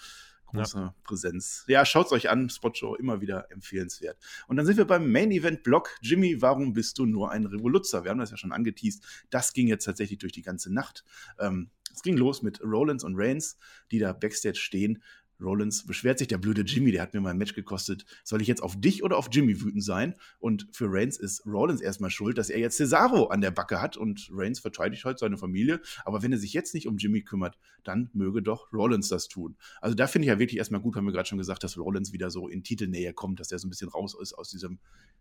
großer 0.46 0.80
ja. 0.80 0.94
Präsenz. 1.04 1.64
Ja, 1.68 1.84
schaut's 1.84 2.12
euch 2.12 2.30
an, 2.30 2.48
Spotshow 2.48 2.94
immer 2.94 3.20
wieder 3.20 3.50
empfehlenswert. 3.50 4.16
Und 4.46 4.56
dann 4.56 4.64
sind 4.64 4.78
wir 4.78 4.86
beim 4.86 5.12
Main 5.12 5.30
Event 5.30 5.62
Block. 5.62 5.90
Jimmy, 6.00 6.40
warum 6.40 6.72
bist 6.72 6.96
du 6.98 7.04
nur 7.04 7.30
ein 7.30 7.44
Revoluzzer? 7.44 8.04
Wir 8.04 8.12
haben 8.12 8.18
das 8.18 8.30
ja 8.30 8.38
schon 8.38 8.52
angeteased. 8.52 9.04
Das 9.28 9.52
ging 9.52 9.68
jetzt 9.68 9.84
tatsächlich 9.84 10.20
durch 10.20 10.32
die 10.32 10.42
ganze 10.42 10.72
Nacht. 10.72 11.04
Ähm, 11.38 11.68
es 11.92 12.02
ging 12.02 12.16
los 12.16 12.42
mit 12.42 12.62
Rollins 12.62 13.04
und 13.04 13.14
Reigns, 13.16 13.58
die 13.90 13.98
da 13.98 14.12
backstage 14.12 14.56
stehen 14.56 15.02
Rollins 15.40 15.86
beschwert 15.86 16.18
sich, 16.18 16.28
der 16.28 16.38
blöde 16.38 16.62
Jimmy, 16.62 16.92
der 16.92 17.02
hat 17.02 17.14
mir 17.14 17.20
mein 17.20 17.38
Match 17.38 17.54
gekostet. 17.54 18.04
Soll 18.24 18.40
ich 18.42 18.48
jetzt 18.48 18.62
auf 18.62 18.80
dich 18.80 19.02
oder 19.02 19.16
auf 19.16 19.28
Jimmy 19.30 19.60
wütend 19.60 19.84
sein? 19.84 20.14
Und 20.38 20.68
für 20.72 20.86
Reigns 20.88 21.16
ist 21.16 21.44
Rollins 21.46 21.80
erstmal 21.80 22.10
schuld, 22.10 22.38
dass 22.38 22.50
er 22.50 22.58
jetzt 22.58 22.76
Cesaro 22.76 23.26
an 23.26 23.40
der 23.40 23.50
Backe 23.50 23.80
hat 23.80 23.96
und 23.96 24.28
Reigns 24.32 24.60
verteidigt 24.60 25.04
heute 25.04 25.18
seine 25.18 25.36
Familie. 25.36 25.80
Aber 26.04 26.22
wenn 26.22 26.32
er 26.32 26.38
sich 26.38 26.52
jetzt 26.52 26.74
nicht 26.74 26.86
um 26.86 26.96
Jimmy 26.96 27.22
kümmert, 27.22 27.58
dann 27.82 28.10
möge 28.12 28.42
doch 28.42 28.72
Rollins 28.72 29.08
das 29.08 29.28
tun. 29.28 29.56
Also 29.80 29.94
da 29.94 30.06
finde 30.06 30.26
ich 30.26 30.30
ja 30.30 30.38
wirklich 30.38 30.58
erstmal 30.58 30.80
gut, 30.80 30.96
haben 30.96 31.04
wir 31.04 31.12
gerade 31.12 31.28
schon 31.28 31.38
gesagt, 31.38 31.64
dass 31.64 31.76
Rollins 31.76 32.12
wieder 32.12 32.30
so 32.30 32.48
in 32.48 32.62
Titelnähe 32.62 33.12
kommt, 33.12 33.40
dass 33.40 33.52
er 33.52 33.58
so 33.58 33.66
ein 33.66 33.70
bisschen 33.70 33.88
raus 33.88 34.16
ist 34.20 34.32
aus 34.34 34.50
diesem 34.50 34.78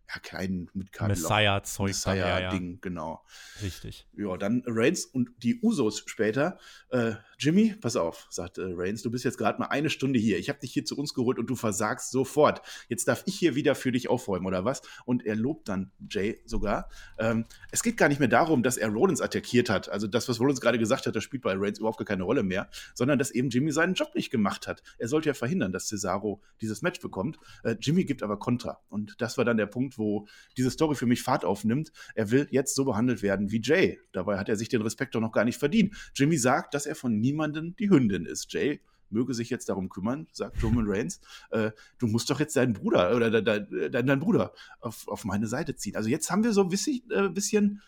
ja, 0.08 0.20
kleinen 0.20 0.70
Messiah-Zeug. 0.74 1.88
Messiah-Ding, 1.88 2.72
ja. 2.72 2.78
genau. 2.80 3.24
Richtig. 3.62 4.06
Ja, 4.16 4.36
dann 4.36 4.62
Reigns 4.66 5.06
und 5.06 5.30
die 5.42 5.60
Usos 5.62 6.02
später. 6.06 6.58
Äh, 6.90 7.14
Jimmy, 7.38 7.74
pass 7.80 7.96
auf, 7.96 8.26
sagt 8.30 8.58
äh, 8.58 8.64
Reigns, 8.66 9.02
du 9.02 9.10
bist 9.10 9.24
jetzt 9.24 9.38
gerade 9.38 9.58
mal 9.58 9.66
eine 9.66 9.90
Stunde 9.90 10.03
hier. 10.12 10.38
Ich 10.38 10.48
habe 10.48 10.58
dich 10.58 10.72
hier 10.72 10.84
zu 10.84 10.98
uns 10.98 11.14
geholt 11.14 11.38
und 11.38 11.48
du 11.48 11.56
versagst 11.56 12.10
sofort. 12.10 12.60
Jetzt 12.88 13.08
darf 13.08 13.22
ich 13.26 13.36
hier 13.36 13.54
wieder 13.54 13.74
für 13.74 13.92
dich 13.92 14.10
aufräumen, 14.10 14.46
oder 14.46 14.64
was? 14.64 14.82
Und 15.06 15.24
er 15.24 15.36
lobt 15.36 15.68
dann 15.68 15.92
Jay 16.10 16.40
sogar. 16.44 16.90
Ähm, 17.18 17.46
es 17.70 17.82
geht 17.82 17.96
gar 17.96 18.08
nicht 18.08 18.18
mehr 18.18 18.28
darum, 18.28 18.62
dass 18.62 18.76
er 18.76 18.88
Rollins 18.88 19.20
attackiert 19.20 19.70
hat. 19.70 19.88
Also 19.88 20.06
das, 20.06 20.28
was 20.28 20.40
Rollins 20.40 20.60
gerade 20.60 20.78
gesagt 20.78 21.06
hat, 21.06 21.16
das 21.16 21.24
spielt 21.24 21.42
bei 21.42 21.54
Reigns 21.56 21.78
überhaupt 21.78 22.04
keine 22.04 22.24
Rolle 22.24 22.42
mehr, 22.42 22.68
sondern 22.94 23.18
dass 23.18 23.30
eben 23.30 23.48
Jimmy 23.48 23.72
seinen 23.72 23.94
Job 23.94 24.14
nicht 24.14 24.30
gemacht 24.30 24.66
hat. 24.66 24.82
Er 24.98 25.08
sollte 25.08 25.28
ja 25.28 25.34
verhindern, 25.34 25.72
dass 25.72 25.86
Cesaro 25.86 26.42
dieses 26.60 26.82
Match 26.82 27.00
bekommt. 27.00 27.38
Äh, 27.62 27.76
Jimmy 27.80 28.04
gibt 28.04 28.22
aber 28.22 28.38
Kontra. 28.38 28.80
Und 28.88 29.14
das 29.18 29.38
war 29.38 29.44
dann 29.44 29.56
der 29.56 29.66
Punkt, 29.66 29.96
wo 29.96 30.26
diese 30.56 30.70
Story 30.70 30.96
für 30.96 31.06
mich 31.06 31.22
Fahrt 31.22 31.44
aufnimmt. 31.44 31.92
Er 32.14 32.30
will 32.30 32.48
jetzt 32.50 32.74
so 32.74 32.84
behandelt 32.84 33.22
werden 33.22 33.50
wie 33.50 33.60
Jay. 33.62 34.00
Dabei 34.12 34.38
hat 34.38 34.48
er 34.48 34.56
sich 34.56 34.68
den 34.68 34.82
Respekt 34.82 35.14
doch 35.14 35.20
noch 35.20 35.32
gar 35.32 35.44
nicht 35.44 35.58
verdient. 35.58 35.94
Jimmy 36.14 36.36
sagt, 36.36 36.74
dass 36.74 36.86
er 36.86 36.94
von 36.94 37.18
niemandem 37.20 37.76
die 37.76 37.90
Hündin 37.90 38.26
ist. 38.26 38.52
Jay 38.52 38.80
möge 39.14 39.32
sich 39.32 39.48
jetzt 39.48 39.68
darum 39.70 39.88
kümmern, 39.88 40.26
sagt 40.32 40.62
Roman 40.62 40.84
Reigns, 40.86 41.20
äh, 41.50 41.70
du 41.98 42.06
musst 42.06 42.28
doch 42.28 42.40
jetzt 42.40 42.56
deinen 42.56 42.74
Bruder 42.74 43.16
oder 43.16 43.30
de, 43.30 43.42
de, 43.42 43.60
de, 43.60 43.88
deinen 43.90 44.20
Bruder 44.20 44.52
auf, 44.80 45.08
auf 45.08 45.24
meine 45.24 45.46
Seite 45.46 45.76
ziehen. 45.76 45.96
Also 45.96 46.10
jetzt 46.10 46.30
haben 46.30 46.44
wir 46.44 46.52
so 46.52 46.62
ein 46.62 46.68
bisschen, 46.68 47.02
äh, 47.10 47.28
bisschen 47.28 47.80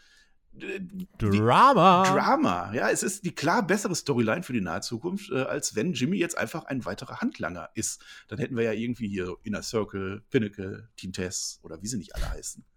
Drama. 1.19 2.05
Drama, 2.05 2.73
ja, 2.73 2.89
es 2.89 3.03
ist 3.03 3.25
die 3.25 3.35
klar 3.35 3.67
bessere 3.67 3.95
Storyline 3.95 4.43
für 4.43 4.55
die 4.55 4.62
nahe 4.62 4.81
Zukunft, 4.81 5.31
äh, 5.31 5.43
als 5.43 5.77
wenn 5.77 5.93
Jimmy 5.93 6.17
jetzt 6.17 6.39
einfach 6.39 6.65
ein 6.65 6.85
weiterer 6.85 7.21
Handlanger 7.21 7.69
ist. 7.75 8.03
Dann 8.29 8.39
hätten 8.39 8.57
wir 8.57 8.65
ja 8.65 8.73
irgendwie 8.73 9.09
hier 9.09 9.37
Inner 9.43 9.62
Circle, 9.62 10.23
Pinnacle, 10.31 10.89
Team 10.97 11.12
Tess 11.12 11.61
oder 11.62 11.83
wie 11.83 11.87
sie 11.87 11.99
nicht 11.99 12.15
alle 12.15 12.31
heißen. 12.31 12.65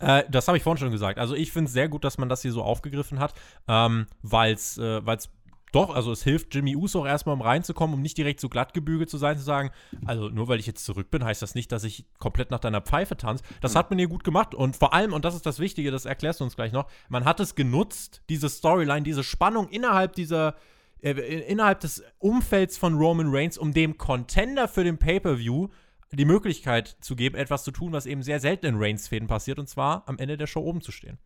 Äh, 0.00 0.22
das 0.30 0.46
habe 0.46 0.56
ich 0.56 0.62
vorhin 0.62 0.78
schon 0.78 0.92
gesagt. 0.92 1.18
Also 1.18 1.34
ich 1.34 1.50
finde 1.50 1.66
es 1.66 1.72
sehr 1.72 1.88
gut, 1.88 2.04
dass 2.04 2.18
man 2.18 2.28
das 2.28 2.42
hier 2.42 2.52
so 2.52 2.62
aufgegriffen 2.62 3.18
hat, 3.18 3.34
ähm, 3.66 4.06
weil 4.22 4.54
es 4.54 4.78
äh, 4.78 5.04
doch, 5.72 5.94
also 5.94 6.12
es 6.12 6.22
hilft 6.22 6.54
Jimmy 6.54 6.76
Uso 6.76 7.00
auch 7.00 7.06
erstmal, 7.06 7.34
um 7.34 7.42
reinzukommen, 7.42 7.94
um 7.94 8.02
nicht 8.02 8.16
direkt 8.16 8.40
so 8.40 8.48
glatt 8.48 8.74
gebügelt 8.74 9.10
zu 9.10 9.18
sein, 9.18 9.36
zu 9.36 9.44
sagen, 9.44 9.70
also 10.06 10.28
nur 10.28 10.48
weil 10.48 10.60
ich 10.60 10.66
jetzt 10.66 10.84
zurück 10.84 11.10
bin, 11.10 11.24
heißt 11.24 11.42
das 11.42 11.54
nicht, 11.54 11.72
dass 11.72 11.84
ich 11.84 12.06
komplett 12.18 12.50
nach 12.50 12.60
deiner 12.60 12.80
Pfeife 12.80 13.16
tanze. 13.16 13.44
Das 13.60 13.74
hat 13.74 13.90
man 13.90 13.98
hier 13.98 14.08
gut 14.08 14.24
gemacht 14.24 14.54
und 14.54 14.76
vor 14.76 14.94
allem, 14.94 15.12
und 15.12 15.24
das 15.24 15.34
ist 15.34 15.46
das 15.46 15.58
Wichtige, 15.58 15.90
das 15.90 16.04
erklärst 16.04 16.40
du 16.40 16.44
uns 16.44 16.56
gleich 16.56 16.72
noch, 16.72 16.90
man 17.08 17.24
hat 17.24 17.40
es 17.40 17.54
genutzt, 17.54 18.22
diese 18.28 18.48
Storyline, 18.48 19.02
diese 19.02 19.24
Spannung 19.24 19.68
innerhalb 19.68 20.14
dieser, 20.14 20.54
äh, 21.00 21.12
innerhalb 21.12 21.80
des 21.80 22.02
Umfelds 22.18 22.78
von 22.78 22.94
Roman 22.96 23.28
Reigns, 23.30 23.58
um 23.58 23.72
dem 23.72 23.98
Contender 23.98 24.68
für 24.68 24.84
den 24.84 24.98
Pay-Per-View 24.98 25.68
die 26.12 26.24
Möglichkeit 26.24 26.96
zu 27.00 27.16
geben, 27.16 27.36
etwas 27.36 27.64
zu 27.64 27.70
tun, 27.70 27.92
was 27.92 28.06
eben 28.06 28.22
sehr 28.22 28.40
selten 28.40 28.66
in 28.66 28.76
Reigns-Fäden 28.76 29.28
passiert, 29.28 29.58
und 29.58 29.68
zwar 29.68 30.08
am 30.08 30.18
Ende 30.18 30.36
der 30.36 30.46
Show 30.46 30.60
oben 30.60 30.80
zu 30.80 30.92
stehen. 30.92 31.18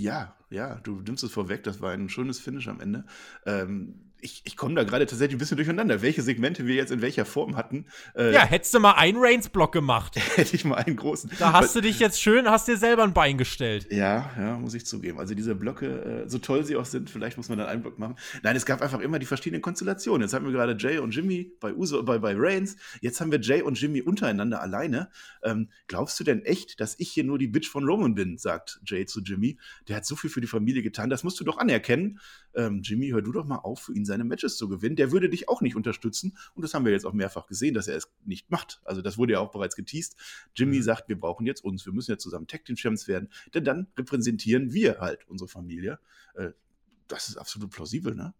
Ja, 0.00 0.34
ja, 0.48 0.76
du 0.76 1.00
nimmst 1.02 1.22
es 1.24 1.32
vorweg, 1.32 1.62
das 1.64 1.80
war 1.82 1.92
ein 1.92 2.08
schönes 2.08 2.40
Finish 2.40 2.68
am 2.68 2.80
Ende. 2.80 3.04
Ähm, 3.44 4.09
ich, 4.22 4.42
ich 4.44 4.56
komme 4.56 4.74
da 4.74 4.84
gerade 4.84 5.06
tatsächlich 5.06 5.36
ein 5.36 5.38
bisschen 5.38 5.56
durcheinander, 5.56 6.02
welche 6.02 6.22
Segmente 6.22 6.66
wir 6.66 6.74
jetzt 6.74 6.92
in 6.92 7.02
welcher 7.02 7.24
Form 7.24 7.56
hatten. 7.56 7.86
Äh, 8.14 8.32
ja, 8.32 8.44
hättest 8.44 8.74
du 8.74 8.80
mal 8.80 8.92
einen 8.92 9.18
Reigns-Block 9.18 9.72
gemacht. 9.72 10.16
hätte 10.36 10.54
ich 10.54 10.64
mal 10.64 10.76
einen 10.76 10.96
großen. 10.96 11.30
Da 11.38 11.52
hast 11.52 11.74
du 11.74 11.80
dich 11.80 11.98
jetzt 11.98 12.20
schön, 12.20 12.48
hast 12.48 12.68
dir 12.68 12.76
selber 12.76 13.04
ein 13.04 13.12
Bein 13.12 13.38
gestellt. 13.38 13.86
Ja, 13.90 14.30
ja, 14.38 14.58
muss 14.58 14.74
ich 14.74 14.86
zugeben. 14.86 15.18
Also 15.18 15.34
diese 15.34 15.54
Blöcke, 15.54 16.24
äh, 16.24 16.28
so 16.28 16.38
toll 16.38 16.64
sie 16.64 16.76
auch 16.76 16.84
sind, 16.84 17.10
vielleicht 17.10 17.36
muss 17.36 17.48
man 17.48 17.58
dann 17.58 17.68
einen 17.68 17.82
Block 17.82 17.98
machen. 17.98 18.16
Nein, 18.42 18.56
es 18.56 18.66
gab 18.66 18.82
einfach 18.82 19.00
immer 19.00 19.18
die 19.18 19.26
verschiedenen 19.26 19.62
Konstellationen. 19.62 20.22
Jetzt 20.22 20.34
haben 20.34 20.44
wir 20.44 20.52
gerade 20.52 20.76
Jay 20.78 20.98
und 20.98 21.14
Jimmy 21.14 21.52
bei 21.60 21.74
Uso, 21.74 22.02
bei, 22.02 22.18
bei 22.18 22.34
Reigns. 22.36 22.76
Jetzt 23.00 23.20
haben 23.20 23.32
wir 23.32 23.40
Jay 23.40 23.62
und 23.62 23.80
Jimmy 23.80 24.02
untereinander 24.02 24.60
alleine. 24.60 25.10
Ähm, 25.42 25.68
glaubst 25.86 26.18
du 26.20 26.24
denn 26.24 26.44
echt, 26.44 26.80
dass 26.80 26.98
ich 26.98 27.10
hier 27.10 27.24
nur 27.24 27.38
die 27.38 27.48
Bitch 27.48 27.68
von 27.68 27.84
Roman 27.84 28.14
bin, 28.14 28.38
sagt 28.38 28.80
Jay 28.84 29.06
zu 29.06 29.20
Jimmy. 29.20 29.58
Der 29.88 29.96
hat 29.96 30.06
so 30.06 30.16
viel 30.16 30.30
für 30.30 30.40
die 30.40 30.46
Familie 30.46 30.82
getan, 30.82 31.10
das 31.10 31.24
musst 31.24 31.40
du 31.40 31.44
doch 31.44 31.58
anerkennen. 31.58 32.20
Ähm, 32.54 32.80
Jimmy, 32.82 33.10
hör 33.10 33.22
du 33.22 33.32
doch 33.32 33.44
mal 33.44 33.56
auf, 33.56 33.80
für 33.82 33.94
ihn 33.94 34.04
seine 34.10 34.24
Matches 34.24 34.56
zu 34.56 34.68
gewinnen. 34.68 34.96
Der 34.96 35.12
würde 35.12 35.30
dich 35.30 35.48
auch 35.48 35.60
nicht 35.62 35.76
unterstützen. 35.76 36.36
Und 36.54 36.62
das 36.62 36.74
haben 36.74 36.84
wir 36.84 36.92
jetzt 36.92 37.06
auch 37.06 37.12
mehrfach 37.12 37.46
gesehen, 37.46 37.74
dass 37.74 37.88
er 37.88 37.96
es 37.96 38.10
nicht 38.24 38.50
macht. 38.50 38.80
Also 38.84 39.00
das 39.02 39.16
wurde 39.16 39.32
ja 39.34 39.40
auch 39.40 39.50
bereits 39.50 39.76
geteased. 39.76 40.16
Jimmy 40.54 40.78
mhm. 40.78 40.82
sagt, 40.82 41.08
wir 41.08 41.18
brauchen 41.18 41.46
jetzt 41.46 41.64
uns. 41.64 41.86
Wir 41.86 41.92
müssen 41.92 42.10
jetzt 42.10 42.22
zusammen 42.22 42.46
Tag 42.46 42.64
Team 42.64 42.76
Champs 42.76 43.08
werden. 43.08 43.28
Denn 43.54 43.64
dann 43.64 43.86
repräsentieren 43.96 44.72
wir 44.72 44.98
halt 45.00 45.26
unsere 45.28 45.48
Familie. 45.48 45.98
Äh, 46.34 46.50
das 47.08 47.28
ist 47.28 47.36
absolut 47.36 47.70
plausibel, 47.70 48.14
ne? 48.14 48.34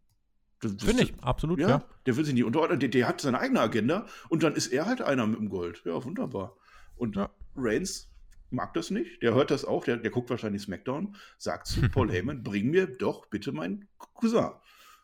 Finde 0.61 1.05
ich, 1.05 1.15
absolut, 1.23 1.59
ja, 1.59 1.69
ja. 1.69 1.85
Der 2.05 2.19
will 2.19 2.25
sich 2.25 2.35
nicht 2.35 2.45
unterordnen, 2.45 2.79
der, 2.81 2.91
der, 2.91 3.09
hat 3.09 3.23
seine 3.23 3.41
eigene 3.41 3.61
Agenda 3.61 4.07
und 4.29 4.43
dann 4.43 4.55
ist 4.55 4.67
er 4.67 4.85
halt 4.85 5.01
einer 5.01 5.27
mit 5.27 5.39
dem 5.39 5.49
Gold. 5.49 5.81
Ja, 5.87 6.05
wunderbar. 6.05 6.55
Und 6.97 7.17
ja. 7.17 7.31
Reigns 7.57 8.11
mag 8.51 8.75
das 8.75 8.91
nicht, 8.91 9.23
der 9.23 9.35
hört 9.35 9.51
das 9.51 9.65
auch, 9.65 9.85
der, 9.85 9.97
der 9.97 10.11
guckt 10.11 10.29
wahrscheinlich 10.29 10.63
SmackDown, 10.63 11.17
sagt 11.39 11.67
zu 11.67 11.81
Paul 11.91 12.11
Heyman, 12.11 12.43
bring 12.43 12.71
mir 12.71 12.87
doch 12.87 13.27
bitte 13.27 13.53
meinen 13.53 13.89
Cousin. 13.99 14.51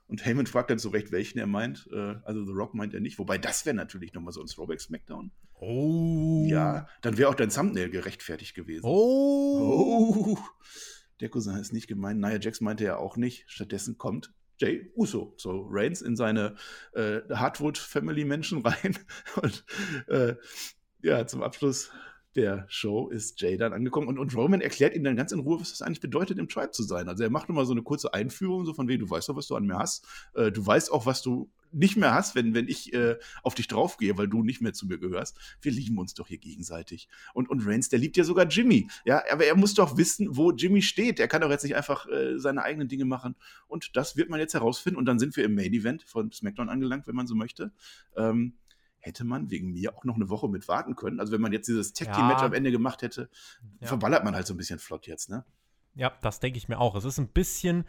Und 0.08 0.24
Heyman 0.24 0.46
fragt 0.46 0.70
dann 0.70 0.78
zurecht, 0.78 1.10
welchen 1.10 1.38
er 1.38 1.46
meint. 1.46 1.88
Äh, 1.92 2.16
also 2.24 2.44
The 2.44 2.52
Rock 2.52 2.74
meint 2.74 2.94
er 2.94 3.00
nicht. 3.00 3.18
Wobei 3.18 3.38
das 3.38 3.66
wäre 3.66 3.74
natürlich 3.74 4.12
nochmal 4.12 4.32
so 4.32 4.40
ein 4.40 4.46
Throwback 4.46 4.80
Smackdown. 4.80 5.32
Oh. 5.54 6.44
Ja, 6.46 6.88
dann 7.02 7.18
wäre 7.18 7.28
auch 7.28 7.34
dein 7.34 7.50
Thumbnail 7.50 7.90
gerechtfertigt 7.90 8.54
gewesen. 8.54 8.84
Oh. 8.84 10.14
oh. 10.26 10.38
Der 11.20 11.28
Cousin 11.28 11.56
ist 11.56 11.72
nicht 11.72 11.88
gemeint. 11.88 12.20
Nia 12.20 12.38
Jax 12.38 12.60
meinte 12.60 12.84
er 12.84 12.98
auch 12.98 13.16
nicht. 13.16 13.44
Stattdessen 13.48 13.98
kommt 13.98 14.32
Jay 14.58 14.90
Uso, 14.94 15.34
so 15.36 15.66
Reigns 15.70 16.02
in 16.02 16.16
seine 16.16 16.56
äh, 16.92 17.20
Hardwood 17.30 17.78
Family 17.78 18.24
Menschen 18.24 18.62
rein. 18.62 18.98
Und 19.42 19.64
äh, 20.08 20.34
ja, 21.02 21.26
zum 21.26 21.42
Abschluss 21.42 21.90
der 22.36 22.66
Show 22.68 23.08
ist 23.08 23.40
Jay 23.40 23.56
dann 23.56 23.72
angekommen 23.72 24.08
und, 24.08 24.18
und 24.18 24.34
Roman 24.36 24.60
erklärt 24.60 24.94
ihm 24.94 25.04
dann 25.04 25.16
ganz 25.16 25.32
in 25.32 25.40
Ruhe, 25.40 25.60
was 25.60 25.70
das 25.70 25.82
eigentlich 25.82 26.00
bedeutet, 26.00 26.38
im 26.38 26.48
Tribe 26.48 26.70
zu 26.70 26.82
sein. 26.82 27.08
Also 27.08 27.24
er 27.24 27.30
macht 27.30 27.48
nochmal 27.48 27.66
so 27.66 27.72
eine 27.72 27.82
kurze 27.82 28.14
Einführung, 28.14 28.64
so 28.64 28.74
von 28.74 28.88
wegen, 28.88 29.00
du 29.00 29.10
weißt 29.10 29.28
doch, 29.28 29.36
was 29.36 29.46
du 29.46 29.56
an 29.56 29.66
mir 29.66 29.78
hast. 29.78 30.06
Äh, 30.34 30.52
du 30.52 30.64
weißt 30.64 30.92
auch, 30.92 31.06
was 31.06 31.22
du 31.22 31.50
nicht 31.72 31.96
mehr 31.96 32.14
hast, 32.14 32.34
wenn, 32.34 32.54
wenn 32.54 32.68
ich 32.68 32.92
äh, 32.94 33.16
auf 33.42 33.54
dich 33.54 33.68
draufgehe, 33.68 34.16
weil 34.16 34.28
du 34.28 34.42
nicht 34.42 34.60
mehr 34.60 34.72
zu 34.72 34.86
mir 34.86 34.98
gehörst. 34.98 35.38
Wir 35.60 35.72
lieben 35.72 35.98
uns 35.98 36.14
doch 36.14 36.28
hier 36.28 36.38
gegenseitig. 36.38 37.08
Und, 37.34 37.50
und 37.50 37.66
Reigns, 37.66 37.88
der 37.88 37.98
liebt 37.98 38.16
ja 38.16 38.24
sogar 38.24 38.46
Jimmy. 38.46 38.88
Ja, 39.04 39.22
aber 39.30 39.44
er 39.44 39.56
muss 39.56 39.74
doch 39.74 39.96
wissen, 39.96 40.36
wo 40.36 40.52
Jimmy 40.52 40.82
steht. 40.82 41.20
Er 41.20 41.28
kann 41.28 41.40
doch 41.40 41.50
jetzt 41.50 41.64
nicht 41.64 41.76
einfach 41.76 42.06
äh, 42.08 42.38
seine 42.38 42.62
eigenen 42.62 42.88
Dinge 42.88 43.04
machen. 43.04 43.36
Und 43.66 43.96
das 43.96 44.16
wird 44.16 44.30
man 44.30 44.40
jetzt 44.40 44.54
herausfinden. 44.54 44.98
Und 44.98 45.06
dann 45.06 45.18
sind 45.18 45.36
wir 45.36 45.44
im 45.44 45.54
Main 45.54 45.72
Event 45.72 46.02
von 46.02 46.32
SmackDown 46.32 46.68
angelangt, 46.68 47.06
wenn 47.06 47.16
man 47.16 47.26
so 47.26 47.34
möchte. 47.34 47.72
Ähm, 48.16 48.54
hätte 49.06 49.24
man 49.24 49.50
wegen 49.50 49.72
mir 49.72 49.96
auch 49.96 50.04
noch 50.04 50.16
eine 50.16 50.28
Woche 50.28 50.48
mit 50.48 50.68
warten 50.68 50.96
können. 50.96 51.20
Also 51.20 51.32
wenn 51.32 51.40
man 51.40 51.52
jetzt 51.52 51.68
dieses 51.68 51.92
Tag 51.92 52.12
Team 52.12 52.26
Match 52.26 52.40
ja. 52.40 52.46
am 52.46 52.52
Ende 52.52 52.70
gemacht 52.70 53.02
hätte, 53.02 53.30
ja. 53.80 53.86
verballert 53.86 54.24
man 54.24 54.34
halt 54.34 54.46
so 54.46 54.54
ein 54.54 54.56
bisschen 54.56 54.78
flott 54.78 55.06
jetzt, 55.06 55.30
ne? 55.30 55.44
Ja, 55.94 56.12
das 56.20 56.40
denke 56.40 56.58
ich 56.58 56.68
mir 56.68 56.78
auch. 56.78 56.94
Es 56.94 57.04
ist 57.04 57.18
ein 57.18 57.28
bisschen 57.28 57.84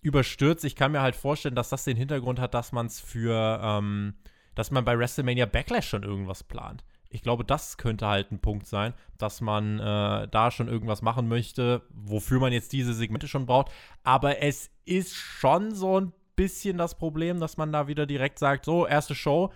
überstürzt. 0.00 0.64
Ich 0.64 0.76
kann 0.76 0.92
mir 0.92 1.00
halt 1.00 1.16
vorstellen, 1.16 1.56
dass 1.56 1.70
das 1.70 1.84
den 1.84 1.96
Hintergrund 1.96 2.38
hat, 2.38 2.54
dass 2.54 2.70
man 2.70 2.86
es 2.86 3.00
für 3.00 3.60
ähm, 3.62 4.14
dass 4.58 4.72
man 4.72 4.84
bei 4.84 4.98
WrestleMania 4.98 5.46
Backlash 5.46 5.88
schon 5.88 6.02
irgendwas 6.02 6.42
plant. 6.42 6.84
Ich 7.10 7.22
glaube, 7.22 7.44
das 7.44 7.76
könnte 7.78 8.08
halt 8.08 8.32
ein 8.32 8.40
Punkt 8.40 8.66
sein, 8.66 8.92
dass 9.16 9.40
man 9.40 9.78
äh, 9.78 10.26
da 10.28 10.50
schon 10.50 10.66
irgendwas 10.66 11.00
machen 11.00 11.28
möchte, 11.28 11.82
wofür 11.90 12.40
man 12.40 12.52
jetzt 12.52 12.72
diese 12.72 12.92
Segmente 12.92 13.28
schon 13.28 13.46
braucht. 13.46 13.70
Aber 14.02 14.42
es 14.42 14.70
ist 14.84 15.14
schon 15.14 15.74
so 15.74 16.00
ein 16.00 16.12
bisschen 16.34 16.76
das 16.76 16.98
Problem, 16.98 17.38
dass 17.38 17.56
man 17.56 17.72
da 17.72 17.86
wieder 17.86 18.04
direkt 18.04 18.40
sagt, 18.40 18.64
so, 18.64 18.84
erste 18.84 19.14
Show, 19.14 19.52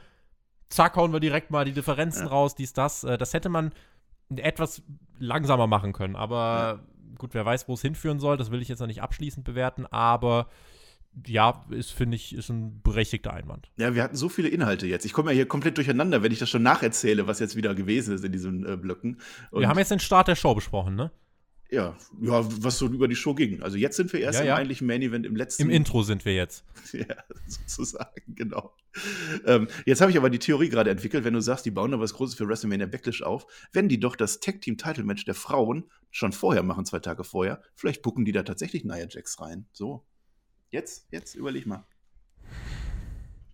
zack, 0.73 0.97
hauen 0.97 1.13
wir 1.13 1.21
direkt 1.21 1.51
mal 1.51 1.65
die 1.65 1.73
Differenzen 1.73 2.25
ja. 2.25 2.31
raus, 2.31 2.55
dies, 2.55 2.73
das. 2.73 3.05
Äh, 3.05 3.19
das 3.19 3.35
hätte 3.35 3.49
man 3.49 3.73
etwas 4.37 4.83
langsamer 5.19 5.67
machen 5.67 5.93
können. 5.93 6.17
Aber 6.17 6.81
ja. 6.81 7.17
gut, 7.19 7.35
wer 7.35 7.45
weiß, 7.45 7.69
wo 7.69 7.75
es 7.75 7.83
hinführen 7.83 8.19
soll, 8.19 8.37
das 8.37 8.51
will 8.51 8.63
ich 8.63 8.69
jetzt 8.69 8.81
noch 8.81 8.87
nicht 8.87 9.03
abschließend 9.03 9.45
bewerten, 9.45 9.87
aber 9.87 10.49
ja, 11.27 11.65
ist, 11.71 11.93
finde 11.93 12.17
ich, 12.17 12.35
ist 12.35 12.49
ein 12.49 12.81
berechtigter 12.83 13.33
Einwand. 13.33 13.71
Ja, 13.77 13.95
wir 13.95 14.03
hatten 14.03 14.17
so 14.17 14.31
viele 14.31 14.49
Inhalte 14.49 14.87
jetzt. 14.87 15.05
Ich 15.05 15.13
komme 15.13 15.31
ja 15.31 15.35
hier 15.37 15.47
komplett 15.47 15.77
durcheinander, 15.77 16.23
wenn 16.23 16.33
ich 16.33 16.39
das 16.39 16.49
schon 16.49 16.63
nacherzähle, 16.63 17.27
was 17.27 17.39
jetzt 17.39 17.55
wieder 17.55 17.75
gewesen 17.75 18.15
ist 18.15 18.25
in 18.25 18.33
diesen 18.33 18.67
äh, 18.67 18.77
Blöcken. 18.77 19.19
Und 19.51 19.61
wir 19.61 19.69
haben 19.69 19.79
jetzt 19.79 19.91
den 19.91 19.99
Start 19.99 20.29
der 20.29 20.37
Show 20.37 20.55
besprochen, 20.55 20.95
ne? 20.95 21.11
Ja, 21.73 21.97
ja, 22.21 22.47
was 22.63 22.77
so 22.77 22.87
über 22.87 23.09
die 23.09 23.17
Show 23.17 23.35
ging. 23.35 23.63
Also 23.63 23.79
jetzt 23.79 23.97
sind 23.97 24.13
wir 24.13 24.21
erst 24.21 24.41
ja, 24.41 24.45
ja. 24.45 24.53
im 24.53 24.59
eigentlichen 24.59 24.87
Main 24.87 25.01
Event 25.01 25.25
im 25.25 25.35
letzten. 25.35 25.63
Im 25.63 25.71
Intro 25.71 26.03
sind 26.03 26.27
wir 26.27 26.35
jetzt. 26.35 26.65
ja, 26.93 27.17
sozusagen, 27.47 28.35
genau. 28.35 28.77
Ähm, 29.47 29.69
jetzt 29.87 30.03
habe 30.03 30.11
ich 30.11 30.19
aber 30.19 30.29
die 30.29 30.39
Theorie 30.39 30.69
gerade 30.69 30.91
entwickelt, 30.91 31.25
wenn 31.25 31.33
du 31.33 31.41
sagst, 31.41 31.65
die 31.65 31.71
bauen 31.71 31.91
da 31.91 31.99
was 31.99 32.13
Großes 32.13 32.35
für 32.35 32.47
WrestleMania 32.47 32.85
Backlash 32.85 33.23
auf, 33.23 33.47
wenn 33.73 33.89
die 33.89 33.99
doch 33.99 34.17
das 34.17 34.41
Tag 34.41 34.61
Team 34.61 34.77
Title 34.77 35.05
Match 35.05 35.25
der 35.25 35.35
Frauen 35.35 35.91
schon 36.11 36.33
vorher 36.33 36.63
machen, 36.63 36.85
zwei 36.85 36.99
Tage 36.99 37.25
vorher, 37.25 37.63
vielleicht 37.75 38.03
bucken 38.03 38.27
die 38.27 38.33
da 38.33 38.43
tatsächlich 38.43 38.85
Nia 38.85 39.07
Jax 39.09 39.41
rein. 39.41 39.65
So. 39.73 40.05
Jetzt, 40.71 41.07
jetzt 41.11 41.35
überleg 41.35 41.65
mal 41.65 41.87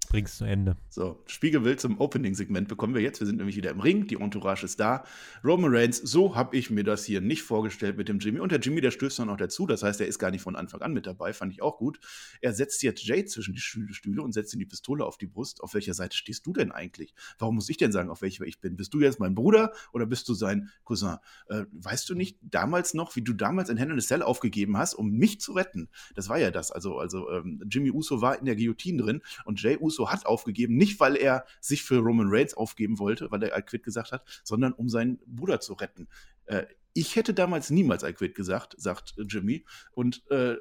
bring's 0.09 0.39
zu 0.39 0.45
Ende. 0.45 0.77
So, 0.89 1.23
Spiegelbild 1.27 1.81
zum 1.81 2.01
Opening-Segment 2.01 2.69
bekommen 2.69 2.95
wir 2.95 3.03
jetzt. 3.03 3.21
Wir 3.21 3.27
sind 3.27 3.37
nämlich 3.37 3.57
wieder 3.57 3.71
im 3.71 3.81
Ring, 3.81 4.07
die 4.07 4.17
Entourage 4.17 4.65
ist 4.65 4.81
da. 4.81 5.05
Roman 5.45 5.75
Reigns, 5.75 5.99
so 5.99 6.35
habe 6.35 6.57
ich 6.57 6.71
mir 6.71 6.85
das 6.85 7.05
hier 7.05 7.21
nicht 7.21 7.43
vorgestellt 7.43 7.97
mit 7.97 8.09
dem 8.09 8.19
Jimmy. 8.19 8.41
Und 8.41 8.51
der 8.51 8.59
Jimmy, 8.59 8.81
der 8.81 8.91
stößt 8.91 9.19
dann 9.19 9.29
noch 9.29 9.37
dazu. 9.37 9.67
Das 9.67 9.83
heißt, 9.83 10.01
er 10.01 10.07
ist 10.07 10.19
gar 10.19 10.31
nicht 10.31 10.43
von 10.43 10.57
Anfang 10.57 10.81
an 10.83 10.93
mit 10.93 11.07
dabei, 11.07 11.33
fand 11.33 11.53
ich 11.53 11.63
auch 11.63 11.79
gut. 11.79 12.01
Er 12.41 12.53
setzt 12.53 12.83
jetzt 12.83 13.05
Jay 13.05 13.25
zwischen 13.25 13.55
die 13.55 13.61
Stühle 13.61 14.23
und 14.23 14.33
setzt 14.33 14.55
ihm 14.55 14.61
die 14.61 14.67
Pistole 14.67 15.05
auf 15.05 15.19
die 15.19 15.27
Brust. 15.27 15.63
Auf 15.63 15.75
welcher 15.75 15.95
Seite 15.95 16.17
stehst 16.17 16.47
du 16.47 16.53
denn 16.53 16.73
eigentlich? 16.73 17.15
Warum 17.39 17.57
muss 17.57 17.69
ich 17.69 17.77
denn 17.77 17.93
sagen, 17.93 18.11
auf 18.11 18.23
welcher 18.23 18.45
ich 18.45 18.61
bin? 18.61 18.77
Bist 18.77 18.95
du 18.95 19.01
jetzt 19.01 19.21
mein 19.21 19.35
Bruder 19.35 19.73
oder 19.93 20.07
bist 20.07 20.29
du 20.29 20.35
sein 20.35 20.71
Cousin? 20.85 21.17
Äh, 21.49 21.65
weißt 21.73 22.09
du 22.09 22.15
nicht 22.15 22.39
damals 22.43 22.95
noch, 22.95 23.15
wie 23.17 23.23
du 23.23 23.33
damals 23.33 23.69
in 23.69 23.77
Hell 23.77 23.91
in 23.91 23.99
a 23.99 24.01
Cell 24.01 24.23
aufgegeben 24.23 24.77
hast, 24.77 24.95
um 24.95 25.11
mich 25.11 25.41
zu 25.41 25.53
retten? 25.53 25.89
Das 26.15 26.29
war 26.29 26.39
ja 26.39 26.51
das. 26.51 26.71
Also, 26.71 26.99
also 26.99 27.31
ähm, 27.31 27.63
Jimmy 27.71 27.91
Uso 27.91 28.21
war 28.21 28.39
in 28.39 28.47
der 28.47 28.57
Guillotine 28.57 29.03
drin 29.03 29.23
und 29.45 29.63
Jay 29.63 29.77
Uso 29.79 29.97
Uso 29.99 30.11
hat 30.11 30.26
aufgegeben, 30.26 30.76
nicht 30.76 31.01
weil 31.01 31.16
er 31.16 31.44
sich 31.61 31.82
für 31.82 31.99
Roman 31.99 32.28
Reigns 32.28 32.55
aufgeben 32.55 32.99
wollte, 32.99 33.30
weil 33.30 33.42
er 33.42 33.57
I 33.59 33.62
quit 33.62 33.82
gesagt 33.82 34.12
hat, 34.12 34.24
sondern 34.44 34.72
um 34.72 34.88
seinen 34.88 35.18
Bruder 35.26 35.61
zu 35.61 35.74
retten. 35.74 36.09
Äh, 36.46 36.66
ich 36.94 37.16
hätte 37.16 37.34
damals 37.34 37.70
niemals 37.70 38.03
I 38.03 38.12
quit 38.12 38.34
gesagt, 38.34 38.74
sagt 38.78 39.14
Jimmy. 39.18 39.64
Und 39.92 40.24
äh, 40.30 40.57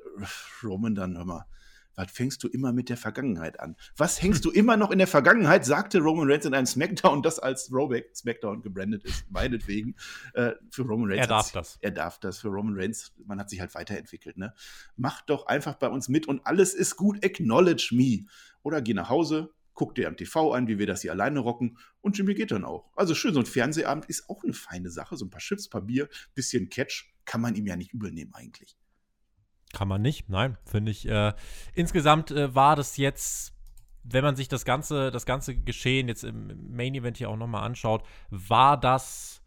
Roman 0.64 0.96
dann, 0.96 1.18
hör 1.18 1.26
mal, 1.26 1.46
was 1.98 2.12
fängst 2.12 2.44
du 2.44 2.48
immer 2.48 2.72
mit 2.72 2.90
der 2.90 2.96
Vergangenheit 2.96 3.60
an? 3.60 3.76
Was 3.98 4.22
hängst 4.22 4.46
du 4.46 4.52
immer 4.52 4.78
noch 4.78 4.92
in 4.92 5.00
der 5.00 5.08
Vergangenheit? 5.08 5.66
sagte 5.66 6.00
Roman 6.00 6.30
Reigns 6.32 6.46
in 6.46 6.54
einem 6.54 6.68
Smackdown, 6.68 7.24
das 7.24 7.40
als 7.40 7.68
Throwback 7.68 8.16
Smackdown 8.16 8.62
gebrandet 8.62 9.04
ist, 9.04 9.26
meinetwegen. 9.32 9.96
Äh, 10.34 10.54
für 10.70 10.84
Roman 10.84 11.10
Reigns. 11.10 11.22
Er 11.22 11.28
darf 11.28 11.52
das. 11.52 11.78
Er 11.82 11.92
darf 11.92 12.20
das. 12.20 12.40
Für 12.40 12.50
Roman 12.50 12.80
Reigns, 12.80 13.14
man 13.26 13.40
hat 13.40 13.50
sich 13.50 13.60
halt 13.60 13.74
weiterentwickelt. 13.74 14.38
Ne? 14.38 14.54
Mach 14.96 15.22
doch 15.22 15.48
einfach 15.48 15.76
bei 15.76 15.90
uns 15.90 16.08
mit 16.08 16.28
und 16.28 16.46
alles 16.46 16.76
ist 16.76 16.96
gut. 16.96 17.26
Acknowledge 17.26 17.90
me. 17.92 18.28
Oder 18.62 18.82
geh 18.82 18.94
nach 18.94 19.10
Hause, 19.10 19.50
guck 19.74 19.96
dir 19.96 20.08
am 20.08 20.18
TV 20.18 20.54
an, 20.54 20.68
wie 20.68 20.78
wir 20.78 20.86
das 20.86 21.02
hier 21.02 21.12
alleine 21.12 21.40
rocken 21.40 21.78
und 22.02 22.18
Jimmy 22.18 22.36
geht 22.36 22.52
dann 22.52 22.64
auch. 22.64 22.92
Also 22.96 23.16
schön, 23.16 23.34
so 23.34 23.40
ein 23.40 23.46
Fernsehabend 23.46 24.06
ist 24.06 24.30
auch 24.30 24.44
eine 24.44 24.54
feine 24.54 24.92
Sache. 24.92 25.18
So 25.18 25.26
ein 25.26 25.30
paar 25.32 25.42
Chips, 25.42 25.68
ein 25.68 25.70
paar 25.72 25.82
Bier, 25.82 26.10
bisschen 26.36 26.70
Catch, 26.70 27.12
kann 27.26 27.42
man 27.42 27.56
ihm 27.56 27.66
ja 27.66 27.76
nicht 27.76 27.94
übernehmen 27.94 28.34
eigentlich. 28.36 28.78
Kann 29.74 29.88
man 29.88 30.02
nicht, 30.02 30.30
nein, 30.30 30.58
finde 30.66 30.92
ich. 30.92 31.08
Äh, 31.08 31.34
insgesamt 31.74 32.32
äh, 32.32 32.56
war 32.56 32.76
das 32.76 32.98
jetzt, 32.98 33.54
wenn 34.04 34.24
man 34.24 34.36
sich 34.36 34.48
das 34.48 34.66
ganze, 34.66 35.12
das 35.12 35.26
ganze 35.26 35.56
Geschehen 35.56 36.08
jetzt 36.08 36.24
im 36.24 36.76
Main 36.76 36.96
Event 36.96 37.18
hier 37.18 37.30
auch 37.30 37.38
nochmal 37.38 37.64
anschaut, 37.64 38.04
war 38.30 38.78
das 38.80 39.42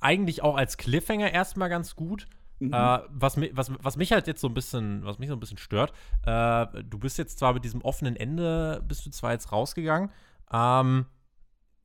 eigentlich 0.00 0.42
auch 0.42 0.56
als 0.56 0.76
Cliffhanger 0.76 1.32
erstmal 1.32 1.68
ganz 1.68 1.96
gut. 1.96 2.28
Mhm. 2.60 2.72
Äh, 2.72 3.00
was, 3.08 3.36
was, 3.52 3.72
was 3.82 3.96
mich 3.96 4.12
halt 4.12 4.28
jetzt 4.28 4.40
so 4.40 4.48
ein 4.48 4.54
bisschen, 4.54 5.04
was 5.04 5.18
mich 5.18 5.28
so 5.28 5.34
ein 5.34 5.40
bisschen 5.40 5.58
stört, 5.58 5.92
äh, 6.24 6.66
du 6.84 6.98
bist 6.98 7.18
jetzt 7.18 7.38
zwar 7.38 7.54
mit 7.54 7.64
diesem 7.64 7.82
offenen 7.82 8.14
Ende, 8.14 8.82
bist 8.86 9.04
du 9.04 9.10
zwar 9.10 9.32
jetzt 9.32 9.50
rausgegangen, 9.50 10.10
ähm, 10.52 11.06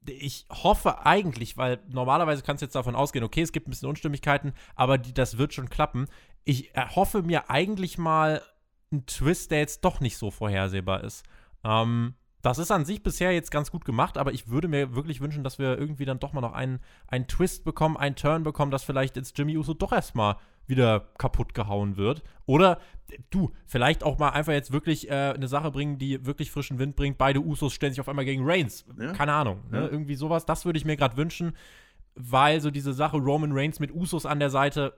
ich 0.05 0.45
hoffe 0.51 1.05
eigentlich, 1.05 1.57
weil 1.57 1.79
normalerweise 1.89 2.43
kannst 2.43 2.61
du 2.61 2.65
jetzt 2.65 2.75
davon 2.75 2.95
ausgehen, 2.95 3.25
okay, 3.25 3.41
es 3.41 3.51
gibt 3.51 3.67
ein 3.67 3.71
bisschen 3.71 3.89
Unstimmigkeiten, 3.89 4.53
aber 4.75 4.97
die, 4.97 5.13
das 5.13 5.37
wird 5.37 5.53
schon 5.53 5.69
klappen. 5.69 6.07
Ich 6.47 6.73
erhoffe 6.75 7.23
mir 7.23 7.49
eigentlich 7.49 7.97
mal 7.97 8.41
einen 8.91 9.05
Twist, 9.05 9.51
der 9.51 9.59
jetzt 9.59 9.83
doch 9.83 9.99
nicht 9.99 10.17
so 10.17 10.31
vorhersehbar 10.31 11.03
ist. 11.03 11.25
Ähm, 11.63 12.15
das 12.41 12.59
ist 12.59 12.71
an 12.71 12.85
sich 12.85 13.03
bisher 13.03 13.33
jetzt 13.33 13.51
ganz 13.51 13.71
gut 13.71 13.83
gemacht, 13.83 14.17
aber 14.17 14.31
ich 14.31 14.47
würde 14.47 14.69
mir 14.69 14.95
wirklich 14.95 15.19
wünschen, 15.19 15.43
dass 15.43 15.59
wir 15.59 15.77
irgendwie 15.77 16.05
dann 16.05 16.19
doch 16.19 16.31
mal 16.31 16.39
noch 16.39 16.53
einen, 16.53 16.79
einen 17.07 17.27
Twist 17.27 17.65
bekommen, 17.65 17.97
einen 17.97 18.15
Turn 18.15 18.43
bekommen, 18.43 18.71
dass 18.71 18.83
vielleicht 18.83 19.17
jetzt 19.17 19.37
Jimmy 19.37 19.57
Uso 19.57 19.73
doch 19.73 19.91
erstmal 19.91 20.37
wieder 20.67 21.09
kaputt 21.17 21.53
gehauen 21.53 21.97
wird. 21.97 22.23
Oder 22.45 22.79
du, 23.29 23.51
vielleicht 23.65 24.03
auch 24.03 24.17
mal 24.17 24.29
einfach 24.29 24.53
jetzt 24.53 24.71
wirklich 24.71 25.09
äh, 25.09 25.33
eine 25.33 25.47
Sache 25.47 25.71
bringen, 25.71 25.97
die 25.97 26.25
wirklich 26.25 26.51
frischen 26.51 26.79
Wind 26.79 26.95
bringt. 26.95 27.17
Beide 27.17 27.41
Usos 27.41 27.73
stellen 27.73 27.91
sich 27.91 27.99
auf 27.99 28.07
einmal 28.07 28.25
gegen 28.25 28.43
Reigns. 28.45 28.85
Ja. 28.97 29.11
Keine 29.11 29.33
Ahnung. 29.33 29.63
Ne? 29.69 29.81
Ja. 29.81 29.87
Irgendwie 29.87 30.15
sowas. 30.15 30.45
Das 30.45 30.65
würde 30.65 30.77
ich 30.77 30.85
mir 30.85 30.95
gerade 30.95 31.17
wünschen, 31.17 31.57
weil 32.15 32.61
so 32.61 32.71
diese 32.71 32.93
Sache 32.93 33.17
Roman 33.17 33.51
Reigns 33.51 33.79
mit 33.79 33.93
Usos 33.93 34.25
an 34.25 34.39
der 34.39 34.49
Seite 34.49 34.93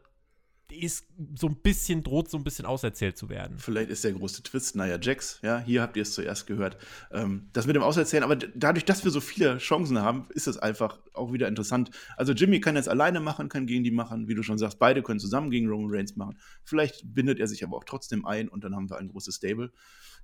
ist 0.77 1.07
so 1.35 1.47
ein 1.47 1.55
bisschen, 1.55 2.03
droht 2.03 2.29
so 2.29 2.37
ein 2.37 2.43
bisschen 2.43 2.65
auserzählt 2.65 3.17
zu 3.17 3.29
werden. 3.29 3.57
Vielleicht 3.57 3.89
ist 3.89 4.03
der 4.03 4.13
große 4.13 4.43
Twist, 4.43 4.75
naja, 4.75 4.97
Jax, 5.01 5.39
ja, 5.41 5.59
hier 5.59 5.81
habt 5.81 5.97
ihr 5.97 6.03
es 6.03 6.13
zuerst 6.13 6.47
gehört. 6.47 6.77
Ähm, 7.11 7.49
das 7.53 7.65
mit 7.67 7.75
dem 7.75 7.83
Auserzählen, 7.83 8.23
aber 8.23 8.35
dadurch, 8.35 8.85
dass 8.85 9.03
wir 9.03 9.11
so 9.11 9.21
viele 9.21 9.57
Chancen 9.57 9.99
haben, 9.99 10.27
ist 10.29 10.47
es 10.47 10.57
einfach 10.57 10.99
auch 11.13 11.33
wieder 11.33 11.47
interessant. 11.47 11.91
Also 12.17 12.33
Jimmy 12.33 12.59
kann 12.59 12.75
jetzt 12.75 12.89
alleine 12.89 13.19
machen, 13.19 13.49
kann 13.49 13.67
gegen 13.67 13.83
die 13.83 13.91
machen, 13.91 14.27
wie 14.27 14.35
du 14.35 14.43
schon 14.43 14.57
sagst, 14.57 14.79
beide 14.79 15.03
können 15.03 15.19
zusammen 15.19 15.49
gegen 15.49 15.67
Roman 15.67 15.89
Reigns 15.91 16.15
machen. 16.15 16.37
Vielleicht 16.63 17.13
bindet 17.13 17.39
er 17.39 17.47
sich 17.47 17.63
aber 17.63 17.77
auch 17.77 17.83
trotzdem 17.83 18.25
ein 18.25 18.47
und 18.47 18.63
dann 18.63 18.75
haben 18.75 18.89
wir 18.89 18.97
ein 18.97 19.09
großes 19.09 19.35
Stable. 19.35 19.71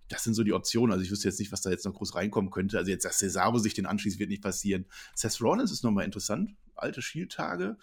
Das 0.08 0.24
sind 0.24 0.36
so 0.36 0.44
die 0.44 0.54
Optionen. 0.54 0.92
Also 0.92 1.04
ich 1.04 1.12
wüsste 1.12 1.28
jetzt 1.28 1.40
nicht, 1.40 1.52
was 1.52 1.62
da 1.62 1.72
jetzt 1.72 1.86
noch 1.86 1.94
groß 1.94 2.16
reinkommen 2.16 2.52
könnte. 2.52 2.78
Also 2.78 2.92
jetzt, 2.92 3.06
dass 3.06 3.18
Cesaro 3.18 3.58
sich 3.58 3.74
den 3.74 3.88
anschließt, 3.88 4.20
wird 4.20 4.30
nicht 4.30 4.44
passieren. 4.44 4.86
Seth 5.16 5.42
Rollins 5.42 5.72
ist 5.72 5.84
nochmal 5.84 6.06
interessant. 6.06 6.52
Alte 6.76 7.02
Shield-Tage 7.02 7.78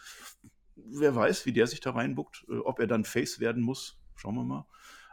wer 0.86 1.14
weiß, 1.14 1.46
wie 1.46 1.52
der 1.52 1.66
sich 1.66 1.80
da 1.80 1.90
reinbuckt, 1.90 2.44
äh, 2.48 2.58
ob 2.58 2.78
er 2.78 2.86
dann 2.86 3.04
Face 3.04 3.40
werden 3.40 3.62
muss. 3.62 3.98
Schauen 4.16 4.34
wir 4.34 4.44
mal. 4.44 4.66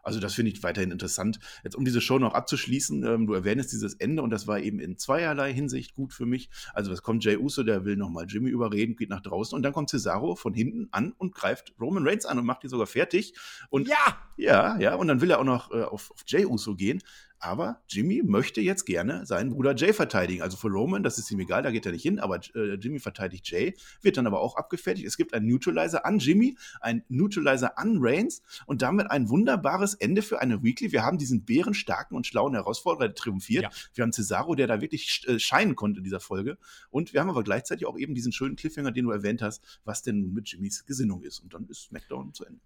Also 0.04 0.20
das 0.20 0.34
finde 0.34 0.52
ich 0.52 0.64
weiterhin 0.64 0.92
interessant. 0.92 1.40
Jetzt 1.64 1.76
um 1.76 1.86
diese 1.86 2.02
Show 2.02 2.20
noch 2.20 2.34
abzuschließen, 2.34 3.04
ähm, 3.06 3.28
du 3.28 3.34
erwähnst 3.34 3.72
dieses 3.72 3.94
Ende 3.96 4.22
und 4.22 4.30
das 4.30 4.48
war 4.48 4.60
eben 4.60 4.80
in 4.80 4.98
zweierlei 4.98 5.54
Hinsicht 5.54 5.94
gut 5.94 6.14
für 6.14 6.26
mich. 6.26 6.50
Also 6.74 6.92
es 6.92 7.02
kommt 7.02 7.24
Jay 7.24 7.38
Uso, 7.38 7.64
der 7.64 7.86
will 7.86 7.96
nochmal 7.96 8.26
Jimmy 8.28 8.50
überreden, 8.50 8.96
geht 8.96 9.10
nach 9.10 9.22
draußen 9.22 9.56
und 9.56 9.64
dann 9.64 9.74
kommt 9.74 9.90
Cesaro 9.90 10.36
von 10.36 10.54
hinten 10.54 10.88
an 10.92 11.14
und 11.18 11.34
greift 11.36 11.74
Roman 11.80 12.08
Reigns 12.08 12.26
an 12.26 12.40
und 12.40 12.46
macht 12.46 12.64
ihn 12.64 12.70
sogar 12.70 12.88
fertig. 12.88 13.34
Und 13.70 13.88
ja, 13.88 14.18
ja, 14.38 14.80
ja. 14.80 14.96
Und 14.96 15.08
dann 15.08 15.22
will 15.22 15.32
er 15.32 15.40
auch 15.40 15.44
noch 15.44 15.72
äh, 15.72 15.84
auf, 15.84 16.12
auf 16.12 16.24
Jay 16.26 16.46
Uso 16.46 16.76
gehen. 16.76 17.02
Aber 17.40 17.82
Jimmy 17.88 18.22
möchte 18.24 18.60
jetzt 18.60 18.86
gerne 18.86 19.26
seinen 19.26 19.52
Bruder 19.52 19.74
Jay 19.74 19.94
verteidigen. 19.94 20.42
Also 20.42 20.58
für 20.58 20.68
Roman, 20.68 21.04
das 21.04 21.18
ist 21.18 21.32
ihm 21.32 21.40
egal, 21.40 21.64
da 21.64 21.72
geht 21.72 21.86
er 21.86 21.94
nicht 21.94 22.04
hin, 22.04 22.20
aber 22.20 22.42
äh, 22.54 22.74
Jimmy 22.76 23.00
verteidigt 23.00 23.50
Jay, 23.50 23.76
wird 24.02 24.18
dann 24.18 24.28
aber 24.28 24.42
auch 24.42 24.58
abgefertigt. 24.58 25.08
Es 25.08 25.16
gibt 25.16 25.34
einen 25.34 25.48
Neutralizer 25.48 26.06
an 26.06 26.20
Jimmy, 26.20 26.58
einen 26.82 27.04
Neutralizer 27.08 27.78
an 27.78 27.98
Reigns 28.02 28.42
und 28.66 28.82
damit 28.82 29.10
ein 29.10 29.30
wunderbares 29.30 29.94
Ende 29.94 30.22
für 30.22 30.42
eine 30.42 30.64
Weekly. 30.64 30.92
Wir 30.92 31.04
haben 31.04 31.18
diesen 31.18 31.46
bärenstarken 31.46 32.18
und 32.18 32.28
schlauen 32.28 32.54
Herausforderer, 32.54 33.08
der 33.08 33.16
triumphiert. 33.16 33.64
Ja. 33.64 33.70
Wir 33.94 34.04
haben 34.04 34.12
Cesaro, 34.12 34.56
der 34.56 34.68
da 34.68 34.82
wirklich 34.82 35.24
äh, 35.28 35.40
scheinen 35.40 35.76
konnte 35.76 36.00
in 36.00 36.04
dieser 36.04 36.20
Folge. 36.20 36.58
Und 36.90 37.14
wir 37.14 37.22
haben 37.22 37.30
aber 37.30 37.44
gleichzeitig 37.44 37.86
auch 37.88 37.98
eben 37.98 38.16
diesen 38.16 38.34
schönen 38.34 38.58
Cliffhanger, 38.58 38.92
den 38.92 39.06
du 39.06 39.12
erwähnt 39.12 39.42
hast, 39.42 39.64
was 39.86 40.02
denn 40.02 40.34
mit 40.34 40.50
Jimmys 40.50 40.86
Gesinnung 40.86 41.24
ist. 41.24 41.40
Und 41.40 41.54
dann 41.54 41.68
ist 41.68 41.84
SmackDown 41.84 42.34
zu 42.34 42.44
Ende. 42.44 42.60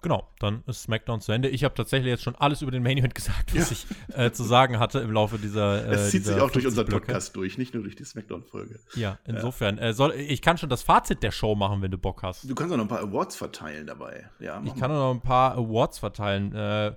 Genau, 0.00 0.28
dann 0.38 0.62
ist 0.68 0.82
SmackDown 0.82 1.20
zu 1.20 1.32
Ende. 1.32 1.48
Ich 1.48 1.64
habe 1.64 1.74
tatsächlich 1.74 2.08
jetzt 2.08 2.22
schon 2.22 2.36
alles 2.36 2.62
über 2.62 2.70
den 2.70 2.84
Main 2.84 2.98
Event 2.98 3.14
gesagt, 3.16 3.54
was 3.54 3.70
ja. 3.70 3.76
ich 3.76 4.16
äh, 4.16 4.32
zu 4.32 4.44
sagen 4.44 4.78
hatte 4.78 5.00
im 5.00 5.10
Laufe 5.10 5.38
dieser. 5.38 5.86
Äh, 5.86 5.94
es 5.94 6.10
zieht 6.10 6.24
sich 6.24 6.40
auch 6.40 6.50
durch 6.50 6.66
unseren 6.66 6.86
Podcast 6.86 7.34
durch, 7.34 7.58
nicht 7.58 7.74
nur 7.74 7.82
durch 7.82 7.96
die 7.96 8.04
SmackDown-Folge. 8.04 8.78
Ja, 8.94 9.18
insofern. 9.24 9.78
Äh, 9.78 9.92
soll, 9.92 10.14
ich 10.14 10.40
kann 10.40 10.56
schon 10.56 10.68
das 10.68 10.82
Fazit 10.82 11.22
der 11.22 11.32
Show 11.32 11.56
machen, 11.56 11.82
wenn 11.82 11.90
du 11.90 11.98
Bock 11.98 12.22
hast. 12.22 12.48
Du 12.48 12.54
kannst 12.54 12.72
auch 12.72 12.76
noch 12.76 12.84
ein 12.84 12.88
paar 12.88 13.00
Awards 13.00 13.34
verteilen 13.34 13.88
dabei. 13.88 14.30
Ja, 14.38 14.62
ich 14.64 14.74
kann 14.76 14.90
auch 14.92 15.12
noch 15.12 15.14
ein 15.14 15.20
paar 15.20 15.56
Awards 15.56 15.98
verteilen. 15.98 16.54
Äh, 16.54 16.94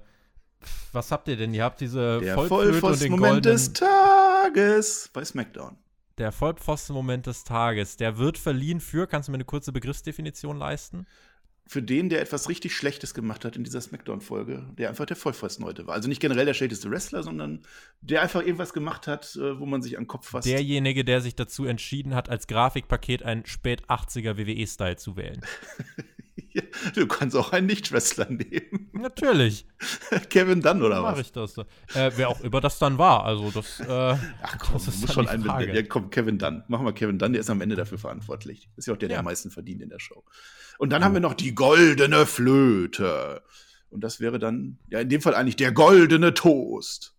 was 0.91 1.11
habt 1.11 1.27
ihr 1.27 1.37
denn? 1.37 1.55
Ihr 1.55 1.63
habt 1.63 1.81
diese 1.81 2.19
der 2.19 2.35
Vollpfosten-Moment 2.35 3.45
des 3.45 3.73
Tages 3.73 5.09
bei 5.11 5.25
SmackDown. 5.25 5.75
Der 6.19 6.31
Vollpfosten-Moment 6.31 7.25
des 7.25 7.43
Tages. 7.45 7.97
Der 7.97 8.19
wird 8.19 8.37
verliehen 8.37 8.79
für, 8.79 9.07
kannst 9.07 9.27
du 9.27 9.31
mir 9.31 9.37
eine 9.37 9.45
kurze 9.45 9.71
Begriffsdefinition 9.71 10.57
leisten? 10.57 11.07
Für 11.71 11.81
den, 11.81 12.09
der 12.09 12.19
etwas 12.19 12.49
richtig 12.49 12.75
Schlechtes 12.75 13.13
gemacht 13.13 13.45
hat 13.45 13.55
in 13.55 13.63
dieser 13.63 13.79
Smackdown-Folge, 13.79 14.67
der 14.77 14.89
einfach 14.89 15.05
der 15.05 15.15
Vollpfosten 15.15 15.63
heute 15.63 15.87
war. 15.87 15.93
Also 15.93 16.09
nicht 16.09 16.19
generell 16.19 16.45
der 16.45 16.53
schlechteste 16.53 16.91
Wrestler, 16.91 17.23
sondern 17.23 17.61
der 18.01 18.21
einfach 18.21 18.41
irgendwas 18.41 18.73
gemacht 18.73 19.07
hat, 19.07 19.37
äh, 19.37 19.57
wo 19.57 19.65
man 19.65 19.81
sich 19.81 19.97
an 19.97 20.03
den 20.03 20.07
Kopf 20.09 20.27
fasst. 20.27 20.49
Derjenige, 20.49 21.05
der 21.05 21.21
sich 21.21 21.33
dazu 21.33 21.63
entschieden 21.63 22.13
hat, 22.13 22.27
als 22.27 22.47
Grafikpaket 22.47 23.23
einen 23.23 23.45
spät 23.45 23.85
80er 23.85 24.35
WWE-Style 24.37 24.97
zu 24.97 25.15
wählen. 25.15 25.39
ja, 26.51 26.61
du 26.93 27.07
kannst 27.07 27.37
auch 27.37 27.53
einen 27.53 27.67
Nicht-Wrestler 27.67 28.29
nehmen. 28.29 28.89
Natürlich. 28.91 29.65
Kevin 30.29 30.61
Dunn 30.61 30.83
oder 30.83 31.01
was? 31.01 31.13
Mach 31.13 31.21
ich 31.21 31.31
das. 31.31 31.57
Äh, 31.57 32.11
wer 32.17 32.27
auch 32.27 32.41
immer 32.41 32.59
das 32.59 32.79
dann 32.79 32.97
war. 32.97 33.23
Also 33.23 33.49
das, 33.49 33.79
äh, 33.79 33.87
Ach 33.87 34.57
komm, 34.59 34.73
das 34.73 34.89
ist 34.89 34.99
muss 34.99 35.13
schon 35.13 35.25
Frage. 35.25 35.73
Ja, 35.73 35.83
komm, 35.83 36.09
Kevin 36.09 36.37
Dunn. 36.37 36.65
Machen 36.67 36.85
wir 36.85 36.91
Kevin 36.91 37.17
Dunn, 37.17 37.31
der 37.31 37.39
ist 37.39 37.49
am 37.49 37.61
Ende 37.61 37.77
dafür 37.77 37.97
verantwortlich. 37.97 38.69
Ist 38.75 38.87
ja 38.87 38.93
auch 38.93 38.97
der, 38.97 39.07
der 39.07 39.15
Ja. 39.15 39.19
am 39.19 39.25
meisten 39.25 39.51
verdient 39.51 39.81
in 39.81 39.87
der 39.87 39.99
Show. 39.99 40.25
Und 40.81 40.89
dann 40.89 41.03
haben 41.03 41.13
wir 41.13 41.21
noch 41.21 41.35
die 41.35 41.53
goldene 41.53 42.25
Flöte. 42.25 43.43
Und 43.91 44.03
das 44.03 44.19
wäre 44.19 44.39
dann, 44.39 44.79
ja, 44.89 44.99
in 45.01 45.09
dem 45.09 45.21
Fall 45.21 45.35
eigentlich 45.35 45.55
der 45.55 45.71
goldene 45.71 46.33
Toast. 46.33 47.13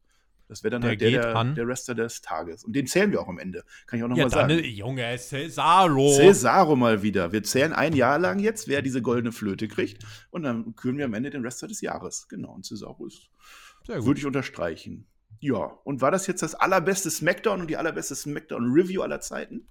Das 0.48 0.64
wäre 0.64 0.72
dann 0.72 0.80
Der 0.80 0.90
halt 0.90 1.00
der, 1.00 1.32
der, 1.32 1.44
der 1.54 1.68
Wrestler 1.68 1.94
des 1.94 2.22
Tages. 2.22 2.64
Und 2.64 2.74
den 2.74 2.88
zählen 2.88 3.12
wir 3.12 3.20
auch 3.20 3.28
am 3.28 3.38
Ende. 3.38 3.62
Kann 3.86 4.00
ich 4.00 4.04
auch 4.04 4.08
Ja, 4.08 4.24
nochmal 4.24 4.30
dann, 4.30 4.50
sagen. 4.50 4.64
äh, 4.64 4.66
Junge, 4.66 5.16
Cesaro. 5.16 6.12
Cesaro 6.12 6.74
mal 6.74 7.04
wieder. 7.04 7.30
Wir 7.30 7.44
zählen 7.44 7.72
ein 7.72 7.94
Jahr 7.94 8.18
lang 8.18 8.40
jetzt, 8.40 8.66
wer 8.66 8.82
diese 8.82 9.00
goldene 9.00 9.30
Flöte 9.30 9.68
kriegt. 9.68 10.02
Und 10.30 10.42
dann 10.42 10.74
küren 10.74 10.98
wir 10.98 11.04
am 11.04 11.14
Ende 11.14 11.30
den 11.30 11.44
Wrestler 11.44 11.68
des 11.68 11.82
Jahres. 11.82 12.26
Genau. 12.28 12.50
Und 12.54 12.66
Cesaro 12.66 13.06
ist 13.06 13.28
würde 13.86 14.18
ich 14.18 14.26
unterstreichen. 14.26 15.06
Ja, 15.38 15.58
und 15.84 16.00
war 16.00 16.10
das 16.10 16.26
jetzt 16.26 16.42
das 16.42 16.56
allerbeste 16.56 17.12
Smackdown 17.12 17.60
und 17.60 17.70
die 17.70 17.76
allerbeste 17.76 18.16
Smackdown-Review 18.16 19.02
aller 19.02 19.20
Zeiten? 19.20 19.68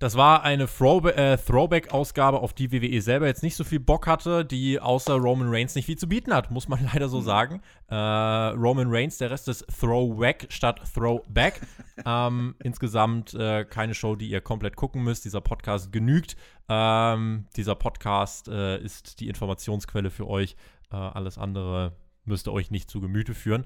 Das 0.00 0.16
war 0.16 0.42
eine 0.42 0.64
äh, 0.64 1.36
Throwback-Ausgabe, 1.38 2.40
auf 2.40 2.52
die 2.52 2.72
WWE 2.72 3.00
selber 3.00 3.26
jetzt 3.26 3.42
nicht 3.42 3.54
so 3.54 3.62
viel 3.62 3.78
Bock 3.80 4.06
hatte, 4.06 4.44
die 4.44 4.80
außer 4.80 5.14
Roman 5.14 5.48
Reigns 5.48 5.74
nicht 5.76 5.86
viel 5.86 5.96
zu 5.96 6.08
bieten 6.08 6.34
hat, 6.34 6.50
muss 6.50 6.68
man 6.68 6.84
leider 6.92 7.08
so 7.08 7.20
sagen. 7.20 7.62
Äh, 7.88 7.94
Roman 7.94 8.88
Reigns, 8.90 9.18
der 9.18 9.30
Rest 9.30 9.48
ist 9.48 9.64
Throwback 9.80 10.46
statt 10.50 10.80
Throwback. 10.92 11.60
ähm, 12.04 12.56
insgesamt 12.62 13.34
äh, 13.34 13.64
keine 13.64 13.94
Show, 13.94 14.16
die 14.16 14.28
ihr 14.28 14.40
komplett 14.40 14.76
gucken 14.76 15.02
müsst. 15.04 15.24
Dieser 15.24 15.40
Podcast 15.40 15.92
genügt. 15.92 16.36
Ähm, 16.68 17.46
dieser 17.56 17.76
Podcast 17.76 18.48
äh, 18.48 18.78
ist 18.78 19.20
die 19.20 19.28
Informationsquelle 19.28 20.10
für 20.10 20.26
euch. 20.26 20.56
Äh, 20.90 20.96
alles 20.96 21.38
andere 21.38 21.92
müsst 22.24 22.48
ihr 22.48 22.52
euch 22.52 22.70
nicht 22.70 22.90
zu 22.90 23.00
Gemüte 23.00 23.34
führen 23.34 23.64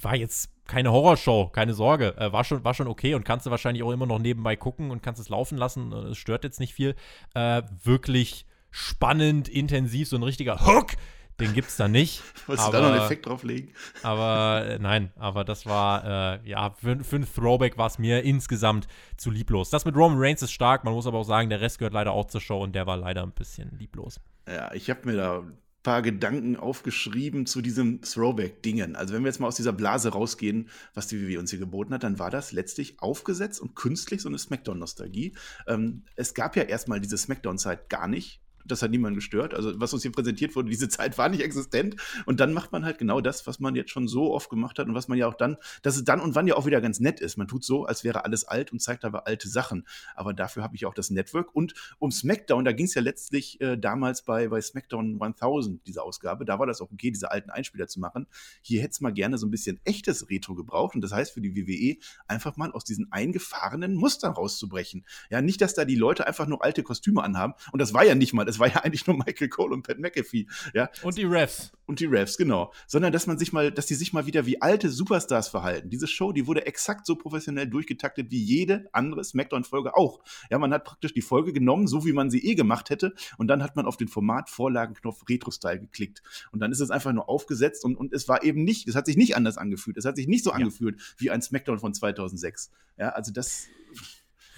war 0.00 0.16
jetzt 0.16 0.50
keine 0.66 0.92
Horrorshow, 0.92 1.48
keine 1.48 1.74
Sorge. 1.74 2.16
Äh, 2.16 2.32
war, 2.32 2.44
schon, 2.44 2.64
war 2.64 2.74
schon 2.74 2.86
okay 2.88 3.14
und 3.14 3.24
kannst 3.24 3.46
du 3.46 3.50
wahrscheinlich 3.50 3.82
auch 3.82 3.90
immer 3.90 4.06
noch 4.06 4.18
nebenbei 4.18 4.56
gucken 4.56 4.90
und 4.90 5.02
kannst 5.02 5.20
es 5.20 5.28
laufen 5.28 5.58
lassen. 5.58 5.92
Äh, 5.92 6.10
Es 6.10 6.18
stört 6.18 6.44
jetzt 6.44 6.60
nicht 6.60 6.74
viel. 6.74 6.94
Äh, 7.34 7.62
wirklich 7.82 8.46
spannend, 8.70 9.48
intensiv, 9.48 10.08
so 10.08 10.16
ein 10.16 10.22
richtiger 10.22 10.64
Hook. 10.66 10.92
Den 11.40 11.54
gibt's 11.54 11.76
da 11.76 11.88
nicht. 11.88 12.22
Wolltest 12.46 12.68
du 12.68 12.72
aber, 12.72 12.78
da 12.80 12.88
noch 12.88 12.94
einen 12.94 13.04
Effekt 13.04 13.26
drauflegen? 13.26 13.70
aber 14.02 14.66
äh, 14.66 14.78
nein, 14.78 15.10
aber 15.16 15.42
das 15.42 15.64
war, 15.64 16.34
äh, 16.44 16.48
ja, 16.48 16.70
für, 16.70 17.02
für 17.02 17.16
ein 17.16 17.26
Throwback 17.34 17.78
war 17.78 17.86
es 17.86 17.98
mir 17.98 18.22
insgesamt 18.22 18.86
zu 19.16 19.30
lieblos. 19.30 19.70
Das 19.70 19.86
mit 19.86 19.96
Roman 19.96 20.18
Reigns 20.20 20.42
ist 20.42 20.52
stark, 20.52 20.84
man 20.84 20.92
muss 20.92 21.06
aber 21.06 21.18
auch 21.18 21.24
sagen, 21.24 21.48
der 21.48 21.62
Rest 21.62 21.78
gehört 21.78 21.94
leider 21.94 22.12
auch 22.12 22.26
zur 22.26 22.42
Show 22.42 22.62
und 22.62 22.74
der 22.74 22.86
war 22.86 22.98
leider 22.98 23.22
ein 23.22 23.32
bisschen 23.32 23.70
lieblos. 23.78 24.20
Ja, 24.46 24.72
ich 24.74 24.90
habe 24.90 25.00
mir 25.04 25.16
da 25.16 25.42
paar 25.82 26.02
Gedanken 26.02 26.56
aufgeschrieben 26.56 27.46
zu 27.46 27.62
diesem 27.62 28.02
Throwback-Dingen. 28.02 28.96
Also 28.96 29.14
wenn 29.14 29.22
wir 29.22 29.28
jetzt 29.28 29.40
mal 29.40 29.48
aus 29.48 29.56
dieser 29.56 29.72
Blase 29.72 30.10
rausgehen, 30.10 30.68
was 30.94 31.06
die 31.06 31.20
WWE 31.20 31.38
uns 31.38 31.50
hier 31.50 31.58
geboten 31.58 31.94
hat, 31.94 32.02
dann 32.02 32.18
war 32.18 32.30
das 32.30 32.52
letztlich 32.52 33.00
aufgesetzt 33.00 33.60
und 33.60 33.74
künstlich 33.74 34.20
so 34.22 34.28
eine 34.28 34.38
Smackdown-Nostalgie. 34.38 35.34
Ähm, 35.66 36.04
es 36.16 36.34
gab 36.34 36.56
ja 36.56 36.64
erstmal 36.64 37.00
diese 37.00 37.16
Smackdown-Zeit 37.16 37.88
gar 37.88 38.08
nicht. 38.08 38.40
Das 38.64 38.82
hat 38.82 38.90
niemanden 38.90 39.16
gestört. 39.16 39.54
Also, 39.54 39.78
was 39.80 39.92
uns 39.92 40.02
hier 40.02 40.12
präsentiert 40.12 40.54
wurde, 40.56 40.70
diese 40.70 40.88
Zeit 40.88 41.18
war 41.18 41.28
nicht 41.28 41.42
existent. 41.42 41.96
Und 42.26 42.40
dann 42.40 42.52
macht 42.52 42.72
man 42.72 42.84
halt 42.84 42.98
genau 42.98 43.20
das, 43.20 43.46
was 43.46 43.60
man 43.60 43.74
jetzt 43.74 43.90
schon 43.90 44.08
so 44.08 44.32
oft 44.32 44.50
gemacht 44.50 44.78
hat 44.78 44.86
und 44.86 44.94
was 44.94 45.08
man 45.08 45.18
ja 45.18 45.26
auch 45.26 45.34
dann, 45.34 45.56
dass 45.82 45.96
es 45.96 46.04
dann 46.04 46.20
und 46.20 46.34
wann 46.34 46.46
ja 46.46 46.54
auch 46.56 46.66
wieder 46.66 46.80
ganz 46.80 47.00
nett 47.00 47.20
ist. 47.20 47.36
Man 47.36 47.48
tut 47.48 47.64
so, 47.64 47.84
als 47.84 48.04
wäre 48.04 48.24
alles 48.24 48.44
alt 48.44 48.72
und 48.72 48.80
zeigt 48.80 49.04
aber 49.04 49.26
alte 49.26 49.48
Sachen. 49.48 49.86
Aber 50.14 50.32
dafür 50.34 50.62
habe 50.62 50.76
ich 50.76 50.86
auch 50.86 50.94
das 50.94 51.10
Network. 51.10 51.54
Und 51.54 51.74
um 51.98 52.10
SmackDown, 52.10 52.64
da 52.64 52.72
ging 52.72 52.86
es 52.86 52.94
ja 52.94 53.02
letztlich 53.02 53.60
äh, 53.60 53.76
damals 53.76 54.22
bei, 54.22 54.48
bei 54.48 54.60
SmackDown 54.60 55.20
1000, 55.20 55.86
diese 55.86 56.02
Ausgabe, 56.02 56.44
da 56.44 56.58
war 56.58 56.66
das 56.66 56.80
auch 56.80 56.90
okay, 56.90 57.10
diese 57.10 57.30
alten 57.30 57.50
Einspieler 57.50 57.86
zu 57.86 58.00
machen. 58.00 58.26
Hier 58.62 58.82
hätte 58.82 58.92
es 58.92 59.00
mal 59.00 59.12
gerne 59.12 59.38
so 59.38 59.46
ein 59.46 59.50
bisschen 59.50 59.80
echtes 59.84 60.30
Retro 60.30 60.54
gebraucht. 60.54 60.94
Und 60.94 61.00
das 61.02 61.12
heißt 61.12 61.32
für 61.32 61.40
die 61.40 61.56
WWE 61.56 61.96
einfach 62.26 62.56
mal 62.56 62.72
aus 62.72 62.84
diesen 62.84 63.10
eingefahrenen 63.12 63.94
Mustern 63.94 64.32
rauszubrechen. 64.32 65.04
Ja, 65.30 65.40
nicht, 65.40 65.60
dass 65.60 65.74
da 65.74 65.84
die 65.84 65.96
Leute 65.96 66.26
einfach 66.26 66.46
nur 66.46 66.62
alte 66.62 66.82
Kostüme 66.82 67.22
anhaben. 67.22 67.54
Und 67.72 67.80
das 67.80 67.94
war 67.94 68.04
ja 68.04 68.14
nicht 68.14 68.32
mal, 68.32 68.44
das 68.50 68.58
war 68.58 68.68
ja 68.68 68.76
eigentlich 68.84 69.06
nur 69.06 69.16
Michael 69.16 69.48
Cole 69.48 69.72
und 69.72 69.82
Pat 69.86 69.98
McAfee. 69.98 70.46
Ja, 70.74 70.90
Und 71.02 71.16
die 71.16 71.24
Refs. 71.24 71.72
und 71.86 72.00
die 72.00 72.06
Refs, 72.06 72.36
genau. 72.36 72.72
Sondern 72.86 73.12
dass 73.12 73.26
man 73.26 73.38
sich 73.38 73.52
mal, 73.52 73.70
dass 73.70 73.86
die 73.86 73.94
sich 73.94 74.12
mal 74.12 74.26
wieder 74.26 74.46
wie 74.46 74.60
alte 74.60 74.90
Superstars 74.90 75.48
verhalten. 75.48 75.90
Diese 75.90 76.06
Show, 76.06 76.32
die 76.32 76.46
wurde 76.46 76.66
exakt 76.66 77.06
so 77.06 77.16
professionell 77.16 77.66
durchgetaktet 77.68 78.30
wie 78.30 78.42
jede 78.42 78.88
andere 78.92 79.22
Smackdown-Folge 79.24 79.96
auch. 79.96 80.20
Ja, 80.50 80.58
man 80.58 80.72
hat 80.72 80.84
praktisch 80.84 81.14
die 81.14 81.22
Folge 81.22 81.52
genommen, 81.52 81.86
so 81.86 82.04
wie 82.04 82.12
man 82.12 82.30
sie 82.30 82.44
eh 82.44 82.54
gemacht 82.54 82.90
hätte, 82.90 83.14
und 83.38 83.48
dann 83.48 83.62
hat 83.62 83.76
man 83.76 83.86
auf 83.86 83.96
den 83.96 84.08
Format-Vorlagenknopf 84.08 85.28
Retro-Style 85.28 85.80
geklickt. 85.80 86.22
Und 86.50 86.60
dann 86.60 86.72
ist 86.72 86.80
es 86.80 86.90
einfach 86.90 87.12
nur 87.12 87.28
aufgesetzt 87.28 87.84
und, 87.84 87.96
und 87.96 88.12
es 88.12 88.28
war 88.28 88.42
eben 88.42 88.64
nicht, 88.64 88.88
es 88.88 88.94
hat 88.94 89.06
sich 89.06 89.16
nicht 89.16 89.36
anders 89.36 89.56
angefühlt. 89.58 89.96
Es 89.96 90.04
hat 90.04 90.16
sich 90.16 90.26
nicht 90.26 90.44
so 90.44 90.50
angefühlt 90.52 91.00
wie 91.18 91.30
ein 91.30 91.42
Smackdown 91.42 91.78
von 91.78 91.94
2006. 91.94 92.70
Ja, 92.98 93.10
also 93.10 93.32
das, 93.32 93.66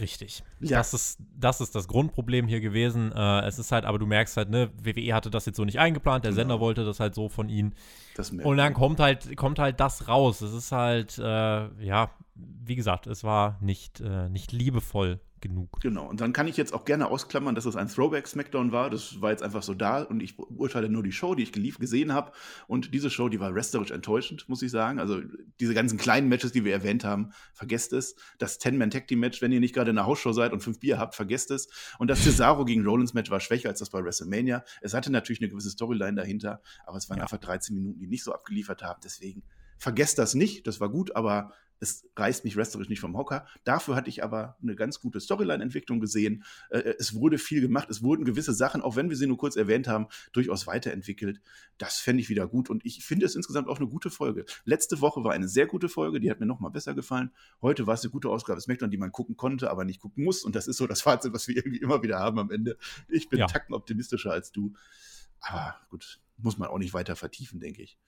Richtig. 0.01 0.43
Ja. 0.61 0.79
Das, 0.79 0.95
ist, 0.95 1.19
das 1.39 1.61
ist 1.61 1.75
das 1.75 1.87
Grundproblem 1.87 2.47
hier 2.49 2.61
gewesen. 2.61 3.13
Äh, 3.13 3.41
es 3.47 3.59
ist 3.59 3.73
halt, 3.73 3.85
aber 3.85 3.99
du 3.99 4.07
merkst 4.07 4.37
halt, 4.37 4.49
ne, 4.51 4.71
WWE 4.83 5.13
hatte 5.15 5.31
das 5.31 5.47
jetzt 5.47 5.57
so 5.57 5.65
nicht 5.65 5.79
eingeplant, 5.79 6.25
der 6.25 6.31
Genau. 6.33 6.41
Sender 6.41 6.61
wollte 6.61 6.85
das 6.85 6.99
halt 7.01 7.15
so 7.15 7.29
von 7.29 7.49
ihnen. 7.49 7.75
Und 8.47 8.57
dann 8.57 8.75
kommt 8.75 9.01
halt, 9.01 9.37
kommt 9.37 9.59
halt 9.59 9.81
das 9.81 10.09
raus. 10.09 10.41
Es 10.41 10.53
ist 10.53 10.73
halt, 10.73 11.19
äh, 11.19 11.85
ja, 11.85 12.11
wie 12.35 12.77
gesagt, 12.77 13.07
es 13.07 13.25
war 13.25 13.59
nicht, 13.61 14.01
äh, 14.01 14.29
nicht 14.29 14.53
liebevoll 14.53 15.21
genug. 15.43 15.81
Genau, 15.81 16.09
und 16.09 16.21
dann 16.21 16.33
kann 16.33 16.47
ich 16.47 16.57
jetzt 16.57 16.73
auch 16.73 16.85
gerne 16.85 17.09
ausklammern, 17.11 17.55
dass 17.57 17.67
es 17.67 17.75
ein 17.77 17.89
Throwback-Smackdown 17.89 18.71
war. 18.71 18.89
Das 18.91 19.21
war 19.21 19.33
jetzt 19.33 19.43
einfach 19.43 19.63
so 19.65 19.75
da 19.75 20.03
und 20.03 20.23
ich 20.23 20.37
beurteile 20.37 20.89
nur 20.89 21.03
die 21.03 21.11
Show, 21.13 21.35
die 21.35 21.43
ich 21.43 21.53
gelief 21.53 21.79
gesehen 21.79 22.13
habe. 22.15 22.31
Und 22.69 22.95
diese 22.95 23.11
Show, 23.11 23.29
die 23.29 23.41
war 23.41 23.53
wrestlerisch 23.55 23.91
enttäuschend, 23.91 24.49
muss 24.49 24.63
ich 24.63 24.71
sagen. 24.71 25.01
Also 25.01 25.21
diese 25.59 25.75
ganzen 25.75 25.99
kleinen 25.99 26.29
Matches, 26.29 26.53
die 26.53 26.65
wir 26.65 26.73
erwähnt 26.73 27.05
haben, 27.05 27.33
vergesst 27.53 27.93
es. 27.93 28.15
Das 28.39 28.59
Ten-Man-Tag-Team-Match, 28.59 29.43
wenn 29.43 29.51
ihr 29.53 29.59
nicht 29.61 29.75
gerade 29.75 29.91
in 29.91 29.97
der 29.97 30.07
Hausshow 30.07 30.33
seid 30.33 30.53
und 30.53 30.61
fünf 30.61 30.79
Bier 30.79 30.99
habt, 30.99 31.17
vergesst 31.17 31.51
es. 31.51 31.69
Und 31.99 32.09
das 32.09 32.23
Cesaro 32.23 32.65
gegen 32.65 32.87
Rollins-Match 32.87 33.31
war 33.31 33.41
schwächer 33.41 33.69
als 33.69 33.81
das 33.81 33.91
bei 33.91 34.03
WrestleMania. 34.03 34.65
Es 34.81 34.95
hatte 34.95 35.11
natürlich 35.11 35.41
eine 35.43 35.51
gewisse 35.51 35.71
Storyline 35.71 36.15
dahinter, 36.15 36.63
aber 36.87 36.99
es 36.99 37.11
waren 37.11 37.19
Ja. 37.19 37.25
einfach 37.25 37.39
13 37.39 37.75
Minuten, 37.75 38.01
die 38.03 38.09
nicht 38.09 38.25
so 38.25 38.33
abgeliefert 38.33 38.83
haben. 38.83 39.01
Deswegen 39.05 39.43
vergesst 39.79 40.19
das 40.19 40.35
nicht. 40.35 40.67
Das 40.67 40.81
war 40.81 40.91
gut, 40.91 41.17
aber 41.17 41.53
es 41.81 42.09
reißt 42.15 42.45
mich 42.45 42.57
wrestlerisch 42.57 42.89
nicht 42.89 43.01
vom 43.01 43.17
Hocker. 43.17 43.45
Dafür 43.65 43.97
hatte 43.97 44.09
ich 44.09 44.23
aber 44.23 44.57
eine 44.63 44.77
ganz 44.77 45.01
gute 45.01 45.19
Storyline-Entwicklung 45.19 45.99
gesehen. 45.99 46.45
Äh, 46.71 46.95
Es 47.01 47.13
wurde 47.13 47.39
viel 47.39 47.61
gemacht. 47.61 47.91
Es 47.91 48.05
wurden 48.05 48.25
gewisse 48.25 48.53
Sachen, 48.53 48.83
auch 48.83 48.95
wenn 48.95 49.11
wir 49.11 49.17
sie 49.17 49.27
nur 49.27 49.37
kurz 49.37 49.57
erwähnt 49.57 49.89
haben, 49.89 50.07
durchaus 50.33 50.69
weiterentwickelt. 50.69 51.41
Das 51.79 51.99
fände 51.99 52.21
ich 52.23 52.29
wieder 52.29 52.47
gut. 52.47 52.71
Und 52.71 52.87
ich 52.87 53.05
finde 53.05 53.27
es 53.27 53.35
insgesamt 53.35 53.67
auch 53.67 53.79
eine 53.79 53.89
gute 53.89 54.11
Folge. 54.11 54.45
Letzte 54.65 55.01
Woche 55.01 55.25
war 55.25 55.33
eine 55.33 55.49
sehr 55.49 55.67
gute 55.67 55.89
Folge. 55.89 56.21
Die 56.21 56.31
hat 56.31 56.39
mir 56.39 56.47
noch 56.47 56.61
mal 56.61 56.69
besser 56.69 56.95
gefallen. 56.95 57.33
Heute 57.61 57.85
war 57.89 57.95
es 57.95 58.03
eine 58.05 58.13
gute 58.13 58.29
Ausgabe 58.29 58.61
SmackDown, 58.61 58.93
die 58.93 58.99
man 58.99 59.11
gucken 59.11 59.37
konnte, 59.37 59.69
aber 59.69 59.85
nicht 59.85 60.01
gucken 60.01 60.23
muss. 60.23 60.45
Und 60.45 60.55
das 60.55 60.69
ist 60.69 60.77
so 60.77 60.87
das 60.87 61.03
Fazit, 61.03 61.33
was 61.33 61.49
wir 61.49 61.57
irgendwie 61.57 61.81
immer 61.81 62.01
wieder 62.05 62.21
haben 62.21 62.39
am 62.39 62.53
Ende. 62.53 62.79
Ich 63.09 63.29
bin 63.29 63.41
Ja. 63.41 63.49
Tacken 63.49 63.75
optimistischer 63.75 64.31
als 64.31 64.53
du. 64.53 64.73
Aber 65.41 65.75
gut, 65.91 66.21
muss 66.43 66.59
man 66.59 66.69
auch 66.69 66.79
nicht 66.79 66.95
weiter 66.95 67.17
vertiefen, 67.17 67.61
denke 67.61 67.83
ich. 67.83 67.99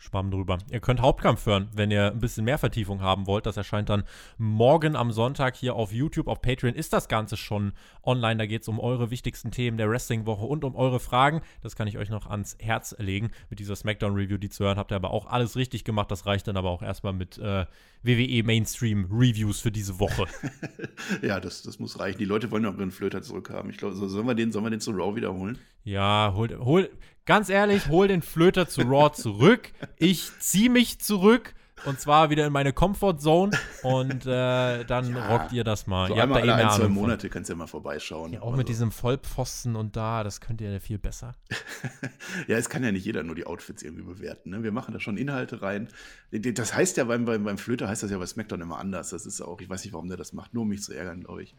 Schwamm 0.00 0.30
drüber. 0.30 0.58
Ihr 0.70 0.78
könnt 0.78 1.00
Hauptkampf 1.00 1.44
hören, 1.46 1.68
wenn 1.74 1.90
ihr 1.90 2.12
ein 2.12 2.20
bisschen 2.20 2.44
mehr 2.44 2.58
Vertiefung 2.58 3.02
haben 3.02 3.26
wollt. 3.26 3.46
Das 3.46 3.56
erscheint 3.56 3.88
dann 3.88 4.04
morgen 4.38 4.94
am 4.94 5.10
Sonntag 5.10 5.56
hier 5.56 5.74
auf 5.74 5.92
YouTube. 5.92 6.28
Auf 6.28 6.40
Patreon 6.40 6.74
ist 6.74 6.92
das 6.92 7.08
Ganze 7.08 7.36
schon 7.36 7.72
online. 8.04 8.36
Da 8.36 8.46
geht 8.46 8.62
es 8.62 8.68
um 8.68 8.78
eure 8.78 9.10
wichtigsten 9.10 9.50
Themen 9.50 9.76
der 9.76 9.90
Wrestling-Woche 9.90 10.44
und 10.44 10.64
um 10.64 10.76
eure 10.76 11.00
Fragen. 11.00 11.42
Das 11.62 11.74
kann 11.74 11.88
ich 11.88 11.98
euch 11.98 12.10
noch 12.10 12.26
ans 12.26 12.56
Herz 12.60 12.94
legen. 12.98 13.32
Mit 13.50 13.58
dieser 13.58 13.74
Smackdown-Review, 13.74 14.38
die 14.38 14.50
zu 14.50 14.64
hören, 14.64 14.78
habt 14.78 14.92
ihr 14.92 14.96
aber 14.96 15.10
auch 15.10 15.26
alles 15.26 15.56
richtig 15.56 15.82
gemacht. 15.82 16.12
Das 16.12 16.26
reicht 16.26 16.46
dann 16.46 16.56
aber 16.56 16.70
auch 16.70 16.82
erstmal 16.82 17.12
mit 17.12 17.36
äh, 17.38 17.66
WWE 18.02 18.42
Mainstream-Reviews 18.44 19.60
für 19.60 19.72
diese 19.72 19.98
Woche. 19.98 20.26
ja, 21.22 21.40
das, 21.40 21.62
das 21.62 21.80
muss 21.80 21.98
reichen. 21.98 22.18
Die 22.18 22.24
Leute 22.24 22.52
wollen 22.52 22.64
auch 22.66 22.78
ihren 22.78 22.92
Flöter 22.92 23.20
zurückhaben. 23.22 23.70
Ich 23.70 23.78
glaube, 23.78 23.96
so, 23.96 24.06
sollen, 24.06 24.28
wir 24.28 24.36
den, 24.36 24.52
sollen 24.52 24.64
wir 24.64 24.70
den 24.70 24.80
zu 24.80 24.92
Raw 24.92 25.16
wiederholen? 25.16 25.58
Ja, 25.82 26.34
hol, 26.36 26.56
hol, 26.58 26.90
ganz 27.28 27.50
ehrlich, 27.50 27.88
hol 27.88 28.08
den 28.08 28.22
Flöter 28.22 28.68
zu 28.68 28.80
Raw 28.80 29.12
zurück. 29.12 29.70
Ich 29.98 30.30
zieh 30.40 30.70
mich 30.70 30.98
zurück 30.98 31.54
und 31.84 32.00
zwar 32.00 32.30
wieder 32.30 32.46
in 32.46 32.52
meine 32.54 32.72
Comfort 32.72 33.18
Zone 33.18 33.52
und 33.82 34.24
äh, 34.24 34.84
dann 34.84 35.14
Ja, 35.14 35.28
rockt 35.28 35.52
ihr 35.52 35.62
das 35.62 35.86
mal. 35.86 36.08
So 36.08 36.14
ihr 36.16 36.22
habt 36.22 36.34
da 36.34 36.42
eh 36.42 36.50
ein, 36.50 36.70
zwei. 36.70 36.88
Monate 36.88 37.28
kannst 37.28 37.50
du 37.50 37.52
ja 37.52 37.58
mal 37.58 37.66
vorbeischauen. 37.66 38.32
Ja, 38.32 38.40
auch 38.40 38.46
Also, 38.46 38.56
mit 38.56 38.70
diesem 38.70 38.90
Vollpfosten 38.90 39.76
und 39.76 39.94
da, 39.94 40.24
das 40.24 40.40
könnt 40.40 40.62
ihr 40.62 40.72
ja 40.72 40.80
viel 40.80 40.96
besser. 40.98 41.34
ja, 42.48 42.56
es 42.56 42.70
kann 42.70 42.82
ja 42.82 42.92
nicht 42.92 43.04
jeder 43.04 43.22
nur 43.22 43.34
die 43.34 43.46
Outfits 43.46 43.82
irgendwie 43.82 44.04
bewerten. 44.04 44.48
Ne? 44.48 44.62
Wir 44.62 44.72
machen 44.72 44.94
da 44.94 44.98
schon 44.98 45.18
Inhalte 45.18 45.60
rein. 45.60 45.88
Das 46.32 46.74
heißt 46.74 46.96
ja 46.96 47.04
beim, 47.04 47.26
beim, 47.26 47.44
beim 47.44 47.58
Flöter 47.58 47.88
heißt 47.88 48.02
das 48.02 48.10
ja 48.10 48.16
bei 48.16 48.26
SmackDown 48.26 48.62
immer 48.62 48.78
anders. 48.78 49.10
Das 49.10 49.26
ist 49.26 49.42
auch, 49.42 49.60
ich 49.60 49.68
weiß 49.68 49.84
nicht, 49.84 49.92
warum 49.92 50.08
der 50.08 50.16
das 50.16 50.32
macht, 50.32 50.54
nur 50.54 50.62
um 50.62 50.68
mich 50.70 50.82
zu 50.82 50.94
ärgern, 50.94 51.20
glaube 51.24 51.42
ich. 51.42 51.54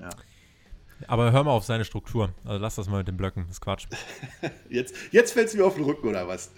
Ja. 0.00 0.10
Aber 1.06 1.32
hör 1.32 1.44
mal 1.44 1.50
auf 1.50 1.64
seine 1.64 1.84
Struktur. 1.84 2.32
Also 2.44 2.58
lass 2.60 2.76
das 2.76 2.88
mal 2.88 2.98
mit 2.98 3.08
den 3.08 3.16
Blöcken. 3.16 3.44
Das 3.46 3.56
ist 3.56 3.60
Quatsch. 3.60 3.86
Jetzt, 4.68 4.94
jetzt 5.10 5.32
fällt 5.32 5.48
es 5.48 5.54
mir 5.54 5.64
auf 5.64 5.74
den 5.74 5.84
Rücken, 5.84 6.08
oder 6.08 6.26
was? 6.26 6.50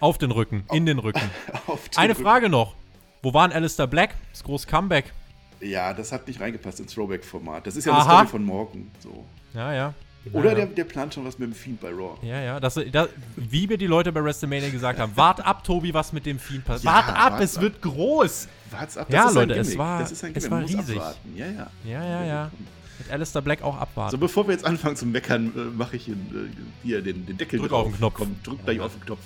Auf 0.00 0.18
den 0.18 0.30
Rücken, 0.30 0.64
in 0.72 0.86
den 0.86 0.98
Rücken. 0.98 1.20
Eine 1.96 2.12
Rücken. 2.12 2.22
Frage 2.22 2.48
noch. 2.48 2.74
Wo 3.22 3.34
war 3.34 3.44
ein 3.44 3.52
Alistair 3.52 3.88
Black? 3.88 4.14
Das 4.30 4.44
große 4.44 4.66
Comeback. 4.66 5.12
Ja, 5.60 5.92
das 5.92 6.12
hat 6.12 6.28
nicht 6.28 6.40
reingepasst 6.40 6.78
ins 6.78 6.94
Throwback-Format. 6.94 7.66
Das 7.66 7.74
ist 7.74 7.84
ja 7.84 7.92
Aha. 7.92 8.02
eine 8.02 8.28
Story 8.28 8.28
von 8.28 8.44
morgen. 8.44 8.92
So. 9.00 9.24
Ja, 9.54 9.72
ja. 9.72 9.94
Oder 10.32 10.50
ja. 10.50 10.54
Der, 10.56 10.66
der 10.66 10.84
plant 10.84 11.14
schon 11.14 11.24
was 11.24 11.38
mit 11.38 11.48
dem 11.48 11.54
Fiend 11.54 11.80
bei 11.80 11.90
Raw. 11.90 12.14
Ja, 12.22 12.40
ja. 12.40 12.60
Das, 12.60 12.78
das, 12.92 13.08
wie 13.36 13.66
mir 13.66 13.78
die 13.78 13.86
Leute 13.86 14.12
bei 14.12 14.22
WrestleMania 14.22 14.70
gesagt 14.70 14.98
haben, 14.98 15.12
wart 15.16 15.44
ab, 15.44 15.64
Tobi, 15.64 15.92
was 15.94 16.12
mit 16.12 16.26
dem 16.26 16.38
Fiend 16.38 16.64
passiert. 16.64 16.92
Ja, 16.92 17.06
wart 17.06 17.16
ab, 17.16 17.40
es 17.40 17.56
ab. 17.56 17.62
wird 17.62 17.82
groß. 17.82 18.48
Wart's 18.70 18.96
ab. 18.96 19.06
Das 19.08 19.34
ja, 19.34 19.40
Leute, 19.40 19.54
es 19.54 19.76
war, 19.78 20.02
es 20.02 20.50
war 20.50 20.60
riesig. 20.60 20.96
Abwarten. 20.96 21.36
Ja, 21.36 21.46
ja. 21.46 21.70
Ja, 21.84 22.04
ja, 22.04 22.24
ja. 22.24 22.50
Mit 22.98 23.10
Alistair 23.10 23.42
Black 23.42 23.62
auch 23.62 23.76
abwarten. 23.76 24.12
So, 24.12 24.18
bevor 24.18 24.46
wir 24.46 24.52
jetzt 24.52 24.64
anfangen 24.64 24.96
zu 24.96 25.06
meckern, 25.06 25.52
äh, 25.56 25.76
mache 25.76 25.96
ich 25.96 26.06
hier, 26.06 26.14
äh, 26.14 26.48
hier 26.82 27.02
den, 27.02 27.26
den 27.26 27.36
Deckel 27.36 27.60
drück 27.60 27.70
drauf. 27.70 27.86
auf 27.86 27.92
den 27.92 27.98
Knopf. 27.98 28.14
Komm, 28.14 28.36
drück 28.42 28.64
gleich 28.64 28.78
ja. 28.78 28.84
auf 28.84 28.92
den 28.92 29.02
Knopf. 29.02 29.20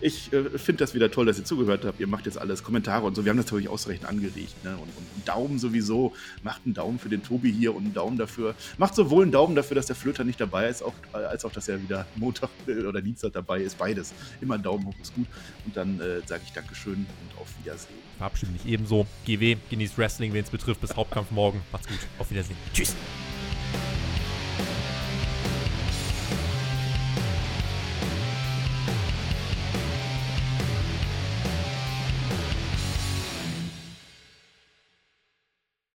Ich 0.00 0.32
äh, 0.32 0.58
finde 0.58 0.84
das 0.84 0.94
wieder 0.94 1.10
toll, 1.10 1.26
dass 1.26 1.38
ihr 1.38 1.44
zugehört 1.44 1.84
habt. 1.84 2.00
Ihr 2.00 2.06
macht 2.06 2.26
jetzt 2.26 2.38
alles, 2.38 2.64
Kommentare 2.64 3.04
und 3.04 3.14
so. 3.14 3.24
Wir 3.24 3.30
haben 3.30 3.36
das 3.36 3.46
natürlich 3.46 3.68
ausreichend 3.68 4.06
angeregt. 4.06 4.54
Ne? 4.64 4.72
Und, 4.72 4.80
und 4.80 5.06
einen 5.14 5.24
Daumen 5.24 5.58
sowieso. 5.58 6.14
Macht 6.42 6.62
einen 6.64 6.74
Daumen 6.74 6.98
für 6.98 7.08
den 7.08 7.22
Tobi 7.22 7.52
hier 7.52 7.74
und 7.74 7.84
einen 7.84 7.94
Daumen 7.94 8.16
dafür. 8.16 8.54
Macht 8.78 8.94
sowohl 8.94 9.24
einen 9.24 9.32
Daumen 9.32 9.54
dafür, 9.54 9.74
dass 9.74 9.86
der 9.86 9.96
Flöter 9.96 10.24
nicht 10.24 10.40
dabei 10.40 10.68
ist, 10.68 10.82
auch, 10.82 10.94
äh, 11.12 11.18
als 11.18 11.44
auch, 11.44 11.52
dass 11.52 11.68
er 11.68 11.82
wieder 11.82 12.06
Montag 12.16 12.50
äh, 12.66 12.84
oder 12.84 13.02
Dienstag 13.02 13.32
dabei 13.32 13.60
ist. 13.60 13.78
Beides. 13.78 14.14
Immer 14.40 14.54
ein 14.54 14.62
Daumen 14.62 14.86
hoch 14.86 14.94
ist 15.00 15.14
gut. 15.14 15.26
Und 15.66 15.76
dann 15.76 16.00
äh, 16.00 16.20
sage 16.26 16.42
ich 16.46 16.52
Dankeschön 16.52 16.94
und 16.94 17.40
auf 17.40 17.48
Wiedersehen. 17.62 17.94
Verabschiede 18.18 18.52
mich 18.52 18.66
ebenso. 18.66 19.06
GW, 19.26 19.56
genießt 19.68 19.98
Wrestling, 19.98 20.32
wen 20.32 20.44
es 20.44 20.50
betrifft. 20.50 20.80
Bis 20.80 20.94
Hauptkampf 20.96 21.30
morgen. 21.30 21.62
Macht's 21.72 21.88
gut. 21.88 21.98
Auf 22.18 22.30
Wiedersehen. 22.30 22.56
Tschüss. 22.72 22.94